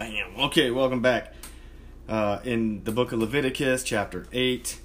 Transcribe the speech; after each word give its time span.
Bam. 0.00 0.32
Okay, 0.38 0.70
welcome 0.70 1.02
back. 1.02 1.34
Uh, 2.08 2.38
in 2.42 2.82
the 2.84 2.90
book 2.90 3.12
of 3.12 3.18
Leviticus, 3.18 3.82
chapter 3.82 4.26
8, 4.32 4.78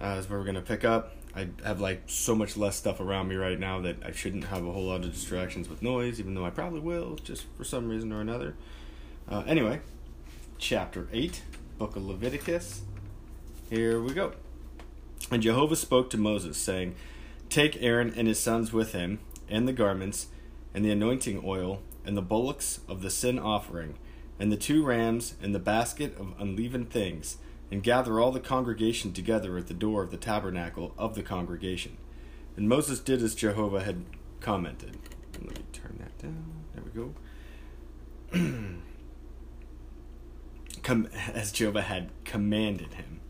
uh, 0.00 0.06
is 0.18 0.30
where 0.30 0.38
we're 0.38 0.46
going 0.46 0.54
to 0.54 0.62
pick 0.62 0.86
up. 0.86 1.12
I 1.36 1.48
have 1.62 1.82
like 1.82 2.04
so 2.06 2.34
much 2.34 2.56
less 2.56 2.74
stuff 2.74 2.98
around 2.98 3.28
me 3.28 3.34
right 3.34 3.60
now 3.60 3.82
that 3.82 3.96
I 4.02 4.12
shouldn't 4.12 4.44
have 4.44 4.64
a 4.64 4.72
whole 4.72 4.86
lot 4.86 5.04
of 5.04 5.12
distractions 5.12 5.68
with 5.68 5.82
noise, 5.82 6.18
even 6.18 6.34
though 6.34 6.46
I 6.46 6.48
probably 6.48 6.80
will, 6.80 7.16
just 7.16 7.44
for 7.58 7.64
some 7.64 7.90
reason 7.90 8.10
or 8.10 8.22
another. 8.22 8.54
Uh, 9.28 9.42
anyway, 9.46 9.82
chapter 10.56 11.08
8, 11.12 11.42
book 11.76 11.94
of 11.94 12.06
Leviticus. 12.06 12.84
Here 13.68 14.00
we 14.00 14.14
go. 14.14 14.32
And 15.30 15.42
Jehovah 15.42 15.76
spoke 15.76 16.08
to 16.08 16.16
Moses, 16.16 16.56
saying, 16.56 16.94
Take 17.50 17.82
Aaron 17.82 18.14
and 18.16 18.26
his 18.26 18.40
sons 18.40 18.72
with 18.72 18.92
him, 18.92 19.18
and 19.46 19.68
the 19.68 19.74
garments, 19.74 20.28
and 20.72 20.82
the 20.86 20.90
anointing 20.90 21.42
oil, 21.44 21.82
and 22.06 22.16
the 22.16 22.22
bullocks 22.22 22.80
of 22.88 23.02
the 23.02 23.10
sin 23.10 23.38
offering, 23.38 23.98
and 24.44 24.52
the 24.52 24.58
two 24.58 24.84
rams, 24.84 25.36
and 25.40 25.54
the 25.54 25.58
basket 25.58 26.14
of 26.18 26.34
unleavened 26.38 26.90
things, 26.90 27.38
and 27.70 27.82
gather 27.82 28.20
all 28.20 28.30
the 28.30 28.38
congregation 28.38 29.10
together 29.10 29.56
at 29.56 29.68
the 29.68 29.72
door 29.72 30.02
of 30.02 30.10
the 30.10 30.18
tabernacle 30.18 30.92
of 30.98 31.14
the 31.14 31.22
congregation. 31.22 31.96
And 32.54 32.68
Moses 32.68 33.00
did 33.00 33.22
as 33.22 33.34
Jehovah 33.34 33.82
had 33.82 34.04
commented. 34.40 34.98
Let 35.32 35.56
me 35.56 35.64
turn 35.72 35.98
that 35.98 36.18
down. 36.18 36.44
There 36.74 36.84
we 36.84 36.90
go. 38.34 38.74
Com- 40.82 41.08
as 41.32 41.50
Jehovah 41.50 41.80
had 41.80 42.10
commanded 42.26 42.92
him. 42.92 43.20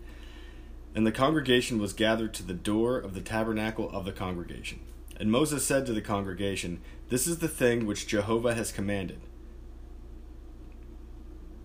And 0.96 1.06
the 1.06 1.12
congregation 1.12 1.78
was 1.78 1.92
gathered 1.92 2.34
to 2.34 2.42
the 2.42 2.54
door 2.54 2.98
of 2.98 3.14
the 3.14 3.20
tabernacle 3.20 3.88
of 3.90 4.04
the 4.04 4.10
congregation. 4.10 4.80
And 5.16 5.30
Moses 5.30 5.64
said 5.64 5.86
to 5.86 5.92
the 5.92 6.02
congregation, 6.02 6.80
This 7.08 7.28
is 7.28 7.38
the 7.38 7.46
thing 7.46 7.86
which 7.86 8.08
Jehovah 8.08 8.56
has 8.56 8.72
commanded. 8.72 9.20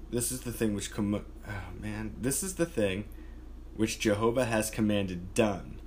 This 0.09 0.31
is 0.31 0.41
the 0.41 0.52
thing 0.52 0.73
which 0.73 0.91
com- 0.91 1.25
oh 1.47 1.52
man, 1.79 2.15
this 2.19 2.43
is 2.43 2.55
the 2.55 2.65
thing 2.65 3.05
which 3.75 3.99
Jehovah 3.99 4.45
has 4.45 4.69
commanded 4.69 5.33
done. 5.33 5.79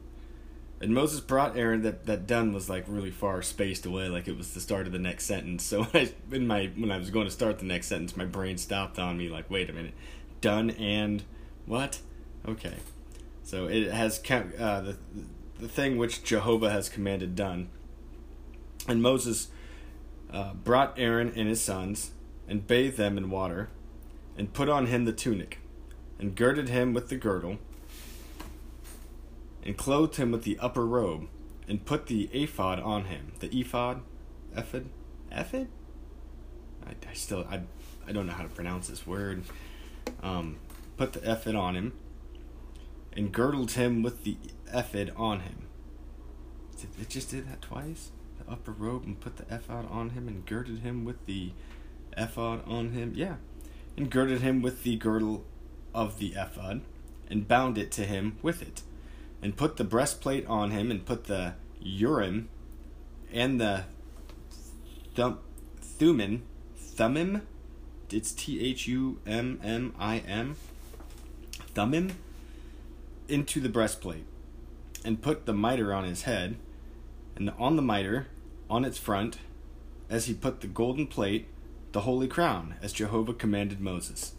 And 0.80 0.94
Moses 0.94 1.20
brought 1.20 1.56
Aaron 1.56 1.82
that 1.82 2.06
that 2.06 2.26
done 2.26 2.52
was 2.52 2.68
like 2.68 2.84
really 2.88 3.10
far 3.10 3.42
spaced 3.42 3.86
away, 3.86 4.08
like 4.08 4.28
it 4.28 4.36
was 4.36 4.54
the 4.54 4.60
start 4.60 4.86
of 4.86 4.92
the 4.92 4.98
next 4.98 5.26
sentence. 5.26 5.64
So 5.72 5.86
I, 5.94 6.12
in 6.30 6.46
my 6.46 6.70
when 6.76 6.90
I 6.90 6.98
was 6.98 7.10
going 7.10 7.26
to 7.26 7.32
start 7.32 7.58
the 7.58 7.64
next 7.64 7.86
sentence, 7.88 8.16
my 8.16 8.24
brain 8.24 8.58
stopped 8.58 8.98
on 8.98 9.16
me, 9.16 9.28
like, 9.28 9.50
wait 9.50 9.70
a 9.70 9.72
minute, 9.72 9.94
done 10.40 10.70
and 10.70 11.22
what? 11.66 12.00
Okay. 12.46 12.76
So 13.44 13.66
it 13.66 13.92
has 13.92 14.20
uh, 14.30 14.80
the 14.80 14.96
the 15.58 15.68
thing 15.68 15.96
which 15.96 16.24
Jehovah 16.24 16.70
has 16.70 16.88
commanded 16.88 17.36
done. 17.36 17.68
And 18.88 19.00
Moses 19.00 19.48
uh, 20.32 20.54
brought 20.54 20.98
Aaron 20.98 21.32
and 21.36 21.48
his 21.48 21.60
sons 21.60 22.10
and 22.48 22.66
bathed 22.66 22.96
them 22.96 23.16
in 23.16 23.30
water, 23.30 23.68
and 24.42 24.52
put 24.52 24.68
on 24.68 24.86
him 24.86 25.04
the 25.04 25.12
tunic, 25.12 25.60
and 26.18 26.34
girded 26.34 26.68
him 26.68 26.92
with 26.92 27.08
the 27.08 27.14
girdle, 27.14 27.58
and 29.62 29.76
clothed 29.76 30.16
him 30.16 30.32
with 30.32 30.42
the 30.42 30.58
upper 30.58 30.84
robe, 30.84 31.28
and 31.68 31.86
put 31.86 32.08
the 32.08 32.24
ephod 32.32 32.80
on 32.80 33.04
him. 33.04 33.30
The 33.38 33.46
ephod, 33.56 34.00
ephod, 34.56 34.86
ephod. 35.30 35.68
I, 36.84 36.90
I 37.08 37.12
still 37.12 37.46
I 37.48 37.60
I 38.04 38.10
don't 38.10 38.26
know 38.26 38.32
how 38.32 38.42
to 38.42 38.48
pronounce 38.48 38.88
this 38.88 39.06
word. 39.06 39.44
Um, 40.24 40.56
put 40.96 41.12
the 41.12 41.20
ephod 41.20 41.54
on 41.54 41.76
him 41.76 41.92
and 43.12 43.30
girdled 43.30 43.70
him 43.70 44.02
with 44.02 44.24
the 44.24 44.36
ephod 44.74 45.12
on 45.16 45.38
him. 45.42 45.68
It 47.00 47.08
just 47.08 47.30
did 47.30 47.48
that 47.48 47.62
twice. 47.62 48.10
The 48.44 48.50
upper 48.50 48.72
robe 48.72 49.04
and 49.04 49.20
put 49.20 49.36
the 49.36 49.44
ephod 49.54 49.88
on 49.88 50.10
him 50.10 50.26
and 50.26 50.44
girded 50.44 50.80
him 50.80 51.04
with 51.04 51.26
the 51.26 51.52
ephod 52.16 52.64
on 52.66 52.90
him. 52.90 53.12
Yeah, 53.14 53.36
and 53.96 54.10
girded 54.10 54.40
him 54.40 54.62
with 54.62 54.82
the 54.82 54.96
girdle 54.96 55.44
of 55.94 56.18
the 56.18 56.34
ephod 56.36 56.80
and 57.28 57.48
bound 57.48 57.78
it 57.78 57.90
to 57.92 58.04
him 58.04 58.36
with 58.42 58.62
it, 58.62 58.82
and 59.40 59.56
put 59.56 59.76
the 59.76 59.84
breastplate 59.84 60.46
on 60.46 60.70
him 60.70 60.90
and 60.90 61.06
put 61.06 61.24
the 61.24 61.54
urim 61.80 62.48
and 63.32 63.60
the 63.60 63.84
thum 65.14 65.38
thummim 65.80 66.42
thummim. 66.76 67.42
It's 68.10 68.32
T 68.32 68.60
H 68.60 68.86
U 68.88 69.18
M 69.26 69.58
M 69.62 69.94
I 69.98 70.18
M 70.18 70.56
thummim 71.74 72.12
into 73.28 73.60
the 73.60 73.70
breastplate, 73.70 74.26
and 75.04 75.22
put 75.22 75.46
the 75.46 75.54
mitre 75.54 75.94
on 75.94 76.04
his 76.04 76.22
head, 76.22 76.56
and 77.34 77.50
on 77.58 77.76
the 77.76 77.82
mitre, 77.82 78.26
on 78.68 78.84
its 78.84 78.98
front, 78.98 79.38
as 80.10 80.26
he 80.26 80.34
put 80.34 80.60
the 80.60 80.66
golden 80.66 81.06
plate, 81.06 81.48
the 81.92 82.02
holy 82.02 82.26
crown, 82.26 82.74
as 82.82 82.92
Jehovah 82.92 83.34
commanded 83.34 83.80
Moses. 83.80 84.32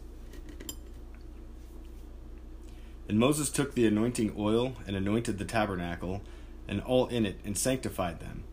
And 3.08 3.18
Moses 3.18 3.50
took 3.50 3.74
the 3.74 3.86
anointing 3.86 4.34
oil 4.36 4.74
and 4.86 4.96
anointed 4.96 5.38
the 5.38 5.44
tabernacle 5.44 6.22
and 6.66 6.80
all 6.80 7.06
in 7.08 7.26
it 7.26 7.38
and 7.44 7.56
sanctified 7.56 8.20
them. 8.20 8.44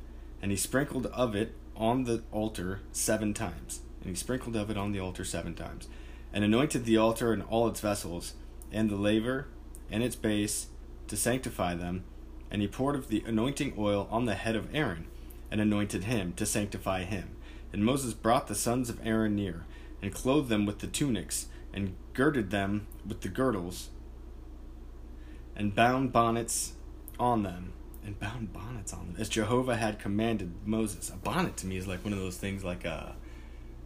And 0.42 0.52
he 0.52 0.58
sprinkled 0.58 1.06
of 1.08 1.36
it 1.36 1.56
on 1.76 2.04
the 2.04 2.24
altar 2.32 2.82
seven 2.92 3.34
times. 3.34 3.82
And 4.02 4.10
he 4.10 4.16
sprinkled 4.16 4.56
of 4.56 4.70
it 4.70 4.78
on 4.78 4.92
the 4.92 5.00
altar 5.00 5.24
seven 5.24 5.54
times. 5.54 5.88
And 6.34 6.44
anointed 6.44 6.86
the 6.86 6.98
altar 6.98 7.34
and 7.34 7.44
all 7.44 7.68
its 7.68 7.80
vessels, 7.80 8.34
and 8.72 8.90
the 8.90 8.96
laver 8.96 9.48
and 9.90 10.04
its 10.04 10.16
base 10.16 10.68
to 11.08 11.18
sanctify 11.18 11.76
them. 11.76 12.04
And 12.50 12.62
he 12.62 12.68
poured 12.68 12.96
of 12.96 13.08
the 13.08 13.24
anointing 13.26 13.74
oil 13.78 14.08
on 14.12 14.26
the 14.26 14.36
head 14.36 14.56
of 14.56 14.74
Aaron, 14.74 15.08
and 15.50 15.60
anointed 15.60 16.06
him 16.06 16.34
to 16.34 16.46
sanctify 16.46 17.04
him. 17.04 17.36
And 17.74 17.86
Moses 17.86 18.14
brought 18.14 18.48
the 18.48 18.56
sons 18.56 18.90
of 18.90 19.00
Aaron 19.06 19.36
near, 19.36 19.66
and 20.02 20.14
clothed 20.14 20.50
them 20.50 20.66
with 20.66 20.80
the 20.80 20.88
tunics, 20.88 21.48
and 21.74 21.96
girded 22.14 22.52
them 22.52 22.88
with 23.08 23.22
the 23.22 23.30
girdles, 23.30 23.90
and 25.56 25.74
bound 25.74 26.12
bonnets 26.12 26.74
on 27.20 27.44
them, 27.44 27.74
and 28.06 28.20
bound 28.20 28.52
bonnets 28.52 28.94
on 28.94 29.08
them, 29.08 29.16
as 29.20 29.30
Jehovah 29.30 29.78
had 29.78 30.00
commanded 30.00 30.52
Moses. 30.66 31.10
A 31.10 31.16
bonnet 31.16 31.58
to 31.58 31.68
me 31.68 31.78
is 31.78 31.88
like 31.88 32.04
one 32.04 32.14
of 32.14 32.20
those 32.20 32.38
things 32.38 32.64
like 32.64 32.84
a, 32.84 33.16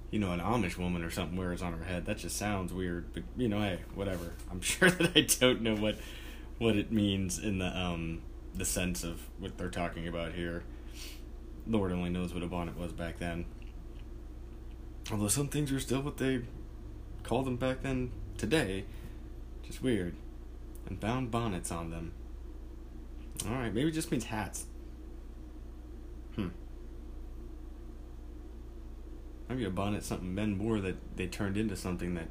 you 0.09 0.19
know, 0.19 0.31
an 0.31 0.40
Amish 0.40 0.78
woman 0.78 1.03
or 1.03 1.12
something 1.12 1.38
wears 1.38 1.62
on 1.62 1.74
her 1.78 1.84
head. 1.84 2.06
That 2.06 2.18
just 2.18 2.38
sounds 2.38 2.74
weird, 2.74 3.13
but 3.13 3.24
you 3.38 3.50
know, 3.50 3.59
hey, 3.59 3.79
whatever. 3.94 4.34
I'm 4.51 4.62
sure 4.62 4.90
that 4.90 5.12
I 5.16 5.22
don't 5.22 5.62
know 5.62 5.75
what 5.75 5.97
what 6.57 6.78
it 6.78 6.91
means 6.91 7.38
in 7.38 7.59
the 7.59 7.78
um 7.78 8.22
the 8.56 8.66
sense 8.66 9.03
of 9.03 9.22
what 9.40 9.57
they're 9.57 9.69
talking 9.69 10.07
about 10.07 10.34
here. 10.34 10.63
Lord 11.68 11.91
only 11.91 12.09
knows 12.09 12.34
what 12.34 12.44
a 12.44 12.47
bonnet 12.47 12.78
was 12.78 12.91
back 12.94 13.18
then. 13.19 13.45
Although 15.11 15.27
some 15.27 15.47
things 15.47 15.71
are 15.71 15.79
still 15.79 16.01
what 16.01 16.17
they 16.17 16.41
called 17.23 17.45
them 17.45 17.57
back 17.57 17.83
then 17.83 18.11
today. 18.38 18.85
Just 19.63 19.81
weird. 19.81 20.16
And 20.88 20.99
bound 20.99 21.31
bonnets 21.31 21.71
on 21.71 21.91
them. 21.91 22.11
Alright, 23.45 23.73
maybe 23.73 23.89
it 23.89 23.94
just 23.94 24.11
means 24.11 24.25
hats. 24.25 24.65
Hmm. 26.35 26.49
Maybe 29.49 29.65
a 29.65 29.69
bonnet 29.69 30.03
something 30.03 30.33
men 30.33 30.57
wore 30.57 30.79
that 30.81 31.17
they 31.17 31.27
turned 31.27 31.57
into 31.57 31.75
something 31.75 32.15
that 32.15 32.27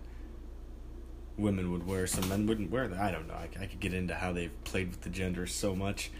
women 1.36 1.70
would 1.72 1.86
wear. 1.86 2.06
Some 2.06 2.28
men 2.28 2.46
wouldn't 2.46 2.70
wear 2.70 2.88
that. 2.88 2.98
I 2.98 3.10
don't 3.10 3.28
know. 3.28 3.34
I, 3.34 3.48
I 3.60 3.66
could 3.66 3.80
get 3.80 3.94
into 3.94 4.14
how 4.14 4.32
they've 4.32 4.64
played 4.64 4.90
with 4.90 5.02
the 5.02 5.10
gender 5.10 5.46
so 5.46 5.74
much 5.76 6.10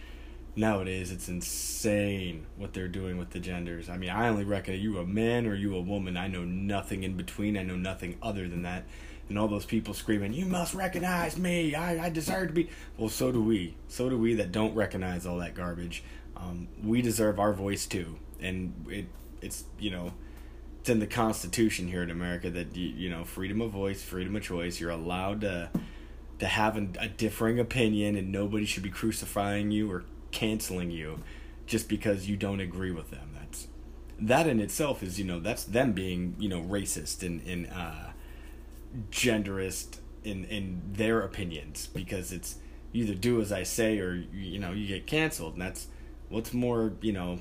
nowadays 0.55 1.11
it's 1.11 1.27
insane 1.27 2.45
what 2.57 2.73
they're 2.73 2.87
doing 2.87 3.17
with 3.17 3.31
the 3.31 3.39
genders. 3.39 3.89
I 3.89 3.97
mean, 3.97 4.09
I 4.09 4.29
only 4.29 4.43
reckon 4.43 4.79
you 4.79 4.97
a 4.99 5.05
man 5.05 5.45
or 5.45 5.55
you 5.55 5.75
a 5.75 5.81
woman? 5.81 6.17
I 6.17 6.27
know 6.27 6.43
nothing 6.43 7.03
in 7.03 7.17
between. 7.17 7.57
I 7.57 7.63
know 7.63 7.75
nothing 7.75 8.17
other 8.21 8.47
than 8.47 8.63
that. 8.63 8.85
And 9.27 9.39
all 9.39 9.47
those 9.47 9.65
people 9.65 9.95
screaming, 9.95 10.33
"You 10.33 10.45
must 10.45 10.75
recognize 10.75 11.35
me. 11.35 11.73
I, 11.73 12.05
I 12.05 12.09
deserve 12.09 12.49
to 12.49 12.53
be." 12.53 12.69
Well, 12.95 13.09
so 13.09 13.31
do 13.31 13.41
we. 13.41 13.75
So 13.87 14.07
do 14.07 14.19
we 14.19 14.35
that 14.35 14.51
don't 14.51 14.75
recognize 14.75 15.25
all 15.25 15.37
that 15.39 15.55
garbage. 15.55 16.03
Um, 16.37 16.67
we 16.83 17.01
deserve 17.01 17.39
our 17.39 17.51
voice 17.51 17.87
too, 17.87 18.19
and 18.39 18.85
it 18.87 19.07
it's 19.41 19.63
you 19.79 19.89
know 19.89 20.13
it's 20.79 20.89
in 20.91 20.99
the 20.99 21.07
Constitution 21.07 21.87
here 21.87 22.03
in 22.03 22.11
America 22.11 22.51
that 22.51 22.75
you, 22.75 22.89
you 22.89 23.09
know 23.09 23.23
freedom 23.23 23.61
of 23.61 23.71
voice, 23.71 24.03
freedom 24.03 24.35
of 24.35 24.43
choice. 24.43 24.79
You're 24.79 24.91
allowed 24.91 25.41
to 25.41 25.71
to 26.37 26.45
have 26.45 26.77
a, 26.77 26.87
a 26.99 27.07
differing 27.07 27.59
opinion, 27.59 28.15
and 28.15 28.31
nobody 28.31 28.65
should 28.65 28.83
be 28.83 28.91
crucifying 28.91 29.71
you 29.71 29.91
or 29.91 30.03
canceling 30.35 30.91
you 30.91 31.21
just 31.65 31.87
because 31.87 32.27
you 32.27 32.35
don't 32.35 32.59
agree 32.59 32.91
with 32.91 33.09
them. 33.09 33.31
That's 33.33 33.67
that 34.19 34.47
in 34.47 34.59
itself 34.59 35.01
is 35.01 35.17
you 35.17 35.25
know 35.25 35.39
that's 35.39 35.63
them 35.63 35.93
being 35.93 36.35
you 36.37 36.49
know 36.49 36.61
racist 36.61 37.23
and 37.25 37.41
and 37.47 37.67
uh, 37.71 38.11
genderist 39.09 39.99
in 40.23 40.45
in 40.45 40.81
their 40.91 41.21
opinions 41.21 41.87
because 41.87 42.31
it's 42.31 42.57
either 42.93 43.13
do 43.13 43.41
as 43.41 43.51
I 43.51 43.63
say 43.63 43.99
or 43.99 44.13
you 44.33 44.59
know 44.59 44.71
you 44.71 44.87
get 44.87 45.07
canceled. 45.07 45.53
And 45.53 45.61
that's 45.61 45.87
what's 46.29 46.53
more 46.53 46.93
you 47.01 47.13
know 47.13 47.39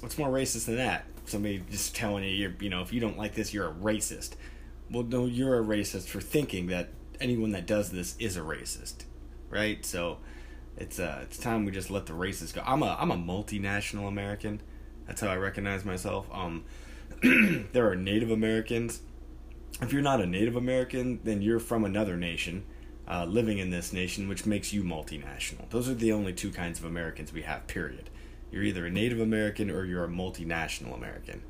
what's 0.00 0.18
more 0.18 0.28
racist 0.28 0.66
than 0.66 0.76
that? 0.76 1.06
Somebody 1.24 1.62
just 1.70 1.96
telling 1.96 2.22
you 2.22 2.30
you're 2.30 2.54
you 2.60 2.68
know 2.68 2.82
if 2.82 2.92
you 2.92 3.00
don't 3.00 3.18
like 3.18 3.34
this 3.34 3.54
you're 3.54 3.68
a 3.68 3.74
racist. 3.74 4.34
Well 4.90 5.02
no 5.02 5.26
you're 5.26 5.58
a 5.58 5.64
racist 5.64 6.06
for 6.06 6.20
thinking 6.20 6.66
that 6.66 6.90
anyone 7.18 7.52
that 7.52 7.66
does 7.66 7.90
this 7.90 8.14
is 8.18 8.36
a 8.36 8.40
racist 8.40 9.04
right? 9.50 9.84
So 9.84 10.18
it's 10.76 10.98
uh 10.98 11.20
it's 11.22 11.38
time 11.38 11.64
we 11.64 11.72
just 11.72 11.90
let 11.90 12.06
the 12.06 12.14
races 12.14 12.52
go. 12.52 12.62
I'm 12.64 12.82
a 12.82 12.96
I'm 12.98 13.10
a 13.10 13.16
multinational 13.16 14.08
American. 14.08 14.60
That's 15.06 15.20
how 15.20 15.28
I 15.28 15.36
recognize 15.36 15.84
myself. 15.84 16.26
Um, 16.32 16.64
there 17.72 17.88
are 17.88 17.94
Native 17.94 18.30
Americans, 18.30 19.00
if 19.82 19.92
you're 19.92 20.02
not 20.02 20.20
a 20.20 20.26
Native 20.26 20.56
American, 20.56 21.20
then 21.22 21.42
you're 21.42 21.60
from 21.60 21.84
another 21.84 22.16
nation, 22.16 22.64
uh, 23.06 23.26
living 23.26 23.58
in 23.58 23.70
this 23.70 23.92
nation, 23.92 24.28
which 24.28 24.46
makes 24.46 24.72
you 24.72 24.82
multinational. 24.82 25.68
Those 25.70 25.88
are 25.88 25.94
the 25.94 26.12
only 26.12 26.32
two 26.32 26.50
kinds 26.50 26.78
of 26.78 26.86
Americans 26.86 27.32
we 27.32 27.42
have. 27.42 27.66
Period. 27.66 28.08
You're 28.50 28.62
either 28.62 28.86
a 28.86 28.90
Native 28.90 29.20
American 29.20 29.70
or 29.70 29.84
you're 29.84 30.04
a 30.04 30.08
multinational 30.08 30.94
American. 30.94 31.42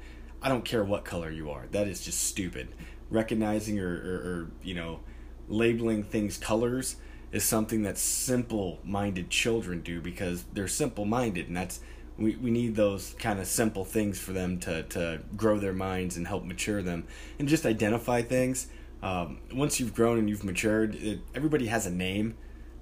I 0.43 0.49
don't 0.49 0.65
care 0.65 0.83
what 0.83 1.05
color 1.05 1.31
you 1.31 1.51
are. 1.51 1.67
That 1.71 1.87
is 1.87 2.05
just 2.05 2.25
stupid. 2.25 2.69
Recognizing 3.11 3.79
or, 3.79 3.95
or, 3.95 4.15
or 4.15 4.51
you 4.63 4.75
know, 4.75 5.01
labeling 5.49 6.03
things 6.03 6.37
colors 6.37 6.97
is 7.37 7.45
something 7.45 7.83
that 7.83 7.99
simple 7.99 8.81
minded 8.83 9.29
children 9.29 9.83
do 9.83 10.01
because 10.01 10.45
they're 10.55 10.67
simple 10.67 11.05
minded 11.05 11.49
and 11.49 11.57
that's 11.57 11.81
we, 12.17 12.35
we 12.37 12.51
need 12.51 12.77
those 12.77 13.15
kind 13.19 13.39
of 13.39 13.47
simple 13.47 13.85
things 13.85 14.19
for 14.19 14.33
them 14.33 14.59
to, 14.61 14.85
to 14.85 15.21
grow 15.37 15.59
their 15.59 15.75
minds 15.75 16.17
and 16.17 16.27
help 16.27 16.45
mature 16.45 16.81
them 16.81 17.07
and 17.39 17.47
just 17.47 17.67
identify 17.67 18.23
things. 18.23 18.69
Um, 19.03 19.41
once 19.53 19.79
you've 19.79 19.95
grown 19.95 20.19
and 20.19 20.31
you've 20.31 20.45
matured 20.45 20.95
it, 20.95 21.21
everybody 21.35 21.67
has 21.67 21.85
a 21.85 21.91
name. 21.91 22.37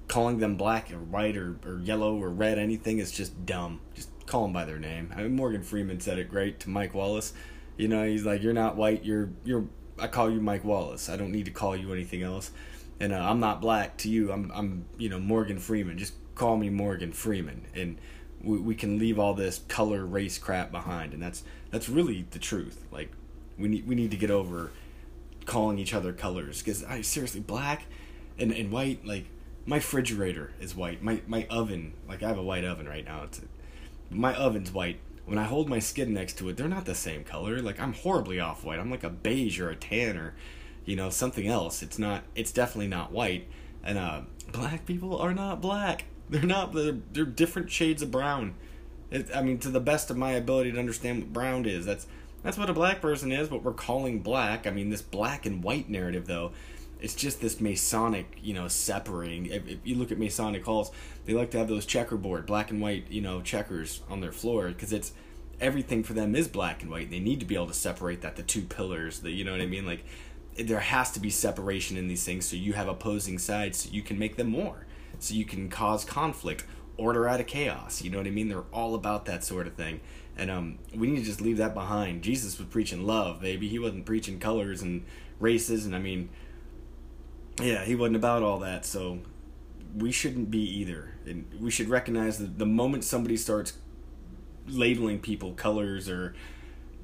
Calling 0.06 0.38
them 0.38 0.56
black 0.56 0.92
or 0.92 0.98
white 0.98 1.36
or, 1.36 1.58
or 1.66 1.80
yellow 1.80 2.14
or 2.16 2.28
red 2.28 2.56
anything 2.56 2.98
is 2.98 3.10
just 3.10 3.44
dumb. 3.44 3.80
Just 3.92 4.10
call 4.26 4.42
them 4.44 4.52
by 4.52 4.64
their 4.64 4.78
name. 4.78 5.12
I 5.16 5.22
mean, 5.22 5.34
morgan 5.34 5.64
freeman 5.64 5.98
said 5.98 6.16
it 6.20 6.28
great 6.28 6.60
to 6.60 6.70
mike 6.70 6.94
wallace. 6.94 7.32
You 7.76 7.88
know 7.88 8.06
he's 8.06 8.24
like 8.24 8.40
you're 8.40 8.52
not 8.52 8.76
white 8.76 9.04
you're 9.04 9.30
you're 9.44 9.66
i 9.98 10.06
call 10.06 10.30
you 10.30 10.40
mike 10.40 10.62
wallace. 10.62 11.08
I 11.08 11.16
don't 11.16 11.32
need 11.32 11.46
to 11.46 11.50
call 11.50 11.74
you 11.76 11.92
anything 11.92 12.22
else 12.22 12.52
and 13.00 13.12
uh, 13.12 13.18
I'm 13.18 13.40
not 13.40 13.60
black 13.60 13.96
to 13.98 14.08
you. 14.08 14.32
I'm 14.32 14.50
I'm 14.54 14.84
you 14.98 15.08
know 15.08 15.18
Morgan 15.18 15.58
Freeman. 15.58 15.98
Just 15.98 16.14
call 16.34 16.56
me 16.56 16.70
Morgan 16.70 17.12
Freeman, 17.12 17.66
and 17.74 17.98
we, 18.42 18.58
we 18.58 18.74
can 18.74 18.98
leave 18.98 19.18
all 19.18 19.34
this 19.34 19.60
color 19.68 20.04
race 20.04 20.38
crap 20.38 20.70
behind. 20.70 21.12
And 21.12 21.22
that's 21.22 21.42
that's 21.70 21.88
really 21.88 22.26
the 22.30 22.38
truth. 22.38 22.84
Like 22.90 23.10
we 23.58 23.68
need 23.68 23.86
we 23.86 23.94
need 23.94 24.10
to 24.10 24.16
get 24.16 24.30
over 24.30 24.70
calling 25.46 25.78
each 25.78 25.94
other 25.94 26.12
colors 26.12 26.62
because 26.62 26.84
I 26.84 27.02
seriously 27.02 27.40
black 27.40 27.84
and 28.38 28.52
and 28.52 28.70
white 28.70 29.04
like 29.04 29.26
my 29.66 29.76
refrigerator 29.76 30.52
is 30.60 30.74
white. 30.74 31.02
My 31.02 31.20
my 31.26 31.46
oven 31.50 31.94
like 32.08 32.22
I 32.22 32.28
have 32.28 32.38
a 32.38 32.42
white 32.42 32.64
oven 32.64 32.88
right 32.88 33.04
now. 33.04 33.24
It's 33.24 33.40
my 34.10 34.34
oven's 34.34 34.72
white. 34.72 35.00
When 35.26 35.38
I 35.38 35.44
hold 35.44 35.70
my 35.70 35.78
skin 35.78 36.12
next 36.12 36.36
to 36.38 36.50
it, 36.50 36.58
they're 36.58 36.68
not 36.68 36.84
the 36.84 36.94
same 36.94 37.24
color. 37.24 37.60
Like 37.60 37.80
I'm 37.80 37.94
horribly 37.94 38.40
off 38.40 38.64
white. 38.64 38.78
I'm 38.78 38.90
like 38.90 39.04
a 39.04 39.10
beige 39.10 39.58
or 39.58 39.70
a 39.70 39.76
tan 39.76 40.16
or 40.16 40.34
you 40.84 40.96
know 40.96 41.10
something 41.10 41.46
else. 41.46 41.82
It's 41.82 41.98
not 41.98 42.24
it's 42.34 42.52
definitely 42.52 42.88
not 42.88 43.12
white. 43.12 43.48
And 43.82 43.98
uh 43.98 44.22
black 44.52 44.86
people 44.86 45.18
are 45.18 45.34
not 45.34 45.60
black. 45.60 46.04
They're 46.30 46.42
not 46.42 46.72
they're, 46.72 46.96
they're 47.12 47.24
different 47.24 47.70
shades 47.70 48.02
of 48.02 48.10
brown. 48.10 48.54
It, 49.10 49.28
i 49.34 49.42
mean 49.42 49.58
to 49.58 49.70
the 49.70 49.80
best 49.80 50.10
of 50.10 50.16
my 50.16 50.32
ability 50.32 50.72
to 50.72 50.78
understand 50.78 51.20
what 51.20 51.32
brown 51.32 51.66
is. 51.66 51.84
That's 51.84 52.06
that's 52.42 52.58
what 52.58 52.70
a 52.70 52.74
black 52.74 53.00
person 53.00 53.32
is 53.32 53.50
what 53.50 53.62
we're 53.62 53.72
calling 53.72 54.20
black. 54.20 54.66
I 54.66 54.70
mean 54.70 54.90
this 54.90 55.02
black 55.02 55.46
and 55.46 55.62
white 55.62 55.88
narrative 55.88 56.26
though 56.26 56.52
it's 57.04 57.14
just 57.14 57.40
this 57.42 57.60
masonic 57.60 58.38
you 58.42 58.54
know 58.54 58.66
separating. 58.66 59.46
If, 59.46 59.68
if 59.68 59.78
you 59.84 59.96
look 59.96 60.10
at 60.10 60.18
masonic 60.18 60.64
halls 60.64 60.90
they 61.26 61.34
like 61.34 61.50
to 61.50 61.58
have 61.58 61.68
those 61.68 61.84
checkerboard 61.84 62.46
black 62.46 62.70
and 62.70 62.80
white 62.80 63.10
you 63.10 63.20
know 63.20 63.42
checkers 63.42 64.00
on 64.08 64.20
their 64.20 64.32
floor 64.32 64.68
because 64.68 64.92
it's 64.92 65.12
everything 65.60 66.02
for 66.02 66.14
them 66.14 66.34
is 66.34 66.48
black 66.48 66.82
and 66.82 66.90
white. 66.90 67.10
They 67.10 67.20
need 67.20 67.40
to 67.40 67.46
be 67.46 67.54
able 67.54 67.66
to 67.66 67.74
separate 67.74 68.22
that 68.22 68.36
the 68.36 68.42
two 68.42 68.62
pillars 68.62 69.20
the 69.20 69.30
you 69.30 69.44
know 69.44 69.52
what 69.52 69.60
i 69.60 69.66
mean? 69.66 69.84
Like 69.84 70.04
there 70.56 70.80
has 70.80 71.10
to 71.12 71.20
be 71.20 71.30
separation 71.30 71.96
in 71.96 72.08
these 72.08 72.24
things 72.24 72.46
so 72.46 72.56
you 72.56 72.74
have 72.74 72.88
opposing 72.88 73.38
sides 73.38 73.78
so 73.78 73.90
you 73.90 74.02
can 74.02 74.18
make 74.18 74.36
them 74.36 74.48
more. 74.48 74.86
So 75.18 75.34
you 75.34 75.44
can 75.44 75.68
cause 75.68 76.04
conflict 76.04 76.64
order 76.96 77.28
out 77.28 77.40
of 77.40 77.46
chaos 77.46 78.02
you 78.02 78.10
know 78.10 78.18
what 78.18 78.26
i 78.26 78.30
mean? 78.30 78.48
They're 78.48 78.64
all 78.72 78.94
about 78.94 79.24
that 79.26 79.44
sort 79.44 79.66
of 79.66 79.74
thing. 79.74 80.00
And 80.36 80.50
um, 80.50 80.78
we 80.94 81.06
need 81.06 81.18
to 81.18 81.24
just 81.24 81.40
leave 81.40 81.58
that 81.58 81.74
behind. 81.74 82.22
Jesus 82.22 82.58
was 82.58 82.68
preaching 82.68 83.06
love 83.06 83.40
baby. 83.40 83.68
He 83.68 83.78
wasn't 83.78 84.06
preaching 84.06 84.38
colors 84.38 84.82
and 84.82 85.04
races 85.40 85.84
and 85.84 85.96
i 85.96 85.98
mean 85.98 86.28
yeah 87.60 87.84
he 87.84 87.94
wasn't 87.94 88.16
about 88.16 88.42
all 88.42 88.60
that. 88.60 88.84
So 88.84 89.20
we 89.96 90.12
shouldn't 90.12 90.50
be 90.50 90.62
either. 90.80 91.14
And 91.26 91.46
we 91.60 91.70
should 91.70 91.88
recognize 91.88 92.38
that 92.38 92.58
the 92.58 92.66
moment 92.66 93.04
somebody 93.04 93.36
starts 93.36 93.74
labeling 94.66 95.20
people 95.20 95.52
colors 95.52 96.08
or 96.08 96.34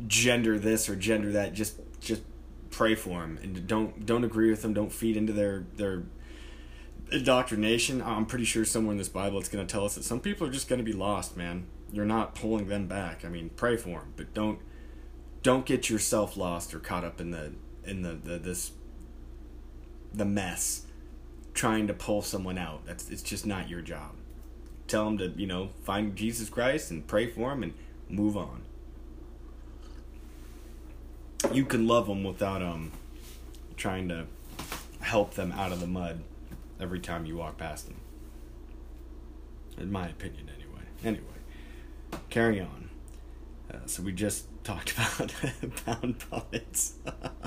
gender 0.06 0.58
this 0.58 0.88
or 0.88 0.96
gender 0.96 1.32
that 1.32 1.52
just 1.52 1.78
just 2.00 2.22
pray 2.70 2.94
for 2.94 3.20
them 3.20 3.38
and 3.42 3.66
don't 3.66 4.06
don't 4.06 4.24
agree 4.24 4.50
with 4.50 4.62
them. 4.62 4.74
Don't 4.74 4.92
feed 4.92 5.16
into 5.16 5.32
their 5.32 5.64
their 5.76 6.04
indoctrination. 7.12 8.00
I'm 8.02 8.26
pretty 8.26 8.44
sure 8.44 8.64
somewhere 8.64 8.92
in 8.92 8.98
this 8.98 9.08
Bible 9.08 9.38
it's 9.38 9.48
going 9.48 9.66
to 9.66 9.70
tell 9.70 9.84
us 9.84 9.96
that 9.96 10.04
some 10.04 10.20
people 10.20 10.46
are 10.46 10.50
just 10.50 10.68
going 10.68 10.78
to 10.78 10.84
be 10.84 10.92
lost, 10.92 11.36
man. 11.36 11.66
You're 11.92 12.04
not 12.04 12.34
pulling 12.34 12.68
them 12.68 12.86
back. 12.86 13.24
I 13.24 13.28
mean, 13.28 13.50
pray 13.56 13.76
for 13.76 14.00
them, 14.00 14.14
but 14.16 14.32
don't 14.32 14.60
don't 15.42 15.66
get 15.66 15.90
yourself 15.90 16.36
lost 16.36 16.74
or 16.74 16.78
caught 16.78 17.04
up 17.04 17.20
in 17.20 17.30
the 17.30 17.52
in 17.84 18.02
the, 18.02 18.14
the 18.14 18.38
this 18.38 18.72
the 20.12 20.24
mess 20.24 20.86
trying 21.54 21.86
to 21.88 21.94
pull 21.94 22.22
someone 22.22 22.58
out. 22.58 22.86
That's 22.86 23.10
it's 23.10 23.22
just 23.22 23.46
not 23.46 23.68
your 23.68 23.82
job. 23.82 24.14
Tell 24.86 25.04
them 25.04 25.18
to, 25.18 25.28
you 25.36 25.46
know, 25.46 25.70
find 25.84 26.16
Jesus 26.16 26.48
Christ 26.48 26.90
and 26.90 27.06
pray 27.06 27.28
for 27.28 27.52
him 27.52 27.62
and 27.62 27.74
move 28.08 28.36
on 28.36 28.62
you 31.52 31.64
can 31.64 31.86
love 31.86 32.06
them 32.06 32.24
without 32.24 32.62
um 32.62 32.92
trying 33.76 34.08
to 34.08 34.26
help 35.00 35.34
them 35.34 35.52
out 35.52 35.72
of 35.72 35.80
the 35.80 35.86
mud 35.86 36.20
every 36.80 37.00
time 37.00 37.24
you 37.24 37.36
walk 37.36 37.56
past 37.56 37.86
them. 37.86 37.96
In 39.78 39.90
my 39.90 40.08
opinion, 40.08 40.50
anyway. 40.54 40.82
Anyway, 41.04 42.20
carry 42.28 42.60
on. 42.60 42.90
Uh, 43.72 43.78
so 43.86 44.02
we 44.02 44.12
just 44.12 44.46
talked 44.64 44.92
about 44.92 45.32
bound 45.86 46.16
bonnets, 46.30 46.94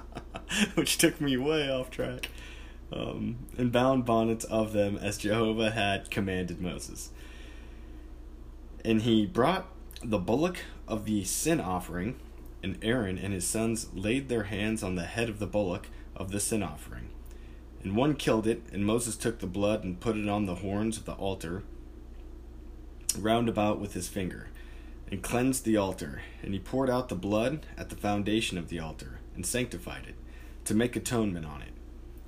which 0.75 0.97
took 0.97 1.21
me 1.21 1.37
way 1.37 1.69
off 1.69 1.89
track. 1.89 2.29
Um, 2.91 3.47
and 3.57 3.71
bound 3.71 4.05
bonnets 4.05 4.45
of 4.45 4.73
them 4.73 4.97
as 4.97 5.17
Jehovah 5.17 5.71
had 5.71 6.11
commanded 6.11 6.61
Moses. 6.61 7.09
And 8.85 9.01
he 9.01 9.25
brought 9.25 9.67
the 10.03 10.19
bullock 10.19 10.57
of 10.87 11.05
the 11.05 11.23
sin 11.23 11.59
offering 11.59 12.19
and 12.63 12.77
Aaron 12.81 13.19
and 13.19 13.33
his 13.33 13.45
sons 13.45 13.87
laid 13.93 14.29
their 14.29 14.43
hands 14.43 14.81
on 14.81 14.95
the 14.95 15.03
head 15.03 15.29
of 15.29 15.39
the 15.39 15.45
bullock 15.45 15.89
of 16.15 16.31
the 16.31 16.39
sin 16.39 16.63
offering. 16.63 17.09
And 17.83 17.95
one 17.95 18.15
killed 18.15 18.47
it, 18.47 18.63
and 18.71 18.85
Moses 18.85 19.17
took 19.17 19.39
the 19.39 19.47
blood 19.47 19.83
and 19.83 19.99
put 19.99 20.15
it 20.15 20.29
on 20.29 20.45
the 20.45 20.55
horns 20.55 20.97
of 20.97 21.05
the 21.05 21.13
altar 21.13 21.63
round 23.19 23.49
about 23.49 23.79
with 23.79 23.93
his 23.93 24.07
finger, 24.07 24.49
and 25.11 25.21
cleansed 25.21 25.65
the 25.65 25.77
altar. 25.77 26.21
And 26.41 26.53
he 26.53 26.59
poured 26.59 26.89
out 26.89 27.09
the 27.09 27.15
blood 27.15 27.65
at 27.77 27.89
the 27.89 27.95
foundation 27.95 28.57
of 28.57 28.69
the 28.69 28.79
altar, 28.79 29.19
and 29.35 29.45
sanctified 29.45 30.05
it, 30.07 30.15
to 30.65 30.73
make 30.73 30.95
atonement 30.95 31.45
on 31.45 31.61
it. 31.61 31.73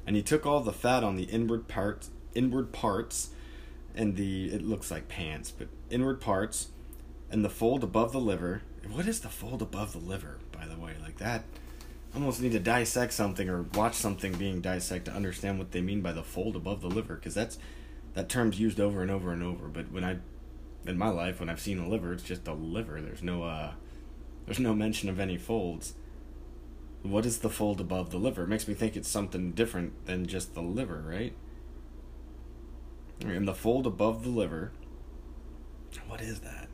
And 0.06 0.16
he 0.16 0.22
took 0.22 0.46
all 0.46 0.62
the 0.62 0.74
fat 0.74 1.04
on 1.04 1.16
the 1.16 1.24
inward 1.24 1.68
parts, 1.68 2.10
inward 2.36 2.72
parts, 2.72 3.30
and 3.96 4.16
the 4.16 4.52
it 4.54 4.62
looks 4.62 4.92
like 4.92 5.08
pants, 5.08 5.52
but 5.52 5.70
inward 5.90 6.20
parts, 6.22 6.68
and 7.32 7.44
the 7.44 7.50
fold 7.50 7.84
above 7.84 8.12
the 8.12 8.20
liver, 8.20 8.62
what 8.92 9.08
is 9.08 9.20
the 9.22 9.30
fold 9.30 9.62
above 9.62 9.94
the 9.94 10.00
liver, 10.00 10.38
by 10.52 10.66
the 10.66 10.78
way? 10.78 10.94
Like 11.02 11.18
that. 11.18 11.44
Almost 12.14 12.42
need 12.42 12.54
to 12.54 12.60
dissect 12.60 13.14
something 13.14 13.50
or 13.50 13.64
watch 13.74 13.96
something 13.96 14.34
being 14.34 14.62
dissected 14.62 15.12
to 15.12 15.18
understand 15.18 15.60
what 15.60 15.72
they 15.72 15.82
mean 15.82 16.02
by 16.02 16.14
the 16.14 16.24
fold 16.24 16.56
above 16.56 16.82
the 16.82 16.88
liver, 16.88 17.16
because 17.16 17.34
that's 17.34 17.58
that 18.14 18.30
term's 18.30 18.60
used 18.60 18.80
over 18.80 19.02
and 19.02 19.12
over 19.12 19.32
and 19.32 19.44
over. 19.44 19.68
But 19.68 19.92
when 19.92 20.06
I, 20.06 20.18
in 20.86 20.98
my 20.98 21.10
life, 21.10 21.40
when 21.40 21.50
I've 21.50 21.60
seen 21.60 21.78
a 21.78 21.88
liver, 21.88 22.14
it's 22.14 22.24
just 22.24 22.48
a 22.48 22.54
liver. 22.54 23.02
There's 23.02 23.22
no 23.22 23.44
uh, 23.44 23.74
there's 24.46 24.60
no 24.60 24.74
mention 24.74 25.10
of 25.10 25.20
any 25.20 25.38
folds. 25.38 25.94
What 27.02 27.26
is 27.26 27.40
the 27.40 27.50
fold 27.50 27.82
above 27.82 28.12
the 28.12 28.18
liver? 28.18 28.44
It 28.44 28.50
makes 28.50 28.68
me 28.68 28.74
think 28.74 28.96
it's 28.96 29.10
something 29.10 29.52
different 29.52 30.06
than 30.06 30.26
just 30.26 30.54
the 30.54 30.62
liver, 30.62 31.04
right? 31.06 31.34
And 33.22 33.48
the 33.48 33.54
fold 33.54 33.86
above 33.86 34.24
the 34.24 34.30
liver. 34.30 34.72
What 36.08 36.22
is 36.22 36.40
that? 36.42 36.65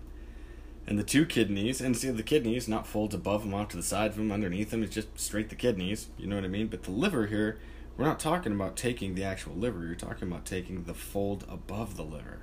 And 0.88 0.98
the 0.98 1.04
two 1.04 1.26
kidneys, 1.26 1.80
and 1.80 1.96
see 1.96 2.10
the 2.10 2.24
kidneys 2.24 2.68
not 2.68 2.88
folds 2.88 3.14
above 3.14 3.44
them, 3.44 3.54
off 3.54 3.70
to 3.70 3.78
the 3.78 3.84
side 3.84 4.12
of 4.12 4.18
them, 4.18 4.32
underneath 4.32 4.72
them. 4.72 4.84
It's 4.84 4.96
just 4.96 5.20
straight 5.20 5.50
the 5.50 5.56
kidneys. 5.56 6.08
You 6.18 6.28
know 6.28 6.36
what 6.36 6.46
I 6.46 6.50
mean? 6.50 6.68
But 6.68 6.84
the 6.84 6.92
liver 6.92 7.28
here, 7.28 7.60
we're 7.98 8.06
not 8.06 8.20
talking 8.20 8.54
about 8.54 8.76
taking 8.76 9.16
the 9.16 9.24
actual 9.24 9.54
liver. 9.54 9.86
You're 9.86 9.96
talking 9.96 10.28
about 10.28 10.46
taking 10.46 10.84
the 10.84 10.94
fold 10.94 11.46
above 11.48 11.98
the 11.98 12.04
liver. 12.04 12.42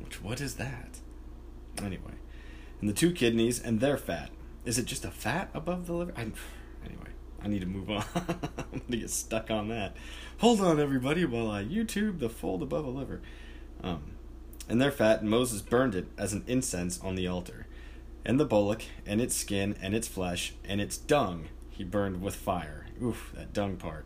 Which 0.00 0.22
what 0.22 0.40
is 0.40 0.56
that? 0.56 0.98
Anyway, 1.78 2.14
and 2.80 2.88
the 2.88 2.94
two 2.94 3.12
kidneys 3.12 3.62
and 3.62 3.80
their 3.80 3.96
fat. 3.96 4.30
Is 4.64 4.78
it 4.78 4.84
just 4.84 5.04
a 5.04 5.10
fat 5.10 5.48
above 5.54 5.86
the 5.86 5.92
liver? 5.94 6.12
I, 6.16 6.22
anyway, 6.84 7.10
I 7.42 7.48
need 7.48 7.60
to 7.60 7.66
move 7.66 7.88
on. 7.88 8.04
I'm 8.14 8.80
gonna 8.88 9.00
get 9.00 9.10
stuck 9.10 9.50
on 9.50 9.68
that. 9.68 9.96
Hold 10.38 10.60
on, 10.60 10.80
everybody, 10.80 11.24
while 11.24 11.50
I 11.50 11.64
YouTube 11.64 12.18
the 12.18 12.28
fold 12.28 12.62
above 12.62 12.84
a 12.84 12.90
liver. 12.90 13.20
Um, 13.82 14.12
and 14.68 14.80
their 14.80 14.90
fat, 14.90 15.20
and 15.20 15.30
Moses 15.30 15.62
burned 15.62 15.94
it 15.94 16.06
as 16.16 16.32
an 16.32 16.44
incense 16.46 17.00
on 17.00 17.14
the 17.14 17.26
altar. 17.26 17.66
And 18.24 18.38
the 18.38 18.44
bullock, 18.44 18.82
and 19.04 19.20
its 19.20 19.34
skin, 19.34 19.74
and 19.82 19.94
its 19.94 20.06
flesh, 20.06 20.54
and 20.64 20.80
its 20.80 20.96
dung 20.96 21.48
he 21.70 21.84
burned 21.84 22.22
with 22.22 22.36
fire. 22.36 22.86
Oof, 23.02 23.32
that 23.34 23.52
dung 23.52 23.76
part. 23.76 24.04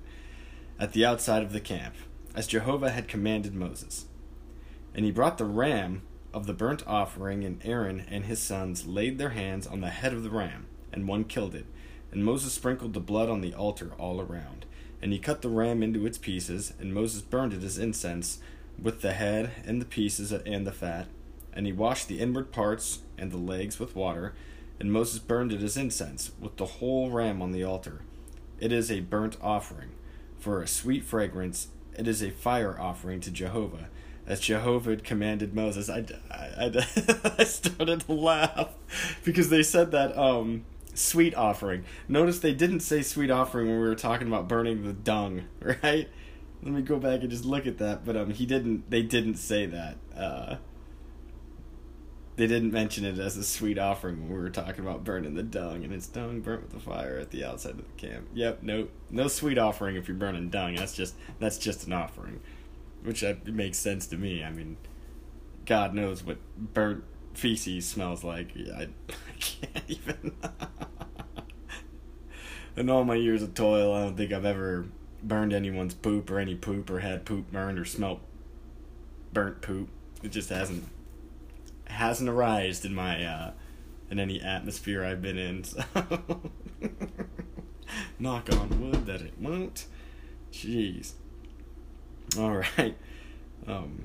At 0.79 0.93
the 0.93 1.05
outside 1.05 1.43
of 1.43 1.53
the 1.53 1.61
camp, 1.61 1.95
as 2.35 2.47
Jehovah 2.47 2.91
had 2.91 3.09
commanded 3.09 3.55
Moses. 3.55 4.07
And 4.95 5.05
he 5.05 5.11
brought 5.11 5.39
the 5.39 5.45
ram 5.45 6.03
of 6.33 6.47
the 6.47 6.53
burnt 6.53 6.87
offering, 6.87 7.45
and 7.45 7.61
Aaron 7.65 8.05
and 8.09 8.25
his 8.25 8.41
sons 8.41 8.87
laid 8.87 9.19
their 9.19 9.31
hands 9.31 9.67
on 9.67 9.81
the 9.81 9.91
head 9.91 10.13
of 10.13 10.23
the 10.23 10.31
ram, 10.31 10.67
and 10.93 11.09
one 11.09 11.25
killed 11.25 11.55
it, 11.55 11.67
And 12.13 12.25
Moses 12.25 12.53
sprinkled 12.53 12.95
the 12.95 13.01
blood 13.01 13.29
on 13.29 13.41
the 13.41 13.55
altar 13.55 13.93
all 13.99 14.21
around. 14.21 14.65
And 15.03 15.13
he 15.13 15.19
cut 15.19 15.43
the 15.43 15.49
ram 15.49 15.83
into 15.83 16.07
its 16.07 16.19
pieces, 16.19 16.73
and 16.79 16.95
Moses 16.95 17.21
burned 17.21 17.53
it 17.53 17.63
as 17.63 17.79
incense, 17.79 18.39
with 18.80 19.00
the 19.00 19.12
head 19.12 19.52
and 19.64 19.80
the 19.80 19.87
pieces 19.87 20.33
and 20.33 20.66
the 20.66 20.73
fat. 20.73 21.06
And 21.52 21.66
he 21.66 21.73
washed 21.73 22.09
the 22.09 22.21
inward 22.21 22.52
parts 22.52 23.00
and 23.16 23.30
the 23.30 23.38
legs 23.38 23.78
with 23.78 23.97
water, 23.97 24.35
and 24.78 24.92
Moses 24.92 25.18
burned 25.18 25.52
it 25.52 25.62
as 25.62 25.76
incense, 25.76 26.33
with 26.38 26.56
the 26.56 26.66
whole 26.66 27.11
ram 27.11 27.40
on 27.40 27.52
the 27.52 27.64
altar. 27.64 28.02
It 28.61 28.73
is 28.73 28.90
a 28.90 29.00
burnt 29.00 29.37
offering, 29.40 29.90
for 30.38 30.62
a 30.62 30.68
sweet 30.68 31.04
fragrance. 31.04 31.68
It 31.99 32.06
is 32.06 32.23
a 32.23 32.30
fire 32.30 32.78
offering 32.78 33.21
to 33.21 33.30
Jehovah, 33.30 33.88
as 34.26 34.40
Jehovah 34.40 34.90
had 34.90 35.04
commanded 35.04 35.54
Moses. 35.54 35.88
I, 35.88 36.04
I, 36.30 36.66
I, 36.66 37.35
I 37.38 37.45
started 37.45 38.00
to 38.02 38.12
laugh 38.12 38.71
because 39.25 39.49
they 39.49 39.62
said 39.62 39.92
that 39.92 40.16
um, 40.18 40.64
sweet 40.95 41.35
offering. 41.35 41.85
Notice 42.09 42.40
they 42.40 42.54
didn't 42.54 42.80
say 42.80 43.02
sweet 43.02 43.30
offering 43.30 43.68
when 43.68 43.80
we 43.80 43.87
were 43.88 43.95
talking 43.95 44.26
about 44.26 44.49
burning 44.49 44.85
the 44.85 44.92
dung, 44.92 45.45
right? 45.83 46.09
Let 46.63 46.73
me 46.73 46.83
go 46.83 46.99
back 46.99 47.21
and 47.21 47.31
just 47.31 47.45
look 47.45 47.67
at 47.67 47.79
that. 47.79 48.05
But 48.05 48.17
um, 48.17 48.31
he 48.31 48.47
didn't. 48.47 48.91
They 48.91 49.03
didn't 49.03 49.37
say 49.37 49.67
that. 49.67 49.97
Uh, 50.17 50.57
they 52.37 52.47
didn't 52.47 52.71
mention 52.71 53.05
it 53.05 53.19
as 53.19 53.37
a 53.39 53.45
sweet 53.45 53.79
offering 53.79 54.21
when 54.21 54.29
we 54.29 54.39
were 54.39 54.51
talking 54.51 54.85
about 54.85 55.05
burning 55.05 55.35
the 55.35 55.43
dung, 55.43 55.85
and 55.85 55.93
it's 55.93 56.07
dung 56.07 56.41
burnt 56.41 56.63
with 56.63 56.73
the 56.73 56.79
fire 56.79 57.19
at 57.19 57.31
the 57.31 57.43
outside 57.43 57.73
of 57.73 57.79
the 57.79 57.85
camp. 57.97 58.29
Yep, 58.35 58.63
no, 58.63 58.89
no 59.11 59.27
sweet 59.29 59.57
offering 59.57 59.97
if 59.97 60.07
you're 60.07 60.17
burning 60.19 60.51
dung. 60.51 60.77
That's 60.77 60.95
just 60.95 61.15
that's 61.39 61.57
just 61.57 61.87
an 61.87 61.95
offering, 61.95 62.41
which 63.03 63.25
I, 63.25 63.39
makes 63.47 63.79
sense 63.79 64.07
to 64.09 64.19
me. 64.19 64.45
I 64.45 64.51
mean, 64.51 64.77
God 65.65 65.95
knows 65.95 66.23
what 66.23 66.37
burnt 66.59 67.05
feces 67.33 67.89
smells 67.89 68.23
like. 68.23 68.51
I, 68.55 68.83
I 69.09 69.39
can't 69.41 69.85
even. 69.89 70.37
In 72.77 72.91
all 72.91 73.05
my 73.05 73.15
years 73.15 73.43
of 73.43 73.55
toil, 73.55 73.95
I 73.95 74.03
don't 74.03 74.19
think 74.19 74.35
I've 74.35 74.45
ever 74.45 74.85
burned 75.26 75.52
anyone's 75.52 75.95
poop 75.95 76.30
or 76.30 76.38
any 76.38 76.54
poop 76.54 76.90
or 76.90 77.00
had 77.00 77.25
poop 77.25 77.50
burned 77.50 77.78
or 77.78 77.85
smelt 77.85 78.21
burnt 79.33 79.61
poop. 79.62 79.88
It 80.23 80.33
just 80.33 80.49
hasn't 80.50 80.85
hasn't 81.87 82.28
arisen 82.28 82.90
in 82.90 82.97
my 82.97 83.25
uh, 83.25 83.52
in 84.11 84.18
any 84.18 84.40
atmosphere 84.40 85.04
I've 85.04 85.23
been 85.23 85.38
in. 85.38 85.64
So. 85.64 85.83
Knock 88.18 88.52
on 88.52 88.80
wood 88.80 89.06
that 89.06 89.21
it 89.21 89.35
won't. 89.38 89.87
Jeez. 90.52 91.12
All 92.38 92.62
right. 92.78 92.97
Um, 93.66 94.04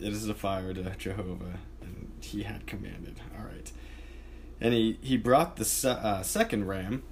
it 0.00 0.12
is 0.12 0.28
a 0.28 0.34
fire 0.34 0.72
to 0.74 0.82
Jehovah, 0.96 1.58
and 1.80 2.10
he 2.20 2.42
had 2.42 2.66
commanded. 2.66 3.20
All 3.36 3.44
right. 3.44 3.70
And 4.60 4.72
he, 4.72 4.98
he 5.00 5.16
brought 5.16 5.56
the 5.56 5.64
se- 5.64 5.98
uh, 6.00 6.22
second 6.22 6.66
ram, 6.66 7.02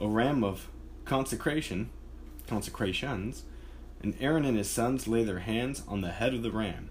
a 0.00 0.08
ram 0.08 0.42
of 0.42 0.68
consecration, 1.08 1.90
consecrations, 2.46 3.42
and 4.00 4.14
Aaron 4.20 4.44
and 4.44 4.56
his 4.56 4.70
sons 4.70 5.08
lay 5.08 5.24
their 5.24 5.40
hands 5.40 5.82
on 5.88 6.02
the 6.02 6.12
head 6.12 6.34
of 6.34 6.44
the 6.44 6.52
ram 6.52 6.90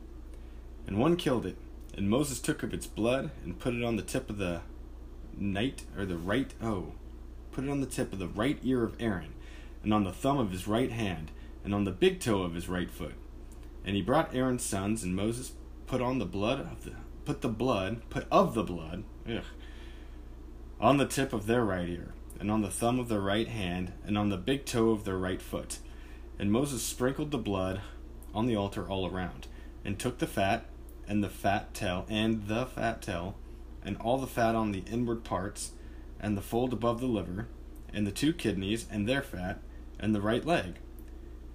and 0.88 0.98
one 0.98 1.18
killed 1.18 1.46
it. 1.46 1.58
And 1.94 2.10
Moses 2.10 2.40
took 2.40 2.64
of 2.64 2.74
its 2.74 2.88
blood 2.88 3.32
and 3.44 3.60
put 3.60 3.76
it 3.76 3.84
on 3.84 3.98
the 3.98 4.02
tip 4.02 4.30
of 4.30 4.38
the 4.38 4.62
night 5.38 5.84
or 5.96 6.06
the 6.06 6.18
right 6.18 6.54
oh, 6.62 6.94
put 7.52 7.66
it 7.66 7.70
on 7.70 7.82
the 7.82 7.88
tip 7.88 8.14
of 8.14 8.20
the 8.20 8.28
right 8.28 8.60
ear 8.64 8.84
of 8.84 8.96
Aaron, 9.00 9.34
and 9.84 9.94
on 9.94 10.04
the 10.04 10.14
thumb 10.14 10.38
of 10.38 10.52
his 10.52 10.68
right 10.68 10.92
hand, 10.92 11.32
and 11.64 11.74
on 11.76 11.84
the 11.84 11.92
big 11.92 12.20
toe 12.20 12.44
of 12.44 12.54
his 12.54 12.70
right 12.70 12.90
foot. 12.90 13.16
And 13.84 13.96
he 13.96 14.02
brought 14.02 14.34
Aaron's 14.34 14.64
sons, 14.64 15.04
and 15.04 15.16
Moses 15.16 15.54
put 15.86 16.02
on 16.02 16.20
the 16.20 16.26
blood 16.26 16.60
of 16.60 16.84
the 16.84 16.94
put 17.26 17.42
the 17.42 17.50
blood 17.50 18.02
put 18.10 18.26
of 18.32 18.54
the 18.54 18.64
blood 18.64 19.04
ugh, 19.30 19.44
on 20.80 20.98
the 20.98 21.06
tip 21.06 21.34
of 21.34 21.46
their 21.46 21.66
right 21.66 21.90
ear, 21.90 22.14
and 22.40 22.52
on 22.52 22.62
the 22.62 22.70
thumb 22.70 23.00
of 23.00 23.10
their 23.10 23.22
right 23.22 23.48
hand, 23.48 23.94
and 24.06 24.18
on 24.18 24.30
the 24.30 24.38
big 24.38 24.66
toe 24.66 24.92
of 24.92 25.04
their 25.04 25.18
right 25.18 25.42
foot. 25.42 25.80
And 26.38 26.52
Moses 26.52 26.84
sprinkled 26.84 27.32
the 27.32 27.38
blood 27.38 27.82
on 28.34 28.46
the 28.46 28.56
altar 28.56 28.88
all 28.88 29.08
around, 29.08 29.48
and 29.84 29.98
took 29.98 30.20
the 30.20 30.28
fat 30.28 30.66
and 31.08 31.24
the 31.24 31.30
fat 31.30 31.74
tail 31.74 32.06
and 32.10 32.48
the 32.48 32.66
fat 32.66 33.02
tail 33.02 33.36
and 33.84 33.98
all 33.98 34.18
the 34.18 34.28
fat 34.28 34.56
on 34.56 34.72
the 34.72 34.84
inward 34.92 35.24
parts 35.24 35.72
and 36.20 36.36
the 36.36 36.42
fold 36.42 36.74
above 36.74 37.00
the 37.00 37.08
liver 37.08 37.48
and 37.94 38.06
the 38.06 38.12
two 38.12 38.34
kidneys 38.34 38.86
and 38.92 39.08
their 39.08 39.22
fat 39.22 39.60
and 40.00 40.14
the 40.14 40.22
right 40.22 40.46
leg 40.46 40.76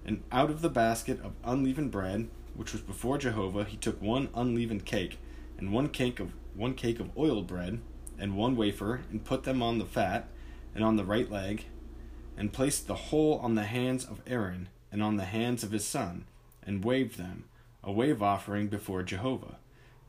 and 0.05 0.23
out 0.31 0.49
of 0.49 0.61
the 0.61 0.69
basket 0.69 1.21
of 1.23 1.33
unleavened 1.43 1.91
bread 1.91 2.27
which 2.55 2.73
was 2.73 2.81
before 2.81 3.17
Jehovah 3.17 3.63
he 3.63 3.77
took 3.77 4.01
one 4.01 4.29
unleavened 4.33 4.85
cake 4.85 5.19
and 5.57 5.71
one 5.71 5.89
cake 5.89 6.19
of 6.19 6.33
one 6.55 6.73
cake 6.73 6.99
of 6.99 7.15
oiled 7.17 7.47
bread 7.47 7.79
and 8.17 8.35
one 8.35 8.55
wafer 8.55 9.01
and 9.11 9.23
put 9.23 9.43
them 9.43 9.61
on 9.61 9.77
the 9.77 9.85
fat 9.85 10.27
and 10.75 10.83
on 10.83 10.95
the 10.95 11.05
right 11.05 11.29
leg 11.29 11.65
and 12.37 12.53
placed 12.53 12.87
the 12.87 12.95
whole 12.95 13.39
on 13.39 13.55
the 13.55 13.63
hands 13.63 14.05
of 14.05 14.21
Aaron 14.27 14.69
and 14.91 15.03
on 15.03 15.17
the 15.17 15.25
hands 15.25 15.63
of 15.63 15.71
his 15.71 15.85
son 15.85 16.25
and 16.65 16.83
waved 16.83 17.17
them 17.17 17.45
a 17.83 17.91
wave 17.91 18.23
offering 18.23 18.67
before 18.67 19.03
Jehovah. 19.03 19.57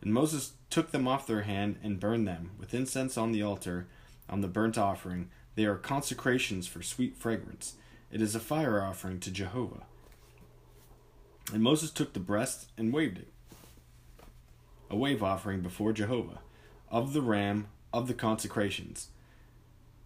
And 0.00 0.12
Moses 0.12 0.52
took 0.71 0.90
them 0.90 1.09
off 1.09 1.26
their 1.26 1.42
hand 1.42 1.78
and 1.83 2.00
burned 2.00 2.26
them 2.28 2.50
with 2.59 2.75
incense 2.75 3.16
on 3.16 3.33
the 3.33 3.42
altar 3.42 3.87
on 4.28 4.40
the 4.40 4.49
burnt 4.49 4.78
offering. 4.78 5.30
They 5.54 5.64
are 5.64 5.76
consecrations 5.76 6.66
for 6.66 6.83
sweet 6.83 7.16
fragrance. 7.16 7.75
It 8.11 8.21
is 8.21 8.35
a 8.35 8.40
fire 8.40 8.83
offering 8.83 9.21
to 9.21 9.30
Jehovah. 9.30 9.85
And 11.52 11.62
Moses 11.62 11.90
took 11.90 12.12
the 12.12 12.21
breast 12.21 12.71
and 12.78 12.92
waved 12.92 13.18
it, 13.18 13.28
a 14.90 14.97
wave 14.97 15.23
offering 15.23 15.61
before 15.61 15.92
Jehovah, 15.92 16.40
of 16.90 17.12
the 17.12 17.23
ram 17.23 17.68
of 17.92 18.09
the 18.09 18.14
consecrations. 18.14 19.09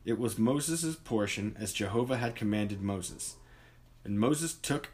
It 0.08 0.18
was 0.18 0.38
Moses' 0.38 0.96
portion 0.96 1.54
as 1.60 1.74
Jehovah 1.74 2.16
had 2.16 2.34
commanded 2.34 2.80
Moses. 2.80 3.36
And 4.04 4.18
Moses 4.18 4.54
took 4.54 4.88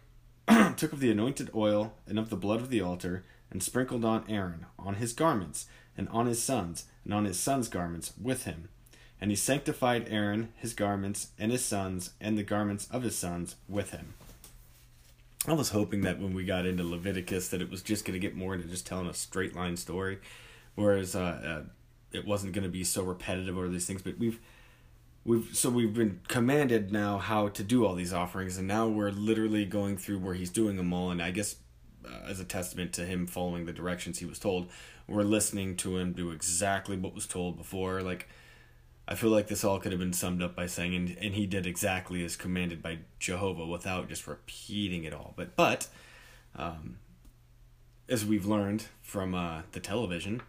took 0.77 0.93
of 0.93 0.99
the 0.99 1.13
anointed 1.13 1.53
oil 1.55 1.95
and 2.09 2.19
of 2.19 2.31
the 2.31 2.37
blood 2.37 2.61
of 2.61 2.69
the 2.69 2.81
altar, 2.81 3.25
and 3.49 3.63
sprinkled 3.63 4.05
on 4.05 4.25
Aaron, 4.29 4.67
on 4.77 4.97
his 4.97 5.13
garments, 5.13 5.67
and 5.97 6.09
on 6.09 6.27
his 6.27 6.43
sons, 6.43 6.87
and 7.05 7.15
on 7.15 7.27
his 7.27 7.39
sons' 7.39 7.69
garments 7.69 8.13
with 8.21 8.43
him. 8.43 8.69
And 9.21 9.31
he 9.31 9.37
sanctified 9.37 10.09
Aaron, 10.11 10.49
his 10.57 10.75
garments, 10.75 11.29
and 11.39 11.53
his 11.53 11.65
sons, 11.65 12.11
and 12.21 12.37
the 12.37 12.43
garments 12.43 12.89
of 12.91 13.05
his 13.05 13.17
sons 13.17 13.55
with 13.69 13.93
him. 13.93 14.15
I 15.47 15.53
was 15.53 15.71
hoping 15.71 16.01
that 16.01 16.19
when 16.19 16.35
we 16.35 16.45
got 16.45 16.67
into 16.67 16.83
Leviticus 16.83 17.51
that 17.51 17.63
it 17.63 17.71
was 17.71 17.83
just 17.83 18.05
going 18.05 18.15
to 18.15 18.27
get 18.27 18.35
more 18.35 18.57
into 18.57 18.67
just 18.67 18.85
telling 18.85 19.07
a 19.07 19.15
straight 19.15 19.55
line 19.55 19.77
story, 19.77 20.19
whereas 20.75 21.15
uh, 21.15 21.21
uh, 21.21 21.63
it 22.11 22.27
wasn't 22.27 22.53
going 22.53 22.65
to 22.65 22.69
be 22.69 22.83
so 22.83 23.05
repetitive 23.05 23.57
or 23.57 23.69
these 23.69 23.87
things. 23.87 24.03
But 24.03 24.19
we've 24.19 24.41
we've 25.25 25.57
so 25.57 25.71
we've 25.71 25.95
been 25.95 26.21
commanded 26.29 26.93
now 26.93 27.19
how 27.19 27.49
to 27.49 27.63
do 27.63 27.85
all 27.85 27.95
these 27.95 28.13
offerings 28.13 28.59
and 28.59 28.69
now 28.69 28.87
we're 28.87 29.11
literally 29.11 29.65
going 29.65 29.97
through 29.97 30.19
where 30.19 30.35
he's 30.35 30.51
doing 30.51 30.77
them 30.77 30.93
all 30.93 31.11
and 31.11 31.23
i 31.23 31.31
guess 31.31 31.57
uh, 32.07 32.29
as 32.29 32.41
a 32.41 32.45
testament 32.45 32.93
to 32.93 33.05
him 33.05 33.27
following 33.27 33.65
the 33.65 33.73
directions 33.73 34.19
he 34.19 34.27
was 34.27 34.39
told 34.39 34.71
we're 35.07 35.23
listening 35.23 35.77
to 35.77 35.97
him 35.97 36.13
do 36.13 36.31
exactly 36.31 36.97
what 36.97 37.15
was 37.15 37.27
told 37.27 37.57
before 37.57 38.03
like 38.03 38.29
i 39.09 39.15
feel 39.15 39.31
like 39.31 39.49
this 39.49 39.65
all 39.65 39.81
could 39.81 39.93
have 39.93 40.01
been 40.01 40.13
summed 40.13 40.43
up 40.43 40.55
by 40.55 40.67
saying 40.67 40.95
and, 40.95 41.17
and 41.21 41.35
he 41.35 41.47
did 41.47 41.67
exactly 41.67 42.23
as 42.25 42.37
commanded 42.37 42.83
by 42.83 42.99
jehovah 43.19 43.67
without 43.67 44.09
just 44.09 44.27
repeating 44.27 45.05
it 45.05 45.15
all 45.15 45.33
but 45.37 45.57
but 45.57 45.89
um, 46.57 46.99
as 48.09 48.25
we've 48.25 48.47
learned 48.47 48.87
from 49.03 49.35
uh, 49.35 49.63
the 49.73 49.81
television 49.81 50.41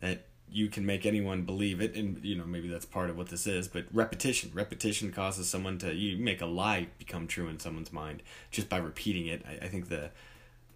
that 0.00 0.26
you 0.50 0.68
can 0.68 0.86
make 0.86 1.04
anyone 1.04 1.42
believe 1.42 1.80
it 1.80 1.94
and 1.94 2.24
you 2.24 2.36
know 2.36 2.44
maybe 2.44 2.68
that's 2.68 2.86
part 2.86 3.10
of 3.10 3.16
what 3.16 3.28
this 3.28 3.46
is 3.46 3.68
but 3.68 3.84
repetition. 3.92 4.50
Repetition 4.54 5.12
causes 5.12 5.48
someone 5.48 5.78
to 5.78 5.94
you 5.94 6.16
make 6.16 6.40
a 6.40 6.46
lie 6.46 6.88
become 6.98 7.26
true 7.26 7.48
in 7.48 7.58
someone's 7.58 7.92
mind 7.92 8.22
just 8.50 8.68
by 8.68 8.78
repeating 8.78 9.26
it. 9.26 9.44
I, 9.46 9.66
I 9.66 9.68
think 9.68 9.88
the 9.88 10.10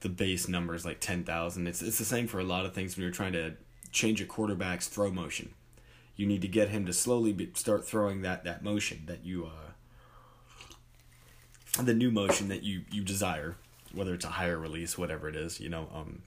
the 0.01 0.09
base 0.09 0.49
number 0.49 0.75
is 0.75 0.85
like 0.85 1.01
10,000 1.01 1.67
it's 1.67 1.83
it's 1.83 1.99
the 1.99 2.05
same 2.05 2.27
for 2.27 2.41
a 2.41 2.45
lot 2.45 2.67
of 2.67 2.75
things 2.75 2.97
when 2.97 3.03
you're 3.03 3.13
trying 3.13 3.33
to 3.33 3.55
change 3.93 4.21
a 4.21 4.25
quarterback's 4.25 4.89
throw 4.89 5.11
motion. 5.11 5.55
You 6.17 6.27
need 6.27 6.43
to 6.43 6.49
get 6.49 6.69
him 6.69 6.85
to 6.87 6.93
slowly 6.93 7.33
be, 7.33 7.51
start 7.55 7.87
throwing 7.87 8.23
that 8.23 8.45
that 8.45 8.63
motion 8.63 9.03
that 9.07 9.25
you 9.25 9.47
uh 9.47 9.71
the 11.83 11.95
new 11.95 12.11
motion 12.11 12.49
that 12.49 12.63
you 12.63 12.83
you 12.91 13.03
desire 13.03 13.57
whether 13.93 14.15
it's 14.15 14.25
a 14.25 14.29
higher 14.29 14.59
release 14.59 14.99
whatever 14.99 15.29
it 15.29 15.37
is 15.37 15.61
you 15.61 15.69
know 15.69 15.89
um 15.95 16.23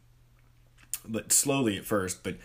but 1.06 1.32
slowly 1.32 1.78
at 1.78 1.86
first 1.86 2.24
but 2.24 2.38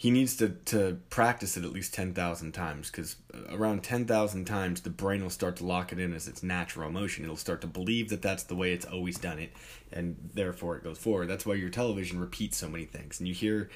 he 0.00 0.10
needs 0.10 0.34
to, 0.34 0.48
to 0.48 0.98
practice 1.10 1.58
it 1.58 1.64
at 1.64 1.72
least 1.72 1.92
10,000 1.92 2.52
times 2.52 2.90
because 2.90 3.16
around 3.50 3.84
10,000 3.84 4.46
times 4.46 4.80
the 4.80 4.88
brain 4.88 5.22
will 5.22 5.28
start 5.28 5.56
to 5.56 5.66
lock 5.66 5.92
it 5.92 5.98
in 5.98 6.14
as 6.14 6.26
its 6.26 6.42
natural 6.42 6.88
emotion. 6.88 7.22
It'll 7.22 7.36
start 7.36 7.60
to 7.60 7.66
believe 7.66 8.08
that 8.08 8.22
that's 8.22 8.44
the 8.44 8.54
way 8.54 8.72
it's 8.72 8.86
always 8.86 9.18
done 9.18 9.38
it, 9.38 9.52
and 9.92 10.16
therefore 10.32 10.78
it 10.78 10.84
goes 10.84 10.96
forward. 10.96 11.28
That's 11.28 11.44
why 11.44 11.56
your 11.56 11.68
television 11.68 12.18
repeats 12.18 12.56
so 12.56 12.66
many 12.66 12.86
things. 12.86 13.20
And 13.20 13.28
you 13.28 13.34
hear, 13.34 13.68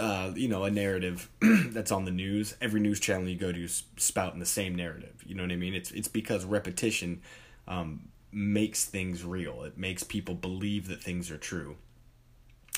uh, 0.00 0.30
you 0.36 0.46
know, 0.46 0.62
a 0.62 0.70
narrative 0.70 1.28
that's 1.40 1.90
on 1.90 2.04
the 2.04 2.12
news. 2.12 2.54
Every 2.60 2.78
news 2.78 3.00
channel 3.00 3.28
you 3.28 3.36
go 3.36 3.50
to 3.50 3.64
is 3.64 3.82
spouting 3.96 4.38
the 4.38 4.46
same 4.46 4.76
narrative. 4.76 5.24
You 5.26 5.34
know 5.34 5.42
what 5.42 5.50
I 5.50 5.56
mean? 5.56 5.74
It's, 5.74 5.90
it's 5.90 6.06
because 6.06 6.44
repetition 6.44 7.20
um, 7.66 8.10
makes 8.30 8.84
things 8.84 9.24
real, 9.24 9.64
it 9.64 9.76
makes 9.76 10.04
people 10.04 10.36
believe 10.36 10.86
that 10.86 11.02
things 11.02 11.32
are 11.32 11.36
true. 11.36 11.78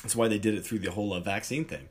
That's 0.03 0.17
why 0.17 0.29
they 0.29 0.39
did 0.39 0.55
it 0.55 0.65
through 0.65 0.79
the 0.79 0.93
whole 0.93 1.13
uh, 1.13 1.21
vaccine 1.21 1.67
thing 1.67 1.91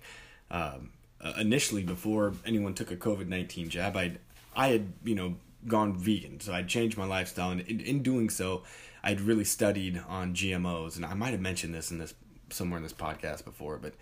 um, 0.51 0.91
uh, 1.21 1.33
initially 1.39 1.83
before 1.83 2.33
anyone 2.45 2.73
took 2.73 2.91
a 2.91 2.95
COVID 2.95 3.27
nineteen 3.27 3.69
jab, 3.69 3.95
I 3.95 4.17
I 4.55 4.69
had 4.69 4.93
you 5.03 5.15
know 5.15 5.35
gone 5.67 5.95
vegan, 5.95 6.39
so 6.39 6.53
I'd 6.53 6.67
changed 6.67 6.97
my 6.97 7.05
lifestyle, 7.05 7.51
and 7.51 7.61
in, 7.61 7.79
in 7.81 8.01
doing 8.01 8.29
so, 8.29 8.63
I'd 9.03 9.21
really 9.21 9.43
studied 9.43 10.01
on 10.07 10.33
GMOs, 10.33 10.95
and 10.95 11.05
I 11.05 11.13
might 11.13 11.31
have 11.31 11.41
mentioned 11.41 11.73
this 11.73 11.91
in 11.91 11.97
this 11.97 12.13
somewhere 12.49 12.77
in 12.77 12.83
this 12.83 12.93
podcast 12.93 13.45
before, 13.45 13.77
but 13.77 13.93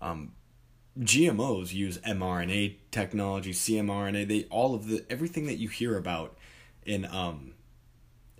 um, 0.00 0.32
GMOs 0.98 1.72
use 1.72 1.98
mRNA 1.98 2.76
technology, 2.90 3.52
CMRNA, 3.52 4.28
they 4.28 4.44
all 4.50 4.74
of 4.74 4.88
the 4.88 5.04
everything 5.08 5.46
that 5.46 5.56
you 5.56 5.68
hear 5.68 5.96
about 5.96 6.36
in 6.84 7.04
um 7.06 7.54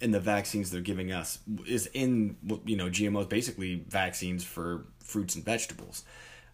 in 0.00 0.10
the 0.10 0.20
vaccines 0.20 0.70
they're 0.70 0.80
giving 0.80 1.12
us 1.12 1.38
is 1.66 1.86
in 1.94 2.36
you 2.66 2.76
know 2.76 2.86
GMOs 2.86 3.28
basically 3.28 3.84
vaccines 3.88 4.44
for 4.44 4.84
fruits 4.98 5.34
and 5.34 5.44
vegetables. 5.44 6.04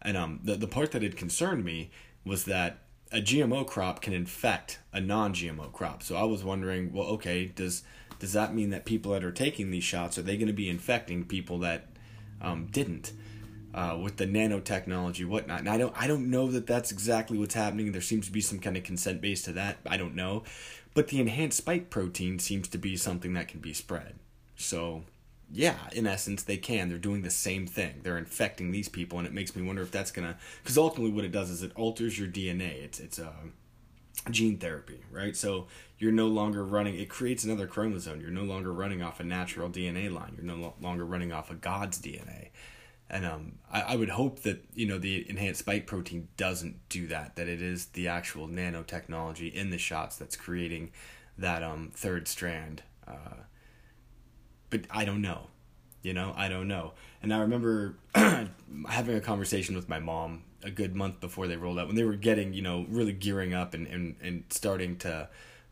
And 0.03 0.17
um 0.17 0.41
the 0.43 0.57
the 0.57 0.67
part 0.67 0.93
that 0.93 1.03
had 1.03 1.17
concerned 1.17 1.65
me 1.65 1.91
was 2.25 2.45
that 2.45 2.79
a 3.11 3.21
GMO 3.21 3.67
crop 3.67 4.03
can 4.03 4.13
infect 4.13 4.81
a 4.93 5.01
non-GMO 5.01 5.73
crop. 5.73 6.03
So 6.03 6.17
I 6.17 6.25
was 6.25 6.45
wondering, 6.45 6.93
well 6.93 7.07
okay, 7.09 7.47
does 7.47 7.83
does 8.19 8.33
that 8.33 8.55
mean 8.55 8.71
that 8.71 8.85
people 8.85 9.13
that 9.13 9.25
are 9.25 9.33
taking 9.33 9.71
these 9.71 9.85
shots 9.85 10.19
are 10.19 10.23
they 10.23 10.37
going 10.37 10.49
to 10.49 10.53
be 10.53 10.69
infecting 10.69 11.25
people 11.25 11.59
that 11.61 11.87
um, 12.41 12.67
didn't? 12.71 13.13
uh, 13.75 13.99
with 14.01 14.17
the 14.17 14.27
nanotechnology, 14.27 15.27
whatnot. 15.27 15.61
And 15.61 15.69
I 15.69 15.79
don't, 15.79 15.95
I 16.01 16.07
don't 16.07 16.31
know 16.31 16.51
that 16.51 16.67
that's 16.67 16.91
exactly 16.91 17.39
what's 17.39 17.55
happening. 17.55 17.93
There 17.93 18.01
seems 18.01 18.27
to 18.27 18.33
be 18.33 18.41
some 18.41 18.59
kind 18.59 18.77
of 18.77 18.83
consent 18.83 19.21
base 19.21 19.43
to 19.43 19.53
that. 19.53 19.79
I 19.87 19.97
don't 19.97 20.15
know, 20.15 20.45
but 20.95 21.09
the 21.09 21.21
enhanced 21.21 21.59
spike 21.59 21.91
protein 21.91 22.39
seems 22.39 22.69
to 22.69 22.79
be 22.79 22.97
something 22.97 23.35
that 23.35 23.49
can 23.49 23.61
be 23.61 23.73
spread. 23.73 24.15
So, 24.57 25.05
yeah, 25.51 25.77
in 25.93 26.07
essence, 26.07 26.43
they 26.43 26.57
can. 26.57 26.89
They're 26.89 26.99
doing 26.99 27.23
the 27.23 27.31
same 27.31 27.67
thing. 27.67 28.01
They're 28.03 28.19
infecting 28.19 28.71
these 28.71 28.89
people, 28.89 29.19
and 29.19 29.27
it 29.27 29.33
makes 29.33 29.55
me 29.57 29.63
wonder 29.63 29.83
if 29.83 29.91
that's 29.91 30.11
gonna. 30.11 30.37
Because 30.63 30.79
ultimately, 30.79 31.13
what 31.13 31.25
it 31.25 31.33
does 31.33 31.51
is 31.51 31.63
it 31.63 31.73
alters 31.75 32.19
your 32.19 32.29
DNA. 32.29 32.83
It's 32.83 33.01
it's 33.01 33.19
a 33.19 33.29
uh, 33.29 34.31
gene 34.31 34.59
therapy, 34.59 35.01
right? 35.11 35.37
So 35.37 35.67
you're 35.99 36.13
no 36.13 36.27
longer 36.27 36.65
running. 36.65 36.99
It 36.99 37.09
creates 37.09 37.45
another 37.45 37.67
chromosome. 37.67 38.21
You're 38.21 38.31
no 38.31 38.45
longer 38.45 38.73
running 38.73 39.03
off 39.03 39.21
a 39.21 39.25
natural 39.25 39.71
DNA 39.71 40.13
line. 40.13 40.35
You're 40.37 40.45
no 40.45 40.75
longer 40.81 41.05
running 41.05 41.33
off 41.33 41.51
a 41.51 41.55
God's 41.55 42.01
DNA 42.01 42.51
and 43.11 43.25
um, 43.25 43.53
I, 43.73 43.81
I 43.81 43.97
would 43.97 44.11
hope 44.11 44.41
that 44.41 44.65
you 44.75 44.87
know 44.87 44.99
the 44.99 45.29
enhanced 45.29 45.61
spike 45.61 45.87
protein 45.87 46.29
doesn't 46.37 46.89
do 46.89 47.07
that. 47.09 47.37
That 47.37 47.49
it 47.49 47.63
is 47.63 47.87
the 47.87 48.09
actual 48.09 48.49
nanotechnology 48.49 49.53
in 49.53 49.71
the 49.71 49.79
shots 49.79 50.17
that's 50.17 50.37
creating 50.37 50.91
that 51.37 51.63
um 51.63 51.91
third 51.95 52.29
strand. 52.29 52.83
Uh, 53.07 53.45
but 54.71 54.83
I 54.91 55.05
don't 55.05 55.23
know, 55.23 55.49
you 56.03 56.13
know, 56.13 56.35
I 56.37 56.49
don't 56.49 56.69
know. 56.69 56.93
And 57.23 57.33
I 57.33 57.39
remember 57.41 57.97
having 58.15 59.17
a 59.17 59.21
conversation 59.21 59.75
with 59.75 59.89
my 59.89 59.99
mom 59.99 60.45
a 60.63 60.71
good 60.71 60.95
month 60.95 61.21
before 61.21 61.47
they 61.47 61.57
rolled 61.57 61.79
out 61.79 61.87
when 61.87 61.95
they 61.95 62.03
were 62.03 62.17
getting 62.17 62.53
you 62.53 62.63
know 62.63 62.85
really 62.89 63.13
gearing 63.13 63.55
up 63.55 63.75
and 63.75 63.87
and, 63.87 64.17
and 64.21 64.45
starting 64.51 64.97
to 64.97 65.29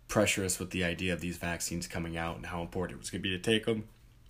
pressure 0.07 0.45
us 0.45 0.61
with 0.61 0.71
the 0.71 0.85
idea 0.85 1.13
of 1.13 1.21
these 1.21 1.37
vaccines 1.37 1.89
coming 1.89 2.17
out 2.17 2.37
and 2.37 2.47
how 2.47 2.63
important 2.63 2.97
it 2.97 3.01
was 3.01 3.11
going 3.11 3.21
to 3.21 3.29
be 3.29 3.37
to 3.37 3.43
take 3.43 3.67
them 3.67 3.83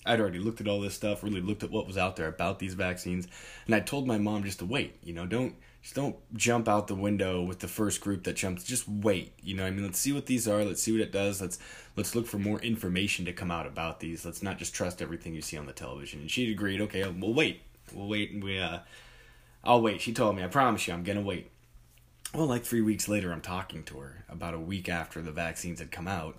I'd 0.07 0.21
already 0.21 0.39
looked 0.39 0.61
at 0.61 0.69
all 0.69 0.81
this 0.81 0.95
stuff, 0.95 1.23
really 1.23 1.41
looked 1.41 1.65
at 1.65 1.71
what 1.71 1.87
was 1.87 1.99
out 1.99 2.17
there 2.17 2.29
about 2.29 2.59
these 2.59 2.75
vaccines, 2.75 3.27
and 3.67 3.75
I 3.75 3.81
told 3.81 4.07
my 4.07 4.19
mom 4.19 4.45
just 4.45 4.61
to 4.61 4.65
wait. 4.65 4.97
You 5.03 5.13
know, 5.13 5.27
don't 5.27 5.57
just 5.87 5.95
don't 5.95 6.17
jump 6.35 6.67
out 6.67 6.89
the 6.89 6.97
window 6.97 7.43
with 7.43 7.61
the 7.61 7.69
first 7.69 8.01
group 8.01 8.25
that 8.25 8.35
jumps. 8.35 8.65
Just 8.65 8.89
wait. 8.89 9.35
You 9.41 9.55
know, 9.55 9.65
I 9.65 9.71
mean, 9.71 9.85
let's 9.85 10.01
see 10.01 10.13
what 10.13 10.27
these 10.27 10.49
are. 10.49 10.65
Let's 10.65 10.83
see 10.83 10.91
what 10.91 11.01
it 11.01 11.13
does. 11.13 11.41
Let's 11.41 11.61
let's 11.95 12.17
look 12.17 12.27
for 12.27 12.41
more 12.41 12.59
information 12.59 13.25
to 13.27 13.33
come 13.33 13.53
out 13.53 13.69
about 13.69 14.01
these. 14.01 14.25
Let's 14.25 14.43
not 14.43 14.59
just 14.59 14.75
trust 14.75 15.01
everything 15.01 15.33
you 15.33 15.43
see 15.43 15.57
on 15.57 15.67
the 15.67 15.73
television. 15.73 16.23
And 16.23 16.29
she 16.29 16.51
agreed. 16.51 16.81
Okay, 16.81 17.09
we'll 17.09 17.35
wait. 17.35 17.63
We'll 17.95 18.09
wait, 18.09 18.33
and 18.33 18.43
we 18.43 18.59
uh, 18.59 18.81
I'll 19.63 19.81
wait. 19.81 20.01
She 20.01 20.13
told 20.13 20.35
me. 20.35 20.43
I 20.43 20.49
promise 20.49 20.89
you, 20.89 20.93
I'm 20.93 21.05
gonna 21.05 21.23
wait. 21.23 21.53
Well, 22.35 22.47
like 22.47 22.65
three 22.65 22.83
weeks 22.83 23.07
later, 23.07 23.31
I'm 23.31 23.41
talking 23.41 23.85
to 23.85 23.99
her 23.99 24.25
about 24.29 24.55
a 24.55 24.59
week 24.59 24.89
after 24.89 25.23
the 25.23 25.31
vaccines 25.31 25.79
had 25.79 25.93
come 25.93 26.09
out 26.09 26.37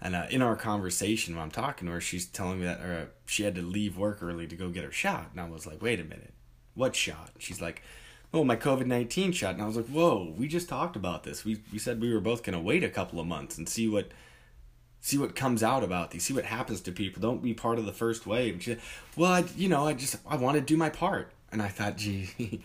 and 0.00 0.14
uh, 0.14 0.26
in 0.30 0.40
our 0.40 0.56
conversation, 0.56 1.34
when 1.34 1.42
I'm 1.42 1.50
talking 1.50 1.86
to 1.86 1.92
her, 1.92 2.00
she's 2.00 2.24
telling 2.24 2.60
me 2.60 2.64
that 2.64 2.80
uh, 2.80 3.04
she 3.26 3.42
had 3.42 3.54
to 3.56 3.62
leave 3.62 3.98
work 3.98 4.22
early 4.22 4.46
to 4.46 4.56
go 4.56 4.70
get 4.70 4.84
her 4.84 4.92
shot. 4.92 5.30
And 5.32 5.40
I 5.40 5.48
was 5.48 5.66
like, 5.66 5.82
wait 5.82 6.00
a 6.00 6.04
minute, 6.04 6.32
what 6.74 6.94
shot? 6.94 7.32
She's 7.38 7.60
like, 7.60 7.82
oh, 8.32 8.44
my 8.44 8.56
COVID 8.56 8.86
19 8.86 9.32
shot. 9.32 9.54
And 9.54 9.62
I 9.62 9.66
was 9.66 9.76
like, 9.76 9.86
whoa, 9.86 10.34
we 10.36 10.48
just 10.48 10.68
talked 10.68 10.96
about 10.96 11.24
this. 11.24 11.44
We, 11.44 11.60
we 11.72 11.78
said 11.78 12.00
we 12.00 12.12
were 12.12 12.20
both 12.20 12.42
going 12.42 12.56
to 12.56 12.62
wait 12.62 12.84
a 12.84 12.88
couple 12.88 13.20
of 13.20 13.26
months 13.26 13.58
and 13.58 13.68
see 13.68 13.88
what 13.88 14.08
see 15.00 15.16
what 15.16 15.36
comes 15.36 15.62
out 15.62 15.84
about 15.84 16.10
these, 16.10 16.24
see 16.24 16.34
what 16.34 16.44
happens 16.44 16.80
to 16.82 16.92
people. 16.92 17.22
Don't 17.22 17.42
be 17.42 17.54
part 17.54 17.78
of 17.78 17.86
the 17.86 17.92
first 17.92 18.26
wave. 18.26 18.62
She 18.62 18.76
well, 19.16 19.32
I, 19.32 19.44
you 19.56 19.68
know, 19.68 19.86
I 19.86 19.94
just, 19.94 20.16
I 20.26 20.36
want 20.36 20.56
to 20.56 20.60
do 20.60 20.76
my 20.76 20.90
part. 20.90 21.32
And 21.50 21.62
I 21.62 21.68
thought, 21.68 21.96
gee, 21.98 22.62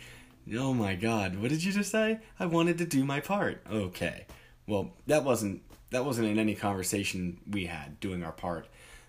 oh 0.53 0.73
my 0.73 0.95
God, 0.95 1.41
what 1.41 1.49
did 1.49 1.63
you 1.63 1.71
just 1.71 1.91
say? 1.91 2.19
I 2.39 2.45
wanted 2.45 2.77
to 2.79 2.85
do 2.85 3.03
my 3.05 3.19
part. 3.19 3.61
Okay. 3.71 4.25
Well, 4.67 4.93
that 5.07 5.23
wasn't 5.23 5.61
that 5.91 6.05
wasn't 6.05 6.27
in 6.27 6.39
any 6.39 6.55
conversation 6.55 7.39
we 7.49 7.67
had 7.67 7.99
doing 7.99 8.23
our 8.23 8.31
part. 8.31 8.67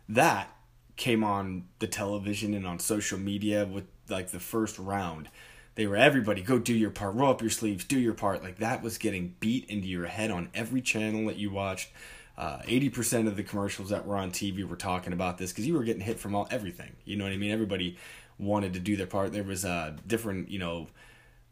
That 0.08 0.54
came 0.96 1.24
on 1.24 1.64
the 1.78 1.86
television 1.86 2.54
and 2.54 2.66
on 2.66 2.78
social 2.78 3.18
media 3.18 3.64
with 3.64 3.84
like 4.08 4.30
the 4.30 4.40
first 4.40 4.78
round. 4.78 5.28
They 5.74 5.87
were 5.87 5.96
everybody 5.96 6.42
go 6.42 6.58
do 6.58 6.74
your 6.74 6.90
part, 6.90 7.14
roll 7.14 7.30
up 7.30 7.40
your 7.40 7.50
sleeves, 7.50 7.84
do 7.84 7.98
your 7.98 8.14
part. 8.14 8.42
Like 8.42 8.58
that 8.58 8.82
was 8.82 8.98
getting 8.98 9.34
beat 9.40 9.64
into 9.66 9.88
your 9.88 10.06
head 10.06 10.30
on 10.30 10.48
every 10.54 10.80
channel 10.80 11.26
that 11.26 11.37
you 11.37 11.50
watched. 11.50 11.90
Uh, 12.37 12.58
80% 12.62 13.28
of 13.28 13.37
the 13.37 13.44
commercials 13.44 13.90
that 13.90 14.06
were 14.06 14.16
on 14.16 14.32
TV 14.32 14.66
were 14.66 14.76
talking 14.76 15.12
about 15.12 15.38
this 15.38 15.52
because 15.52 15.66
you 15.66 15.74
were 15.74 15.84
getting 15.84 16.02
hit 16.02 16.18
from 16.18 16.34
all 16.34 16.48
everything. 16.50 16.92
You 17.04 17.16
know 17.16 17.24
what 17.24 17.32
I 17.32 17.37
mean? 17.37 17.52
Everybody 17.52 17.96
wanted 18.38 18.72
to 18.74 18.80
do 18.80 18.96
their 18.96 19.06
part. 19.06 19.32
There 19.32 19.44
was 19.44 19.64
uh, 19.64 19.96
different, 20.06 20.50
you 20.50 20.58
know, 20.58 20.88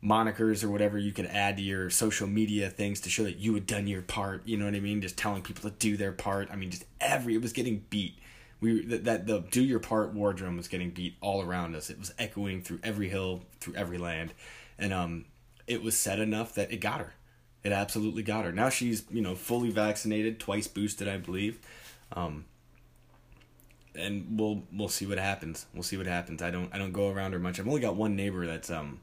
monikers 0.02 0.64
or 0.64 0.70
whatever 0.70 0.98
you 0.98 1.12
could 1.12 1.26
add 1.26 1.56
to 1.56 1.62
your 1.62 1.88
social 1.88 2.26
media 2.26 2.68
things 2.68 3.00
to 3.00 3.10
show 3.10 3.22
that 3.22 3.38
you 3.38 3.54
had 3.54 3.66
done 3.66 3.86
your 3.86 4.02
part. 4.02 4.42
You 4.46 4.56
know 4.56 4.64
what 4.64 4.74
I 4.74 4.80
mean? 4.80 5.00
Just 5.00 5.16
telling 5.16 5.42
people 5.42 5.70
to 5.70 5.76
do 5.76 5.96
their 5.96 6.12
part. 6.12 6.48
I 6.50 6.56
mean, 6.56 6.70
just 6.70 6.84
every 7.00 7.34
it 7.34 7.42
was 7.42 7.52
getting 7.52 7.84
beat. 7.88 8.18
We 8.62 8.86
that, 8.86 9.04
that 9.04 9.26
the 9.26 9.40
do 9.50 9.62
your 9.62 9.80
part 9.80 10.14
war 10.14 10.32
drum 10.32 10.56
was 10.56 10.68
getting 10.68 10.90
beat 10.90 11.16
all 11.20 11.42
around 11.42 11.76
us. 11.76 11.90
It 11.90 11.98
was 11.98 12.14
echoing 12.18 12.62
through 12.62 12.78
every 12.82 13.08
hill, 13.10 13.42
through 13.60 13.74
every 13.74 13.98
land, 13.98 14.32
and 14.78 14.92
um, 14.92 15.26
it 15.66 15.82
was 15.82 15.96
said 15.96 16.20
enough 16.20 16.54
that 16.54 16.72
it 16.72 16.78
got 16.78 17.00
her. 17.00 17.12
It 17.64 17.72
absolutely 17.72 18.22
got 18.22 18.44
her. 18.44 18.52
Now 18.52 18.70
she's 18.70 19.04
you 19.10 19.20
know 19.20 19.34
fully 19.34 19.70
vaccinated, 19.70 20.40
twice 20.40 20.68
boosted, 20.68 21.08
I 21.08 21.18
believe. 21.18 21.58
Um, 22.12 22.44
and 23.94 24.38
we'll 24.38 24.62
we'll 24.72 24.88
see 24.88 25.06
what 25.06 25.18
happens. 25.18 25.66
We'll 25.74 25.82
see 25.82 25.96
what 25.96 26.06
happens. 26.06 26.42
I 26.42 26.50
don't 26.50 26.72
I 26.72 26.78
don't 26.78 26.92
go 26.92 27.10
around 27.10 27.32
her 27.32 27.38
much. 27.38 27.60
I've 27.60 27.68
only 27.68 27.80
got 27.80 27.96
one 27.96 28.16
neighbor 28.16 28.46
that's 28.46 28.70
um 28.70 29.00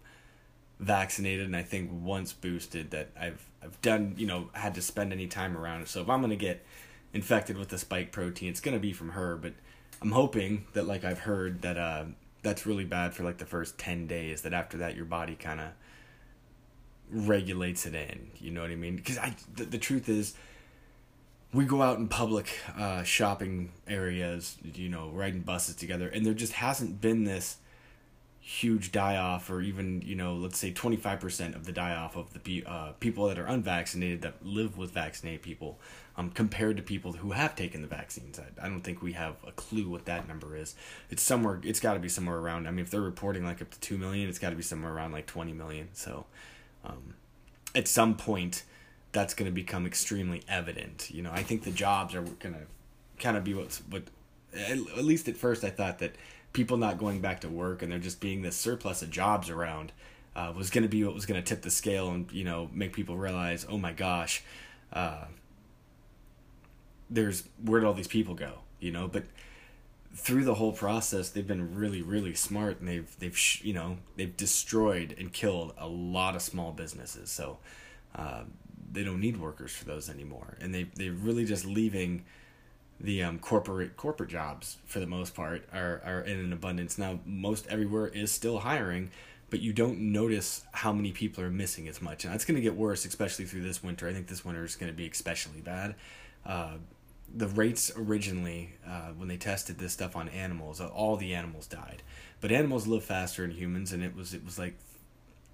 vaccinated 0.79 1.45
and 1.45 1.55
I 1.55 1.63
think 1.63 1.91
once 1.93 2.31
boosted 2.31 2.91
that 2.91 3.09
I've 3.19 3.45
I've 3.61 3.79
done 3.81 4.15
you 4.17 4.25
know 4.25 4.49
had 4.53 4.75
to 4.75 4.81
spend 4.81 5.13
any 5.13 5.27
time 5.27 5.57
around. 5.57 5.87
So 5.87 6.01
if 6.01 6.09
I'm 6.09 6.21
gonna 6.21 6.35
get 6.35 6.65
infected 7.13 7.57
with 7.57 7.69
the 7.69 7.77
spike 7.77 8.11
protein, 8.11 8.49
it's 8.49 8.61
gonna 8.61 8.79
be 8.79 8.93
from 8.93 9.09
her. 9.09 9.35
But 9.35 9.53
I'm 10.01 10.11
hoping 10.11 10.65
that 10.73 10.87
like 10.87 11.03
I've 11.03 11.19
heard 11.19 11.61
that 11.61 11.77
uh, 11.77 12.05
that's 12.41 12.65
really 12.65 12.85
bad 12.85 13.13
for 13.13 13.23
like 13.23 13.37
the 13.37 13.45
first 13.45 13.77
ten 13.77 14.07
days. 14.07 14.41
That 14.41 14.53
after 14.53 14.77
that 14.77 14.95
your 14.95 15.05
body 15.05 15.35
kind 15.35 15.59
of 15.59 15.67
regulates 17.11 17.85
it 17.85 17.95
in. 17.95 18.31
You 18.39 18.51
know 18.51 18.61
what 18.61 18.71
I 18.71 18.75
mean? 18.75 18.95
Because 18.95 19.17
I 19.17 19.35
the, 19.55 19.65
the 19.65 19.77
truth 19.77 20.09
is 20.09 20.35
we 21.53 21.65
go 21.65 21.81
out 21.81 21.97
in 21.97 22.07
public 22.07 22.49
uh, 22.77 23.03
shopping 23.03 23.71
areas, 23.87 24.57
you 24.61 24.89
know, 24.89 25.09
riding 25.09 25.41
buses 25.41 25.75
together, 25.75 26.07
and 26.07 26.25
there 26.25 26.33
just 26.33 26.53
hasn't 26.53 27.01
been 27.01 27.23
this 27.23 27.57
huge 28.39 28.91
die 28.91 29.17
off, 29.17 29.49
or 29.49 29.61
even 29.61 30.01
you 30.03 30.15
know, 30.15 30.35
let's 30.35 30.57
say 30.59 30.71
twenty 30.71 30.97
five 30.97 31.19
percent 31.19 31.55
of 31.55 31.65
the 31.65 31.71
die 31.71 31.95
off 31.95 32.15
of 32.15 32.43
the 32.43 32.63
uh, 32.65 32.91
people 32.99 33.27
that 33.27 33.39
are 33.39 33.45
unvaccinated 33.45 34.21
that 34.21 34.45
live 34.45 34.77
with 34.77 34.91
vaccinated 34.91 35.41
people, 35.41 35.79
um, 36.19 36.29
compared 36.31 36.75
to 36.75 36.83
people 36.83 37.13
who 37.13 37.31
have 37.31 37.55
taken 37.55 37.81
the 37.81 37.87
vaccines. 37.87 38.39
I, 38.39 38.65
I 38.65 38.67
don't 38.67 38.81
think 38.81 39.01
we 39.01 39.13
have 39.13 39.37
a 39.47 39.53
clue 39.53 39.89
what 39.89 40.03
that 40.05 40.27
number 40.27 40.55
is. 40.55 40.75
It's 41.09 41.23
somewhere. 41.23 41.61
It's 41.63 41.79
got 41.79 41.93
to 41.93 41.99
be 41.99 42.09
somewhere 42.09 42.37
around. 42.37 42.67
I 42.67 42.71
mean, 42.71 42.81
if 42.81 42.91
they're 42.91 42.99
reporting 42.99 43.45
like 43.45 43.61
up 43.61 43.71
to 43.71 43.79
two 43.79 43.97
million, 43.97 44.27
it's 44.27 44.39
got 44.39 44.49
to 44.49 44.57
be 44.57 44.61
somewhere 44.61 44.93
around 44.93 45.13
like 45.13 45.27
twenty 45.27 45.53
million. 45.53 45.87
So, 45.93 46.25
um, 46.83 47.13
at 47.73 47.87
some 47.87 48.17
point, 48.17 48.63
that's 49.13 49.33
going 49.33 49.49
to 49.49 49.55
become 49.55 49.85
extremely 49.85 50.43
evident. 50.49 51.09
You 51.09 51.23
know, 51.23 51.31
I 51.31 51.41
think 51.41 51.63
the 51.63 51.71
jobs 51.71 52.13
are 52.13 52.21
going 52.21 52.55
to 52.55 52.67
kind 53.17 53.37
of 53.37 53.45
be 53.45 53.53
what's 53.53 53.77
what. 53.89 54.03
At 54.53 55.05
least 55.05 55.29
at 55.29 55.37
first, 55.37 55.63
I 55.63 55.69
thought 55.69 55.99
that 55.99 56.15
people 56.51 56.75
not 56.75 56.97
going 56.97 57.21
back 57.21 57.39
to 57.41 57.47
work 57.47 57.81
and 57.81 57.91
there 57.91 57.99
just 57.99 58.19
being 58.19 58.41
this 58.41 58.57
surplus 58.57 59.01
of 59.01 59.09
jobs 59.09 59.49
around 59.49 59.93
uh, 60.35 60.51
was 60.53 60.69
going 60.69 60.81
to 60.81 60.89
be 60.89 61.03
what 61.03 61.13
was 61.13 61.25
going 61.25 61.41
to 61.41 61.47
tip 61.47 61.61
the 61.61 61.69
scale 61.69 62.09
and 62.09 62.31
you 62.31 62.43
know 62.43 62.67
make 62.73 62.91
people 62.91 63.15
realize 63.15 63.67
oh 63.69 63.77
my 63.77 63.93
gosh 63.93 64.43
uh, 64.91 65.25
there's 67.09 67.43
where 67.63 67.79
did 67.79 67.87
all 67.87 67.93
these 67.93 68.07
people 68.07 68.35
go 68.35 68.59
you 68.79 68.91
know 68.91 69.07
but 69.07 69.23
through 70.15 70.43
the 70.43 70.55
whole 70.55 70.71
process 70.71 71.29
they've 71.29 71.47
been 71.47 71.75
really 71.75 72.01
really 72.01 72.33
smart 72.33 72.79
and 72.79 72.87
they've 72.87 73.15
they've 73.19 73.39
you 73.61 73.73
know 73.73 73.97
they've 74.15 74.35
destroyed 74.37 75.15
and 75.17 75.33
killed 75.33 75.73
a 75.77 75.87
lot 75.87 76.35
of 76.35 76.41
small 76.41 76.71
businesses 76.71 77.29
so 77.29 77.57
uh, 78.15 78.41
they 78.91 79.03
don't 79.03 79.19
need 79.19 79.37
workers 79.37 79.71
for 79.71 79.85
those 79.85 80.09
anymore 80.09 80.57
and 80.61 80.73
they 80.73 80.83
they're 80.95 81.11
really 81.11 81.45
just 81.45 81.65
leaving 81.65 82.23
the 82.99 83.23
um, 83.23 83.39
corporate 83.39 83.95
corporate 83.95 84.29
jobs 84.29 84.77
for 84.85 84.99
the 84.99 85.07
most 85.07 85.35
part 85.35 85.63
are, 85.71 86.01
are 86.05 86.21
in 86.21 86.39
an 86.39 86.51
abundance 86.51 86.97
now 86.97 87.19
most 87.25 87.67
everywhere 87.67 88.07
is 88.07 88.31
still 88.31 88.59
hiring 88.59 89.09
but 89.49 89.61
you 89.61 89.73
don't 89.73 89.99
notice 89.99 90.63
how 90.71 90.93
many 90.93 91.11
people 91.11 91.43
are 91.43 91.49
missing 91.49 91.87
as 91.87 92.01
much. 92.01 92.23
And 92.23 92.33
that's 92.33 92.45
going 92.45 92.55
to 92.55 92.61
get 92.61 92.75
worse, 92.75 93.05
especially 93.05 93.45
through 93.45 93.63
this 93.63 93.83
winter. 93.83 94.07
I 94.07 94.13
think 94.13 94.27
this 94.27 94.45
winter 94.45 94.63
is 94.63 94.75
going 94.75 94.91
to 94.91 94.95
be 94.95 95.07
especially 95.07 95.61
bad. 95.61 95.95
Uh, 96.45 96.73
the 97.35 97.47
rates 97.47 97.91
originally, 97.95 98.73
uh, 98.87 99.09
when 99.17 99.27
they 99.27 99.37
tested 99.37 99.77
this 99.77 99.93
stuff 99.93 100.15
on 100.15 100.29
animals, 100.29 100.81
all 100.81 101.15
the 101.15 101.33
animals 101.33 101.67
died. 101.67 102.01
But 102.41 102.51
animals 102.51 102.87
live 102.87 103.03
faster 103.03 103.41
than 103.41 103.51
humans, 103.51 103.91
and 103.91 104.03
it 104.03 104.15
was 104.15 104.33
it 104.33 104.43
was 104.45 104.57
like 104.57 104.75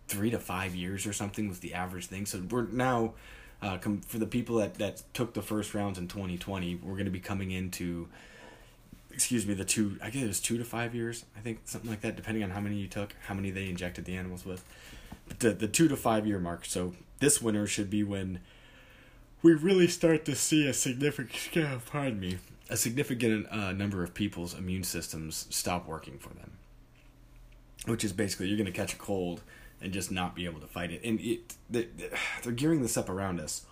three 0.08 0.30
to 0.30 0.40
five 0.40 0.76
years 0.76 1.06
or 1.08 1.14
something 1.14 1.50
was 1.50 1.60
the 1.60 1.74
average 1.74 2.06
thing. 2.06 2.26
So 2.26 2.42
we're 2.50 2.68
now 2.68 3.14
uh, 3.62 3.78
com- 3.78 4.02
for 4.02 4.20
the 4.20 4.28
people 4.28 4.58
that 4.58 4.76
that 4.76 5.02
took 5.14 5.34
the 5.34 5.42
first 5.42 5.74
rounds 5.74 5.98
in 5.98 6.08
2020, 6.08 6.76
we're 6.76 6.94
going 6.94 7.06
to 7.06 7.12
be 7.12 7.20
coming 7.20 7.52
into 7.52 8.08
excuse 9.12 9.48
me 9.48 9.54
the 9.54 9.64
two 9.64 9.98
I 10.04 10.10
guess 10.10 10.24
it 10.24 10.28
was 10.28 10.42
two 10.42 10.58
to 10.58 10.66
five 10.66 10.94
years 10.94 11.24
I 11.38 11.40
think 11.40 11.62
something 11.64 11.90
like 11.90 12.02
that 12.02 12.18
depending 12.18 12.44
on 12.44 12.50
how 12.50 12.60
many 12.60 12.76
you 12.76 12.88
took 12.90 13.16
how 13.28 13.34
many 13.34 13.50
they 13.50 13.70
injected 13.70 14.04
the 14.04 14.18
animals 14.18 14.46
with 14.46 14.62
but 15.28 15.40
the 15.40 15.52
the 15.52 15.68
two 15.68 15.88
to 15.88 15.96
five 15.96 16.28
year 16.28 16.40
mark. 16.40 16.66
So 16.66 16.94
this 17.20 17.42
winter 17.42 17.68
should 17.68 17.90
be 17.90 18.04
when 18.04 18.40
we 19.46 19.54
really 19.54 19.88
start 19.88 20.26
to 20.26 20.36
see 20.36 20.68
a 20.68 20.74
significant 20.74 21.86
pardon 21.92 22.20
me 22.20 22.38
a 22.68 22.76
significant 22.76 23.46
uh, 23.52 23.72
number 23.72 24.04
of 24.04 24.14
people's 24.14 24.54
immune 24.56 24.84
systems 24.84 25.46
stop 25.50 25.88
working 25.88 26.18
for 26.18 26.30
them 26.30 26.52
which 27.86 28.04
is 28.04 28.12
basically 28.12 28.48
you're 28.48 28.58
going 28.58 28.66
to 28.66 28.72
catch 28.72 28.94
a 28.94 28.98
cold 28.98 29.42
and 29.82 29.94
just 29.94 30.12
not 30.12 30.36
be 30.36 30.46
able 30.46 30.60
to 30.60 30.68
fight 30.68 30.92
it. 30.92 31.04
And 31.04 31.20
it 31.22 31.56
they're 32.44 32.52
gearing 32.52 32.82
this 32.82 32.98
up 32.98 33.10
around 33.10 33.40
us. 33.40 33.66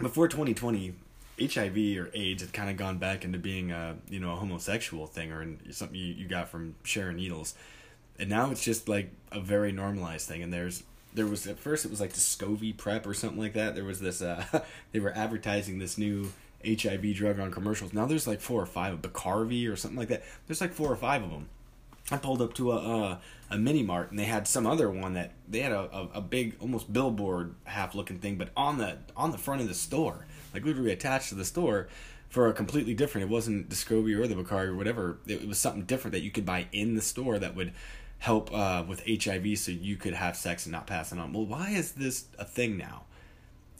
Before 0.00 0.26
2020, 0.26 0.94
HIV 1.40 1.76
or 1.98 2.10
AIDS 2.14 2.42
had 2.42 2.52
kind 2.52 2.70
of 2.70 2.76
gone 2.76 2.98
back 2.98 3.24
into 3.24 3.38
being 3.38 3.72
a 3.72 3.96
you 4.08 4.20
know 4.20 4.32
a 4.32 4.36
homosexual 4.36 5.06
thing 5.06 5.32
or 5.32 5.46
something 5.70 5.96
you, 5.96 6.14
you 6.14 6.28
got 6.28 6.48
from 6.48 6.74
sharing 6.82 7.16
needles, 7.16 7.54
and 8.18 8.30
now 8.30 8.50
it's 8.50 8.64
just 8.64 8.88
like 8.88 9.10
a 9.30 9.40
very 9.40 9.72
normalized 9.72 10.28
thing. 10.28 10.42
And 10.42 10.52
there's 10.52 10.82
there 11.14 11.26
was 11.26 11.46
at 11.46 11.58
first 11.58 11.84
it 11.84 11.90
was 11.90 12.00
like 12.00 12.12
the 12.12 12.20
Scovy 12.20 12.76
Prep 12.76 13.06
or 13.06 13.14
something 13.14 13.38
like 13.38 13.54
that. 13.54 13.74
There 13.74 13.84
was 13.84 14.00
this 14.00 14.22
uh, 14.22 14.44
they 14.92 15.00
were 15.00 15.12
advertising 15.12 15.78
this 15.78 15.98
new 15.98 16.32
HIV 16.64 17.14
drug 17.14 17.40
on 17.40 17.50
commercials. 17.50 17.92
Now 17.92 18.06
there's 18.06 18.26
like 18.26 18.40
four 18.40 18.62
or 18.62 18.66
five, 18.66 19.02
Biktarvy 19.02 19.70
or 19.70 19.76
something 19.76 19.98
like 19.98 20.08
that. 20.08 20.22
There's 20.46 20.60
like 20.60 20.72
four 20.72 20.90
or 20.90 20.96
five 20.96 21.22
of 21.22 21.30
them. 21.30 21.48
I 22.10 22.16
pulled 22.16 22.42
up 22.42 22.54
to 22.54 22.72
a 22.72 22.76
uh, 22.76 23.18
a 23.50 23.58
mini 23.58 23.82
mart 23.82 24.10
and 24.10 24.18
they 24.18 24.24
had 24.24 24.48
some 24.48 24.66
other 24.66 24.90
one 24.90 25.14
that 25.14 25.32
they 25.48 25.60
had 25.60 25.72
a, 25.72 25.88
a, 25.92 26.08
a, 26.14 26.20
big 26.20 26.56
almost 26.58 26.92
billboard 26.92 27.54
half 27.64 27.94
looking 27.94 28.18
thing, 28.18 28.36
but 28.36 28.48
on 28.56 28.78
the 28.78 28.98
on 29.16 29.30
the 29.30 29.38
front 29.38 29.60
of 29.60 29.68
the 29.68 29.74
store, 29.74 30.26
like 30.52 30.64
literally 30.64 30.92
attached 30.92 31.28
to 31.28 31.34
the 31.34 31.44
store, 31.44 31.88
for 32.32 32.48
a 32.48 32.54
completely 32.54 32.94
different. 32.94 33.26
It 33.26 33.30
wasn't 33.30 33.68
Scovy 33.68 34.18
or 34.18 34.26
the 34.26 34.34
Bacardi 34.34 34.68
or 34.68 34.74
whatever. 34.74 35.18
It, 35.26 35.46
was 35.46 35.58
something 35.58 35.82
different 35.82 36.12
that 36.12 36.22
you 36.22 36.30
could 36.30 36.46
buy 36.46 36.66
in 36.72 36.94
the 36.94 37.02
store 37.02 37.38
that 37.38 37.54
would 37.54 37.72
help 38.22 38.52
uh, 38.52 38.84
with 38.86 39.02
HIV, 39.06 39.58
so 39.58 39.70
you 39.72 39.96
could 39.96 40.14
have 40.14 40.36
sex 40.36 40.66
and 40.66 40.72
not 40.72 40.86
pass 40.86 41.12
it 41.12 41.18
on. 41.18 41.32
Well, 41.32 41.46
why 41.46 41.70
is 41.70 41.92
this 41.92 42.26
a 42.38 42.44
thing 42.44 42.76
now? 42.76 43.04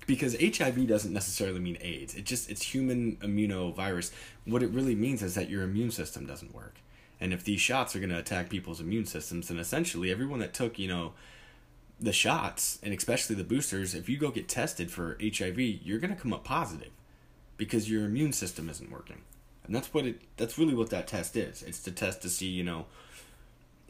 Because 0.06 0.36
HIV 0.40 0.86
doesn't 0.86 1.12
necessarily 1.12 1.60
mean 1.60 1.78
AIDS. 1.80 2.14
It 2.14 2.24
just 2.24 2.50
it's 2.50 2.62
human 2.62 3.16
immunovirus. 3.16 4.12
What 4.44 4.62
it 4.62 4.70
really 4.70 4.94
means 4.94 5.22
is 5.22 5.34
that 5.34 5.48
your 5.48 5.62
immune 5.62 5.90
system 5.90 6.26
doesn't 6.26 6.54
work 6.54 6.74
and 7.22 7.32
if 7.32 7.44
these 7.44 7.60
shots 7.60 7.94
are 7.94 8.00
going 8.00 8.10
to 8.10 8.18
attack 8.18 8.50
people's 8.50 8.80
immune 8.80 9.06
systems, 9.06 9.46
then 9.46 9.56
essentially 9.56 10.10
everyone 10.10 10.40
that 10.40 10.52
took, 10.52 10.76
you 10.76 10.88
know, 10.88 11.12
the 12.00 12.12
shots 12.12 12.80
and 12.82 12.92
especially 12.92 13.36
the 13.36 13.44
boosters, 13.44 13.94
if 13.94 14.08
you 14.08 14.18
go 14.18 14.32
get 14.32 14.48
tested 14.48 14.90
for 14.90 15.16
HIV, 15.22 15.56
you're 15.56 16.00
going 16.00 16.12
to 16.12 16.20
come 16.20 16.32
up 16.32 16.42
positive 16.42 16.90
because 17.56 17.88
your 17.88 18.04
immune 18.04 18.32
system 18.32 18.68
isn't 18.68 18.90
working. 18.90 19.22
And 19.64 19.72
that's 19.72 19.94
what 19.94 20.04
it 20.04 20.22
that's 20.36 20.58
really 20.58 20.74
what 20.74 20.90
that 20.90 21.06
test 21.06 21.36
is. 21.36 21.62
It's 21.62 21.80
to 21.84 21.92
test 21.92 22.22
to 22.22 22.28
see, 22.28 22.48
you 22.48 22.64
know, 22.64 22.86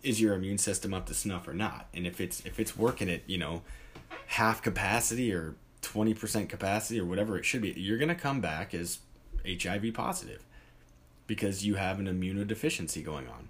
is 0.02 0.20
your 0.20 0.34
immune 0.34 0.58
system 0.58 0.92
up 0.92 1.06
to 1.06 1.14
snuff 1.14 1.46
or 1.46 1.54
not. 1.54 1.88
And 1.94 2.06
if 2.06 2.20
it's 2.20 2.44
if 2.44 2.58
it's 2.58 2.76
working 2.76 3.10
at, 3.10 3.28
you 3.28 3.38
know, 3.38 3.62
half 4.26 4.62
capacity 4.62 5.32
or 5.32 5.54
20% 5.82 6.48
capacity 6.48 7.00
or 7.00 7.04
whatever 7.04 7.36
it 7.38 7.44
should 7.44 7.62
be, 7.62 7.72
you're 7.72 7.98
to 8.08 8.14
come 8.14 8.40
back 8.40 8.74
as 8.74 9.00
HIV 9.46 9.94
positive 9.94 10.44
because 11.26 11.64
you 11.64 11.74
have 11.74 11.98
an 11.98 12.06
immunodeficiency 12.06 13.04
going 13.04 13.28
on. 13.28 13.48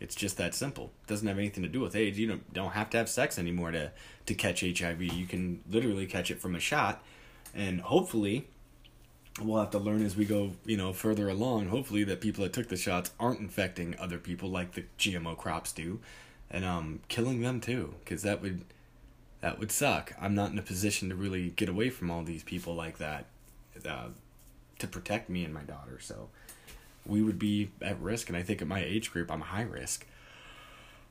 It's 0.00 0.14
just 0.14 0.36
that 0.36 0.54
simple. 0.54 0.92
It 1.04 1.08
doesn't 1.08 1.26
have 1.26 1.38
anything 1.38 1.64
to 1.64 1.68
do 1.68 1.80
with 1.80 1.96
AIDS. 1.96 2.18
You 2.18 2.28
don't 2.28 2.52
don't 2.52 2.72
have 2.72 2.90
to 2.90 2.98
have 2.98 3.08
sex 3.08 3.38
anymore 3.38 3.72
to 3.72 3.90
to 4.26 4.34
catch 4.34 4.60
HIV. 4.60 5.02
You 5.02 5.26
can 5.26 5.62
literally 5.68 6.06
catch 6.06 6.30
it 6.30 6.40
from 6.40 6.54
a 6.54 6.60
shot, 6.60 7.02
and 7.54 7.80
hopefully, 7.80 8.46
we'll 9.40 9.60
have 9.60 9.70
to 9.70 9.78
learn 9.78 10.04
as 10.04 10.16
we 10.16 10.24
go. 10.24 10.52
You 10.64 10.76
know, 10.76 10.92
further 10.92 11.28
along. 11.28 11.68
Hopefully, 11.68 12.04
that 12.04 12.20
people 12.20 12.44
that 12.44 12.52
took 12.52 12.68
the 12.68 12.76
shots 12.76 13.10
aren't 13.18 13.40
infecting 13.40 13.96
other 13.98 14.18
people 14.18 14.48
like 14.48 14.72
the 14.72 14.84
GMO 14.98 15.36
crops 15.36 15.72
do, 15.72 16.00
and 16.50 16.64
um, 16.64 17.00
killing 17.08 17.40
them 17.40 17.60
too. 17.60 17.94
Because 18.00 18.22
that 18.22 18.42
would 18.42 18.64
that 19.40 19.58
would 19.58 19.70
suck. 19.70 20.12
I'm 20.20 20.34
not 20.34 20.50
in 20.50 20.58
a 20.58 20.62
position 20.62 21.08
to 21.10 21.14
really 21.14 21.50
get 21.50 21.68
away 21.68 21.90
from 21.90 22.10
all 22.10 22.22
these 22.22 22.42
people 22.42 22.74
like 22.74 22.98
that, 22.98 23.26
uh, 23.86 24.08
to 24.78 24.86
protect 24.86 25.28
me 25.28 25.44
and 25.44 25.54
my 25.54 25.62
daughter. 25.62 25.98
So 26.00 26.28
we 27.06 27.22
would 27.22 27.38
be 27.38 27.70
at 27.80 28.00
risk. 28.00 28.28
And 28.28 28.36
I 28.36 28.42
think 28.42 28.60
at 28.60 28.68
my 28.68 28.82
age 28.82 29.12
group, 29.12 29.30
I'm 29.30 29.40
high 29.40 29.62
risk. 29.62 30.06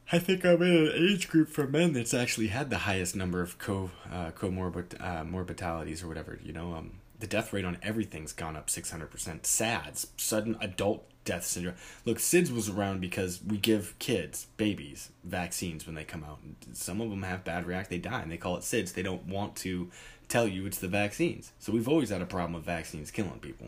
I 0.09 0.19
think 0.19 0.45
I'm 0.45 0.61
in 0.61 0.87
an 0.87 0.91
age 0.95 1.27
group 1.27 1.49
for 1.49 1.67
men 1.67 1.91
that's 1.91 2.13
actually 2.13 2.47
had 2.47 2.69
the 2.69 2.79
highest 2.79 3.15
number 3.15 3.41
of 3.41 3.57
co 3.57 3.89
uh, 4.09 4.31
comorbid 4.31 5.01
uh, 5.01 5.25
morbidalities 5.25 6.01
or 6.01 6.07
whatever. 6.07 6.39
You 6.41 6.53
know, 6.53 6.75
um, 6.75 6.91
the 7.19 7.27
death 7.27 7.51
rate 7.53 7.65
on 7.65 7.77
everything's 7.81 8.33
gone 8.33 8.55
up 8.55 8.69
six 8.69 8.91
hundred 8.91 9.11
percent. 9.11 9.45
SADS, 9.45 10.07
sudden 10.17 10.57
adult 10.61 11.05
death 11.25 11.45
syndrome. 11.45 11.75
Look, 12.05 12.19
SIDS 12.19 12.51
was 12.51 12.69
around 12.69 13.01
because 13.01 13.41
we 13.45 13.57
give 13.57 13.99
kids, 13.99 14.47
babies, 14.55 15.11
vaccines 15.23 15.85
when 15.85 15.93
they 15.93 16.05
come 16.05 16.23
out. 16.23 16.39
Some 16.73 17.01
of 17.01 17.09
them 17.09 17.23
have 17.23 17.43
bad 17.43 17.67
react, 17.67 17.89
they 17.89 17.97
die, 17.97 18.21
and 18.21 18.31
they 18.31 18.37
call 18.37 18.55
it 18.55 18.63
SIDS. 18.63 18.93
They 18.93 19.03
don't 19.03 19.27
want 19.27 19.55
to 19.57 19.91
tell 20.29 20.47
you 20.47 20.65
it's 20.65 20.77
the 20.77 20.87
vaccines. 20.87 21.51
So 21.59 21.73
we've 21.73 21.87
always 21.87 22.09
had 22.09 22.21
a 22.21 22.25
problem 22.25 22.53
with 22.53 22.63
vaccines 22.63 23.11
killing 23.11 23.39
people 23.39 23.67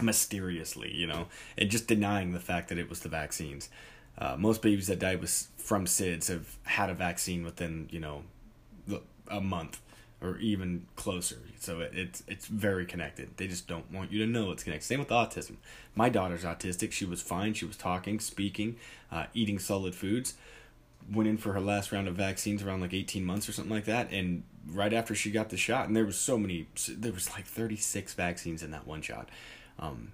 mysteriously, 0.00 0.92
you 0.92 1.06
know, 1.06 1.26
and 1.56 1.70
just 1.70 1.86
denying 1.86 2.32
the 2.32 2.40
fact 2.40 2.68
that 2.70 2.78
it 2.78 2.88
was 2.88 3.00
the 3.00 3.08
vaccines. 3.08 3.68
Uh, 4.16 4.36
most 4.38 4.62
babies 4.62 4.86
that 4.86 4.98
died 4.98 5.20
was 5.20 5.48
from 5.56 5.84
SIDS 5.84 6.28
have 6.28 6.56
had 6.64 6.88
a 6.88 6.94
vaccine 6.94 7.44
within, 7.44 7.88
you 7.90 8.00
know, 8.00 8.22
a 9.28 9.40
month 9.40 9.80
or 10.24 10.38
even 10.38 10.86
closer. 10.96 11.38
So 11.58 11.80
it, 11.80 11.92
it's 11.94 12.22
it's 12.26 12.46
very 12.46 12.86
connected. 12.86 13.36
They 13.36 13.46
just 13.46 13.68
don't 13.68 13.90
want 13.92 14.10
you 14.10 14.24
to 14.24 14.30
know 14.30 14.50
it's 14.50 14.64
connected. 14.64 14.86
Same 14.86 15.00
with 15.00 15.08
autism. 15.08 15.56
My 15.94 16.08
daughter's 16.08 16.44
autistic. 16.44 16.92
She 16.92 17.04
was 17.04 17.20
fine. 17.20 17.54
She 17.54 17.66
was 17.66 17.76
talking, 17.76 18.18
speaking, 18.18 18.76
uh, 19.12 19.26
eating 19.34 19.58
solid 19.58 19.94
foods. 19.94 20.34
Went 21.12 21.28
in 21.28 21.36
for 21.36 21.52
her 21.52 21.60
last 21.60 21.92
round 21.92 22.08
of 22.08 22.14
vaccines 22.14 22.62
around 22.62 22.80
like 22.80 22.94
18 22.94 23.24
months 23.24 23.46
or 23.48 23.52
something 23.52 23.72
like 23.72 23.84
that. 23.84 24.10
And 24.10 24.44
right 24.66 24.92
after 24.92 25.14
she 25.14 25.30
got 25.30 25.50
the 25.50 25.58
shot, 25.58 25.86
and 25.86 25.94
there 25.94 26.06
was 26.06 26.18
so 26.18 26.38
many, 26.38 26.66
there 26.88 27.12
was 27.12 27.30
like 27.32 27.44
36 27.44 28.14
vaccines 28.14 28.62
in 28.62 28.70
that 28.70 28.86
one 28.86 29.02
shot. 29.02 29.28
Um, 29.78 30.12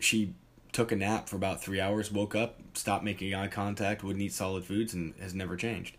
she 0.00 0.34
took 0.72 0.90
a 0.90 0.96
nap 0.96 1.28
for 1.28 1.36
about 1.36 1.62
three 1.62 1.80
hours, 1.80 2.10
woke 2.10 2.34
up, 2.34 2.58
stopped 2.74 3.04
making 3.04 3.32
eye 3.34 3.46
contact, 3.46 4.02
wouldn't 4.02 4.22
eat 4.22 4.32
solid 4.32 4.64
foods, 4.64 4.94
and 4.94 5.14
has 5.20 5.32
never 5.32 5.54
changed. 5.56 5.96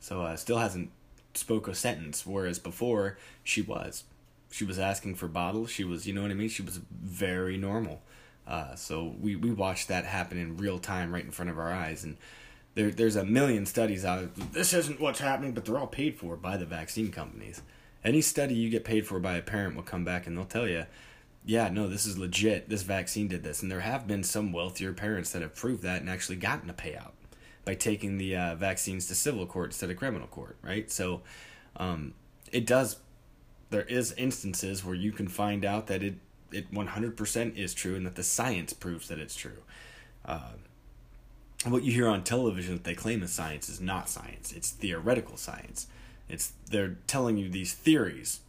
So 0.00 0.22
uh, 0.22 0.34
still 0.36 0.58
hasn't 0.58 0.90
spoke 1.38 1.68
a 1.68 1.74
sentence. 1.74 2.26
Whereas 2.26 2.58
before 2.58 3.18
she 3.42 3.62
was, 3.62 4.04
she 4.50 4.64
was 4.64 4.78
asking 4.78 5.14
for 5.16 5.28
bottles. 5.28 5.70
She 5.70 5.84
was, 5.84 6.06
you 6.06 6.12
know 6.12 6.22
what 6.22 6.30
I 6.30 6.34
mean. 6.34 6.48
She 6.48 6.62
was 6.62 6.80
very 6.90 7.56
normal. 7.56 8.02
Uh, 8.46 8.74
so 8.74 9.14
we 9.20 9.36
we 9.36 9.50
watched 9.50 9.88
that 9.88 10.04
happen 10.04 10.38
in 10.38 10.56
real 10.56 10.78
time, 10.78 11.12
right 11.12 11.24
in 11.24 11.30
front 11.30 11.50
of 11.50 11.58
our 11.58 11.70
eyes, 11.70 12.02
and 12.02 12.16
there 12.74 12.90
there's 12.90 13.16
a 13.16 13.24
million 13.24 13.66
studies 13.66 14.06
out. 14.06 14.34
This 14.52 14.72
isn't 14.72 15.00
what's 15.00 15.20
happening, 15.20 15.52
but 15.52 15.66
they're 15.66 15.78
all 15.78 15.86
paid 15.86 16.16
for 16.18 16.34
by 16.36 16.56
the 16.56 16.64
vaccine 16.64 17.12
companies. 17.12 17.60
Any 18.02 18.22
study 18.22 18.54
you 18.54 18.70
get 18.70 18.84
paid 18.84 19.06
for 19.06 19.20
by 19.20 19.36
a 19.36 19.42
parent 19.42 19.76
will 19.76 19.82
come 19.82 20.04
back 20.04 20.26
and 20.26 20.36
they'll 20.36 20.46
tell 20.46 20.68
you 20.68 20.86
yeah, 21.48 21.70
no, 21.70 21.88
this 21.88 22.04
is 22.04 22.18
legit. 22.18 22.68
This 22.68 22.82
vaccine 22.82 23.26
did 23.28 23.42
this. 23.42 23.62
And 23.62 23.72
there 23.72 23.80
have 23.80 24.06
been 24.06 24.22
some 24.22 24.52
wealthier 24.52 24.92
parents 24.92 25.32
that 25.32 25.40
have 25.40 25.54
proved 25.54 25.82
that 25.82 26.02
and 26.02 26.10
actually 26.10 26.36
gotten 26.36 26.68
a 26.68 26.74
payout 26.74 27.12
by 27.68 27.74
taking 27.74 28.16
the 28.16 28.34
uh, 28.34 28.54
vaccines 28.54 29.06
to 29.08 29.14
civil 29.14 29.44
court 29.44 29.66
instead 29.66 29.90
of 29.90 29.96
criminal 29.98 30.26
court, 30.26 30.56
right? 30.62 30.90
So 30.90 31.20
um, 31.76 32.14
it 32.50 32.66
does, 32.66 32.96
there 33.68 33.82
is 33.82 34.12
instances 34.12 34.82
where 34.82 34.94
you 34.94 35.12
can 35.12 35.28
find 35.28 35.66
out 35.66 35.86
that 35.88 36.02
it, 36.02 36.14
it 36.50 36.72
100% 36.72 37.56
is 37.58 37.74
true 37.74 37.94
and 37.94 38.06
that 38.06 38.14
the 38.14 38.22
science 38.22 38.72
proves 38.72 39.08
that 39.08 39.18
it's 39.18 39.36
true. 39.36 39.64
Uh, 40.24 40.52
what 41.66 41.82
you 41.82 41.92
hear 41.92 42.08
on 42.08 42.24
television 42.24 42.72
that 42.72 42.84
they 42.84 42.94
claim 42.94 43.22
is 43.22 43.34
science 43.34 43.68
is 43.68 43.82
not 43.82 44.08
science. 44.08 44.50
It's 44.50 44.70
theoretical 44.70 45.36
science. 45.36 45.88
It's 46.26 46.54
they're 46.70 46.96
telling 47.06 47.36
you 47.36 47.50
these 47.50 47.74
theories 47.74 48.40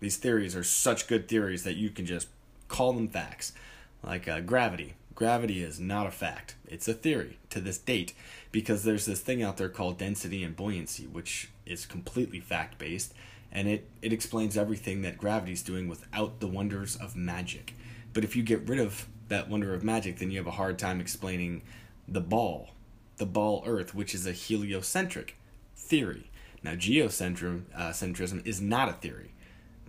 these 0.00 0.18
theories 0.18 0.54
are 0.54 0.64
such 0.64 1.06
good 1.06 1.28
theories 1.28 1.64
that 1.64 1.76
you 1.76 1.88
can 1.88 2.04
just 2.04 2.28
call 2.68 2.92
them 2.92 3.08
facts. 3.08 3.54
Like 4.02 4.28
uh, 4.28 4.40
gravity. 4.40 4.96
Gravity 5.18 5.64
is 5.64 5.80
not 5.80 6.06
a 6.06 6.12
fact. 6.12 6.54
It's 6.68 6.86
a 6.86 6.94
theory 6.94 7.40
to 7.50 7.60
this 7.60 7.76
date 7.76 8.14
because 8.52 8.84
there's 8.84 9.04
this 9.04 9.18
thing 9.18 9.42
out 9.42 9.56
there 9.56 9.68
called 9.68 9.98
density 9.98 10.44
and 10.44 10.54
buoyancy, 10.54 11.08
which 11.08 11.50
is 11.66 11.86
completely 11.86 12.38
fact 12.38 12.78
based, 12.78 13.12
and 13.50 13.66
it, 13.66 13.88
it 14.00 14.12
explains 14.12 14.56
everything 14.56 15.02
that 15.02 15.18
gravity's 15.18 15.64
doing 15.64 15.88
without 15.88 16.38
the 16.38 16.46
wonders 16.46 16.94
of 16.94 17.16
magic. 17.16 17.74
But 18.12 18.22
if 18.22 18.36
you 18.36 18.44
get 18.44 18.68
rid 18.68 18.78
of 18.78 19.08
that 19.26 19.48
wonder 19.48 19.74
of 19.74 19.82
magic, 19.82 20.20
then 20.20 20.30
you 20.30 20.38
have 20.38 20.46
a 20.46 20.52
hard 20.52 20.78
time 20.78 21.00
explaining 21.00 21.64
the 22.06 22.20
ball 22.20 22.70
the 23.16 23.26
ball 23.26 23.64
Earth, 23.66 23.96
which 23.96 24.14
is 24.14 24.24
a 24.24 24.30
heliocentric 24.30 25.36
theory. 25.74 26.30
Now, 26.62 26.74
geocentrism 26.74 27.64
uh, 28.40 28.42
is 28.44 28.60
not 28.60 28.88
a 28.88 28.92
theory. 28.92 29.32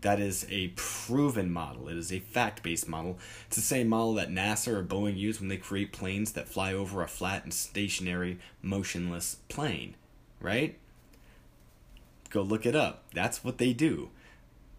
That 0.02 0.20
is 0.20 0.46
a 0.50 0.70
proven 0.76 1.52
model. 1.52 1.90
It 1.90 1.98
is 1.98 2.12
a 2.12 2.20
fact 2.20 2.64
based 2.64 2.88
model. 2.88 3.18
It's 3.48 3.56
the 3.58 3.62
same 3.62 3.88
model 3.88 4.14
that 4.16 4.30
NASA 4.30 4.74
or 4.74 4.84
Boeing 4.84 5.18
use 5.18 5.40
when 5.40 5.50
they 5.50 5.58
create 5.58 5.92
planes 5.92 6.32
that 6.34 6.48
fly 6.48 6.74
over 6.74 7.02
a 7.02 7.08
flat 7.08 7.44
and 7.44 7.54
stationary, 7.54 8.40
motionless 8.62 9.38
plane, 9.50 9.96
right? 10.40 10.78
Go 12.30 12.42
look 12.42 12.66
it 12.66 12.76
up. 12.76 13.04
That's 13.14 13.44
what 13.44 13.58
they 13.58 13.74
do. 13.74 14.10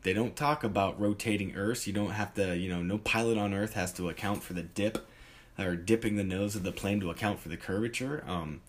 They 0.03 0.13
don't 0.15 0.37
talk 0.37 0.65
about 0.65 0.99
rotating 0.99 1.55
Earth. 1.55 1.87
You 1.87 1.93
don't 1.93 2.13
have 2.13 2.33
to, 2.35 2.57
you 2.57 2.71
know, 2.71 2.83
no 2.83 2.99
pilot 2.99 3.37
on 3.37 3.53
Earth 3.53 3.75
has 3.75 3.93
to 3.95 4.09
account 4.09 4.43
for 4.43 4.55
the 4.55 4.63
dip 4.63 5.07
or 5.59 5.77
dipping 5.77 6.17
the 6.17 6.25
nose 6.25 6.57
of 6.57 6.63
the 6.63 6.73
plane 6.73 7.01
to 7.01 7.11
account 7.11 7.41
for 7.41 7.51
the 7.51 7.57
curvature. 7.57 8.25
Um, 8.27 8.63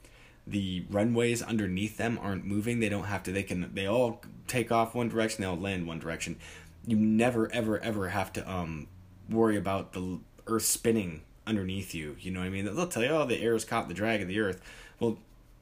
the 0.51 0.85
runways 0.89 1.41
underneath 1.41 1.97
them 1.97 2.19
aren't 2.21 2.45
moving. 2.45 2.79
They 2.79 2.89
don't 2.89 3.05
have 3.05 3.23
to. 3.23 3.31
They 3.31 3.43
can. 3.43 3.71
They 3.73 3.87
all 3.87 4.21
take 4.47 4.71
off 4.71 4.93
one 4.93 5.09
direction. 5.09 5.41
They 5.41 5.47
all 5.47 5.57
land 5.57 5.87
one 5.87 5.99
direction. 5.99 6.37
You 6.85 6.97
never, 6.97 7.51
ever, 7.51 7.79
ever 7.79 8.09
have 8.09 8.33
to 8.33 8.51
um, 8.51 8.87
worry 9.29 9.57
about 9.57 9.93
the 9.93 10.19
Earth 10.47 10.65
spinning 10.65 11.21
underneath 11.47 11.93
you. 11.95 12.17
You 12.19 12.31
know 12.31 12.39
what 12.39 12.47
I 12.47 12.49
mean? 12.49 12.65
They'll 12.65 12.87
tell 12.87 13.03
you, 13.03 13.09
oh, 13.09 13.25
the 13.25 13.41
air 13.41 13.55
is 13.55 13.65
caught 13.65 13.87
the 13.87 13.93
drag 13.93 14.21
of 14.21 14.27
the 14.27 14.39
Earth. 14.39 14.61
Well, 14.99 15.17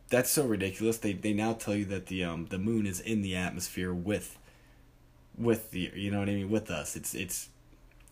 that's 0.09 0.31
so 0.31 0.45
ridiculous. 0.45 0.97
They 0.97 1.13
they 1.13 1.33
now 1.33 1.53
tell 1.53 1.75
you 1.75 1.85
that 1.85 2.07
the 2.07 2.23
um 2.23 2.47
the 2.47 2.57
moon 2.57 2.85
is 2.85 2.99
in 2.99 3.21
the 3.21 3.35
atmosphere 3.35 3.93
with 3.93 4.37
with 5.37 5.71
the 5.71 5.91
you 5.95 6.11
know 6.11 6.19
what 6.19 6.29
I 6.29 6.33
mean 6.33 6.49
with 6.49 6.71
us. 6.71 6.95
It's 6.95 7.13
it's 7.13 7.49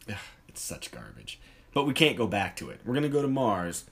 ugh, 0.09 0.15
it's 0.47 0.61
such 0.61 0.91
garbage. 0.91 1.39
But 1.73 1.85
we 1.85 1.93
can't 1.93 2.17
go 2.17 2.27
back 2.27 2.55
to 2.57 2.69
it. 2.69 2.81
We're 2.85 2.93
gonna 2.93 3.09
go 3.09 3.21
to 3.21 3.27
Mars 3.27 3.85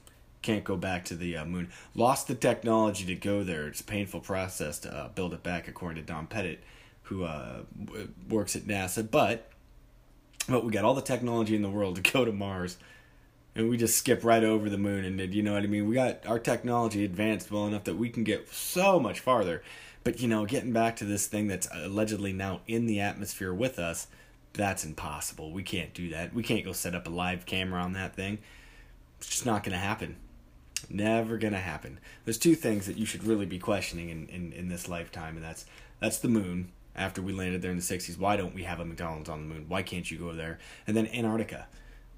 can't 0.46 0.64
go 0.64 0.76
back 0.76 1.04
to 1.06 1.16
the 1.16 1.36
uh, 1.36 1.44
moon. 1.44 1.68
Lost 1.96 2.28
the 2.28 2.34
technology 2.36 3.04
to 3.06 3.16
go 3.16 3.42
there. 3.42 3.66
It's 3.66 3.80
a 3.80 3.84
painful 3.84 4.20
process 4.20 4.78
to 4.80 4.94
uh, 4.94 5.08
build 5.08 5.34
it 5.34 5.42
back, 5.42 5.66
according 5.66 6.00
to 6.04 6.06
Don 6.06 6.28
Pettit, 6.28 6.62
who 7.02 7.24
uh, 7.24 7.62
works 8.28 8.54
at 8.54 8.62
NASA. 8.62 9.08
But 9.08 9.50
but 10.48 10.64
we 10.64 10.70
got 10.70 10.84
all 10.84 10.94
the 10.94 11.02
technology 11.02 11.56
in 11.56 11.62
the 11.62 11.68
world 11.68 11.96
to 11.96 12.12
go 12.12 12.24
to 12.24 12.30
Mars, 12.30 12.76
and 13.56 13.68
we 13.68 13.76
just 13.76 13.98
skip 13.98 14.22
right 14.22 14.44
over 14.44 14.70
the 14.70 14.78
moon. 14.78 15.04
And 15.04 15.34
you 15.34 15.42
know 15.42 15.54
what 15.54 15.64
I 15.64 15.66
mean? 15.66 15.88
We 15.88 15.96
got 15.96 16.24
our 16.26 16.38
technology 16.38 17.04
advanced 17.04 17.50
well 17.50 17.66
enough 17.66 17.82
that 17.84 17.96
we 17.96 18.08
can 18.08 18.22
get 18.22 18.48
so 18.48 19.00
much 19.00 19.18
farther. 19.18 19.64
But 20.04 20.20
you 20.20 20.28
know, 20.28 20.46
getting 20.46 20.72
back 20.72 20.94
to 20.96 21.04
this 21.04 21.26
thing 21.26 21.48
that's 21.48 21.66
allegedly 21.72 22.32
now 22.32 22.60
in 22.68 22.86
the 22.86 23.00
atmosphere 23.00 23.52
with 23.52 23.80
us, 23.80 24.06
that's 24.52 24.84
impossible. 24.84 25.50
We 25.50 25.64
can't 25.64 25.92
do 25.92 26.10
that. 26.10 26.32
We 26.32 26.44
can't 26.44 26.64
go 26.64 26.70
set 26.70 26.94
up 26.94 27.08
a 27.08 27.10
live 27.10 27.46
camera 27.46 27.82
on 27.82 27.94
that 27.94 28.14
thing. 28.14 28.38
It's 29.18 29.28
just 29.28 29.46
not 29.46 29.64
going 29.64 29.72
to 29.72 29.78
happen. 29.78 30.16
Never 30.88 31.36
gonna 31.38 31.58
happen. 31.58 31.98
There's 32.24 32.38
two 32.38 32.54
things 32.54 32.86
that 32.86 32.96
you 32.96 33.06
should 33.06 33.24
really 33.24 33.46
be 33.46 33.58
questioning 33.58 34.08
in, 34.08 34.28
in, 34.28 34.52
in 34.52 34.68
this 34.68 34.88
lifetime, 34.88 35.36
and 35.36 35.44
that's 35.44 35.66
that's 36.00 36.18
the 36.18 36.28
moon. 36.28 36.72
After 36.94 37.20
we 37.20 37.32
landed 37.32 37.60
there 37.60 37.70
in 37.70 37.76
the 37.76 37.82
'60s, 37.82 38.18
why 38.18 38.36
don't 38.36 38.54
we 38.54 38.62
have 38.62 38.80
a 38.80 38.84
McDonald's 38.84 39.28
on 39.28 39.40
the 39.40 39.54
moon? 39.54 39.66
Why 39.68 39.82
can't 39.82 40.10
you 40.10 40.18
go 40.18 40.32
there? 40.32 40.58
And 40.86 40.96
then 40.96 41.06
Antarctica. 41.08 41.66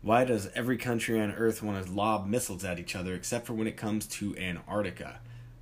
Why 0.00 0.24
does 0.24 0.48
every 0.54 0.76
country 0.76 1.20
on 1.20 1.32
Earth 1.32 1.62
want 1.62 1.84
to 1.84 1.92
lob 1.92 2.28
missiles 2.28 2.64
at 2.64 2.78
each 2.78 2.94
other, 2.94 3.14
except 3.14 3.46
for 3.46 3.54
when 3.54 3.66
it 3.66 3.76
comes 3.76 4.06
to 4.06 4.36
Antarctica? 4.36 5.18